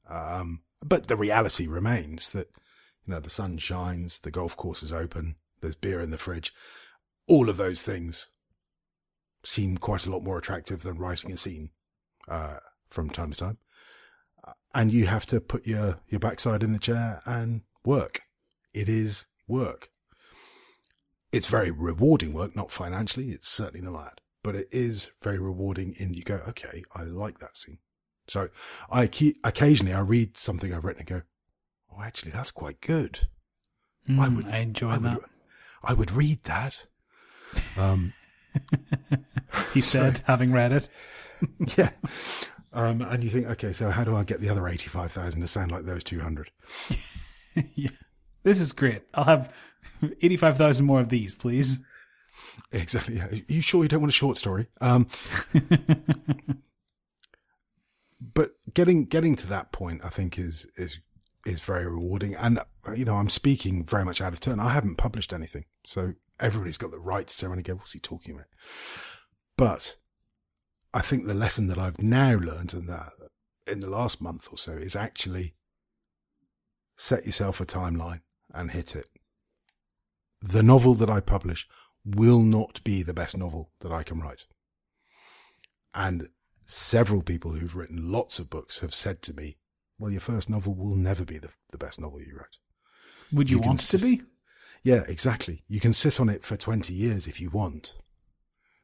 [0.09, 2.49] Um, but the reality remains that,
[3.07, 6.53] you know, the sun shines, the golf course is open, there's beer in the fridge.
[7.27, 8.31] All of those things
[9.45, 11.71] seem quite a lot more attractive than writing a scene,
[12.29, 12.59] uh,
[12.91, 13.59] from time to time.
[14.47, 18.21] Uh, And you have to put your, your backside in the chair and work.
[18.75, 19.91] It is work.
[21.33, 23.31] It's very rewarding work, not financially.
[23.31, 27.39] It's certainly not that, but it is very rewarding in you go, okay, I like
[27.39, 27.79] that scene.
[28.29, 28.49] So
[28.91, 31.23] I ke- occasionally I read something I've written and go,
[31.93, 33.29] oh, actually, that's quite good.
[34.09, 35.21] I Mm, would, I enjoy I would, that.
[35.83, 36.87] I would read that.
[37.79, 38.13] Um,
[39.75, 40.89] He said, having read it.
[41.79, 41.91] yeah.
[42.73, 45.73] Um, and you think, okay, so how do I get the other 85,000 to sound
[45.73, 46.51] like those 200?
[47.75, 47.91] yeah.
[48.43, 49.03] This is great.
[49.15, 49.55] I'll have
[50.23, 51.83] 85,000 more of these, please.
[52.73, 53.17] Exactly.
[53.17, 53.27] Yeah.
[53.27, 54.69] Are you sure you don't want a short story?
[54.81, 55.09] Um,
[58.35, 61.01] but getting getting to that point, I think is is
[61.45, 62.35] is very rewarding.
[62.37, 64.61] And Uh, you know, I'm speaking very much out of turn.
[64.61, 68.35] I haven't published anything, so everybody's got the right to and go, "What's he talking
[68.35, 68.47] about?"
[69.57, 69.97] But
[70.93, 73.13] I think the lesson that I've now learned in that
[73.67, 75.55] in the last month or so is actually
[76.97, 78.21] set yourself a timeline
[78.53, 79.09] and hit it.
[80.43, 81.69] The novel that I publish
[82.05, 84.47] will not be the best novel that I can write.
[85.95, 86.29] And
[86.67, 89.59] several people who've written lots of books have said to me,
[89.99, 92.59] well, your first novel will never be the, the best novel you wrote.
[93.33, 94.23] Would you, You want it to be?
[94.83, 95.65] Yeah, exactly.
[95.69, 97.95] You can sit on it for 20 years if you want.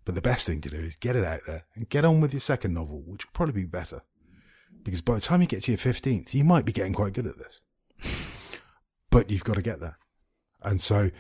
[0.04, 2.32] But the best thing to do is get it out there and get on with
[2.32, 4.02] your second novel, which will probably be better.
[4.84, 7.26] Because by the time you get to your 15th, you might be getting quite good
[7.26, 7.60] at this.
[9.10, 9.98] but you've got to get there.
[10.62, 11.10] And so,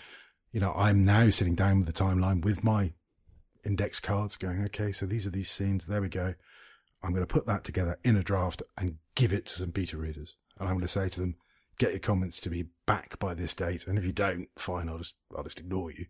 [0.52, 2.92] you know, I'm now sitting down with the timeline with my
[3.64, 5.86] index cards going, okay, so these are these scenes.
[5.86, 6.34] There we go.
[7.02, 9.96] I'm going to put that together in a draft and give it to some beta
[9.96, 10.36] readers.
[10.58, 11.36] And I'm going to say to them,
[11.78, 13.86] get your comments to me back by this date.
[13.86, 16.06] And if you don't, fine, I'll just, I'll just ignore you.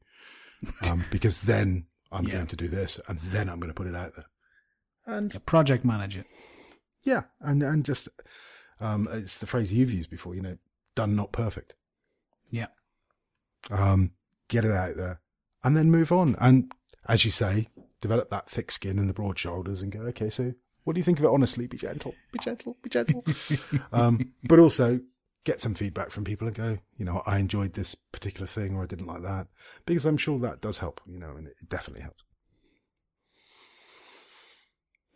[0.89, 2.33] Um, because then I'm Yeah.
[2.33, 4.27] going to do this and then I'm going to put it out there.
[5.07, 6.25] And Yeah, project manager.
[7.05, 8.09] yeah, and, and just,
[8.81, 10.59] um, it's the phrase you've used before, you know,
[10.95, 11.75] done, not perfect.
[12.51, 12.67] Yeah.
[13.71, 14.13] Um,
[14.49, 15.21] get it out there
[15.65, 16.37] and then move on.
[16.41, 16.73] And
[17.09, 17.69] as you say,
[18.01, 21.05] develop that thick skin and the broad shoulders and go, okay, so what do you
[21.05, 21.67] think of it honestly?
[21.67, 23.25] Be gentle, be gentle, be gentle.
[23.93, 25.01] um, but also
[25.47, 28.83] get some feedback from people and go, you know, I enjoyed this particular thing or
[28.83, 29.47] I didn't like that
[29.87, 32.25] because I'm sure that does help, you know, and it definitely helps.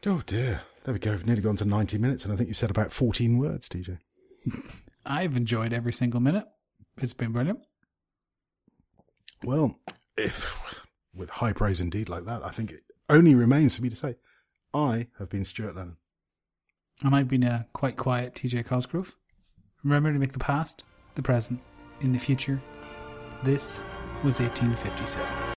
[0.07, 0.63] Oh dear.
[0.85, 1.11] There we go.
[1.11, 3.99] We've nearly gone to 90 minutes and I think you've said about 14 words, TJ.
[5.05, 6.47] I've enjoyed every single minute.
[6.99, 7.61] It's been brilliant.
[9.43, 9.81] Well,
[10.17, 10.63] if
[11.13, 14.15] with high praise indeed like that, I think it only remains for me to say,
[14.73, 15.97] I have been Stuart Lennon.
[17.03, 19.17] And I've been a quite quiet TJ Cosgrove.
[19.83, 20.85] Remember to make the past,
[21.15, 21.61] the present,
[22.01, 22.61] in the future.
[23.43, 23.85] This
[24.23, 25.41] was 1857.